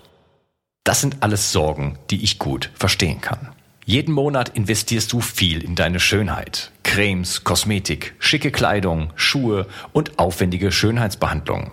Das 0.83 0.99
sind 0.99 1.23
alles 1.23 1.53
Sorgen, 1.53 1.99
die 2.09 2.21
ich 2.21 2.37
gut 2.37 2.69
verstehen 2.75 3.21
kann. 3.21 3.53
Jeden 3.85 4.13
Monat 4.13 4.49
investierst 4.49 5.11
du 5.11 5.19
viel 5.19 5.61
in 5.61 5.75
deine 5.75 5.99
Schönheit. 5.99 6.71
Cremes, 6.83 7.43
Kosmetik, 7.43 8.15
schicke 8.17 8.49
Kleidung, 8.49 9.11
Schuhe 9.15 9.67
und 9.91 10.19
aufwendige 10.19 10.71
Schönheitsbehandlungen. 10.71 11.71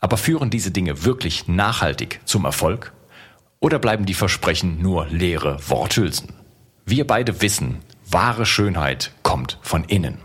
Aber 0.00 0.18
führen 0.18 0.50
diese 0.50 0.70
Dinge 0.70 1.04
wirklich 1.04 1.48
nachhaltig 1.48 2.20
zum 2.26 2.44
Erfolg? 2.44 2.92
Oder 3.60 3.78
bleiben 3.78 4.04
die 4.04 4.14
Versprechen 4.14 4.82
nur 4.82 5.06
leere 5.06 5.58
Worthülsen? 5.68 6.34
Wir 6.84 7.06
beide 7.06 7.40
wissen, 7.40 7.80
wahre 8.10 8.44
Schönheit 8.44 9.12
kommt 9.22 9.58
von 9.62 9.84
innen. 9.84 10.18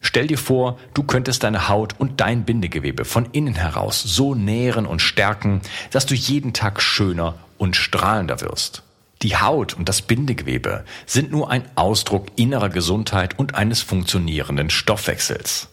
Stell 0.00 0.26
dir 0.26 0.38
vor, 0.38 0.78
du 0.94 1.02
könntest 1.02 1.44
deine 1.44 1.68
Haut 1.68 1.94
und 1.98 2.20
dein 2.20 2.44
Bindegewebe 2.44 3.04
von 3.04 3.26
innen 3.32 3.54
heraus 3.54 4.02
so 4.02 4.34
nähren 4.34 4.86
und 4.86 5.00
stärken, 5.00 5.60
dass 5.90 6.06
du 6.06 6.14
jeden 6.14 6.54
Tag 6.54 6.82
schöner 6.82 7.34
und 7.58 7.76
strahlender 7.76 8.40
wirst. 8.40 8.82
Die 9.22 9.36
Haut 9.36 9.74
und 9.74 9.88
das 9.88 10.02
Bindegewebe 10.02 10.84
sind 11.06 11.30
nur 11.30 11.48
ein 11.50 11.64
Ausdruck 11.76 12.26
innerer 12.34 12.70
Gesundheit 12.70 13.38
und 13.38 13.54
eines 13.54 13.80
funktionierenden 13.80 14.68
Stoffwechsels. 14.68 15.68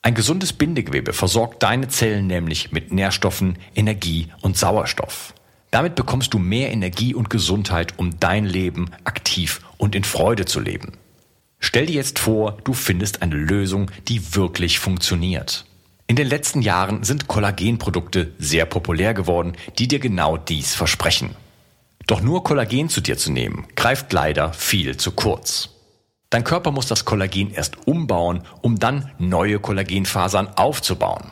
Ein 0.00 0.14
gesundes 0.14 0.54
Bindegewebe 0.54 1.12
versorgt 1.12 1.62
deine 1.62 1.88
Zellen 1.88 2.26
nämlich 2.26 2.72
mit 2.72 2.92
Nährstoffen, 2.92 3.58
Energie 3.74 4.28
und 4.40 4.56
Sauerstoff. 4.56 5.34
Damit 5.70 5.96
bekommst 5.96 6.32
du 6.32 6.38
mehr 6.38 6.72
Energie 6.72 7.14
und 7.14 7.30
Gesundheit, 7.30 7.94
um 7.98 8.18
dein 8.20 8.46
Leben 8.46 8.90
aktiv 9.04 9.60
und 9.76 9.94
in 9.94 10.04
Freude 10.04 10.46
zu 10.46 10.60
leben. 10.60 10.92
Stell 11.58 11.86
dir 11.86 11.96
jetzt 11.96 12.18
vor, 12.18 12.58
du 12.64 12.72
findest 12.74 13.22
eine 13.22 13.36
Lösung, 13.36 13.90
die 14.08 14.34
wirklich 14.34 14.78
funktioniert. 14.78 15.64
In 16.06 16.16
den 16.16 16.28
letzten 16.28 16.62
Jahren 16.62 17.02
sind 17.02 17.28
Kollagenprodukte 17.28 18.32
sehr 18.38 18.66
populär 18.66 19.14
geworden, 19.14 19.54
die 19.78 19.88
dir 19.88 19.98
genau 19.98 20.36
dies 20.36 20.74
versprechen. 20.74 21.34
Doch 22.06 22.20
nur 22.20 22.44
Kollagen 22.44 22.88
zu 22.88 23.00
dir 23.00 23.16
zu 23.16 23.32
nehmen, 23.32 23.66
greift 23.76 24.12
leider 24.12 24.52
viel 24.52 24.96
zu 24.96 25.12
kurz. 25.12 25.70
Dein 26.30 26.44
Körper 26.44 26.70
muss 26.70 26.86
das 26.86 27.04
Kollagen 27.04 27.52
erst 27.52 27.86
umbauen, 27.86 28.42
um 28.60 28.78
dann 28.78 29.10
neue 29.18 29.58
Kollagenfasern 29.58 30.48
aufzubauen. 30.56 31.30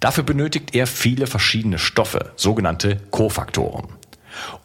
Dafür 0.00 0.24
benötigt 0.24 0.74
er 0.74 0.86
viele 0.86 1.26
verschiedene 1.26 1.78
Stoffe, 1.78 2.32
sogenannte 2.36 2.96
Kofaktoren. 3.10 3.88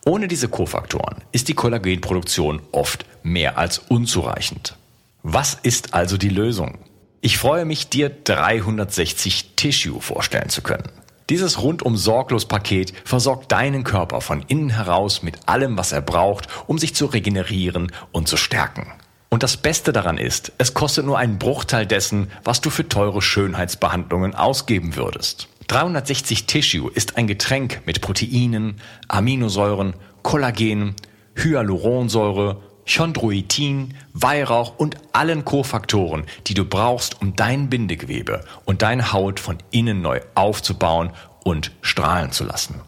Ohne 0.05 0.27
diese 0.27 0.47
Kofaktoren 0.47 1.23
ist 1.31 1.47
die 1.47 1.55
Kollagenproduktion 1.55 2.61
oft 2.71 3.05
mehr 3.23 3.57
als 3.57 3.79
unzureichend. 3.79 4.75
Was 5.23 5.55
ist 5.55 5.93
also 5.93 6.17
die 6.17 6.29
Lösung? 6.29 6.77
Ich 7.21 7.37
freue 7.37 7.65
mich, 7.65 7.89
dir 7.89 8.09
360 8.09 9.55
Tissue 9.55 10.01
vorstellen 10.01 10.49
zu 10.49 10.61
können. 10.61 10.89
Dieses 11.29 11.61
rundum 11.61 11.95
sorglos 11.95 12.45
Paket 12.45 12.93
versorgt 13.05 13.51
deinen 13.51 13.83
Körper 13.83 14.19
von 14.19 14.43
innen 14.47 14.69
heraus 14.69 15.23
mit 15.23 15.37
allem, 15.47 15.77
was 15.77 15.91
er 15.91 16.01
braucht, 16.01 16.47
um 16.67 16.77
sich 16.77 16.95
zu 16.95 17.05
regenerieren 17.05 17.91
und 18.11 18.27
zu 18.27 18.35
stärken. 18.35 18.91
Und 19.29 19.41
das 19.41 19.57
Beste 19.57 19.93
daran 19.93 20.17
ist, 20.17 20.51
es 20.57 20.73
kostet 20.73 21.05
nur 21.05 21.17
einen 21.17 21.39
Bruchteil 21.39 21.87
dessen, 21.87 22.29
was 22.43 22.61
du 22.61 22.69
für 22.69 22.87
teure 22.87 23.21
Schönheitsbehandlungen 23.21 24.35
ausgeben 24.35 24.95
würdest. 24.95 25.47
360 25.67 26.45
Tissue 26.45 26.91
ist 26.91 27.17
ein 27.17 27.25
Getränk 27.25 27.81
mit 27.85 28.01
Proteinen, 28.01 28.79
Aminosäuren, 29.07 29.95
Kollagen, 30.21 30.95
Hyaluronsäure, 31.35 32.61
Chondroitin, 32.85 33.95
Weihrauch 34.13 34.77
und 34.77 34.97
allen 35.13 35.45
Kofaktoren, 35.45 36.25
die 36.47 36.53
du 36.53 36.65
brauchst, 36.65 37.21
um 37.21 37.35
dein 37.35 37.69
Bindegewebe 37.69 38.45
und 38.65 38.81
deine 38.81 39.13
Haut 39.13 39.39
von 39.39 39.57
innen 39.71 40.01
neu 40.01 40.19
aufzubauen 40.35 41.11
und 41.43 41.71
strahlen 41.81 42.31
zu 42.31 42.43
lassen. 42.43 42.81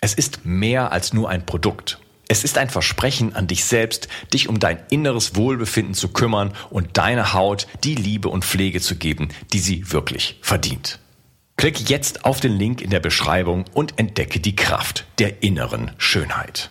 Es 0.00 0.14
ist 0.14 0.44
mehr 0.44 0.92
als 0.92 1.12
nur 1.12 1.30
ein 1.30 1.46
Produkt. 1.46 1.98
Es 2.28 2.44
ist 2.44 2.58
ein 2.58 2.70
Versprechen 2.70 3.34
an 3.34 3.46
dich 3.46 3.64
selbst, 3.64 4.08
dich 4.32 4.48
um 4.48 4.58
dein 4.58 4.78
inneres 4.90 5.36
Wohlbefinden 5.36 5.94
zu 5.94 6.08
kümmern 6.08 6.52
und 6.70 6.96
deiner 6.96 7.34
Haut 7.34 7.66
die 7.84 7.94
Liebe 7.94 8.28
und 8.28 8.44
Pflege 8.44 8.80
zu 8.80 8.96
geben, 8.96 9.28
die 9.52 9.58
sie 9.58 9.92
wirklich 9.92 10.38
verdient. 10.40 10.98
Klicke 11.56 11.84
jetzt 11.84 12.24
auf 12.24 12.40
den 12.40 12.52
Link 12.52 12.80
in 12.80 12.90
der 12.90 13.00
Beschreibung 13.00 13.64
und 13.72 13.98
entdecke 13.98 14.40
die 14.40 14.56
Kraft 14.56 15.06
der 15.18 15.42
inneren 15.42 15.92
Schönheit. 15.98 16.70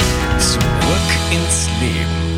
Zurück 0.41 0.59
ins 1.31 1.69
Leben. 1.79 2.30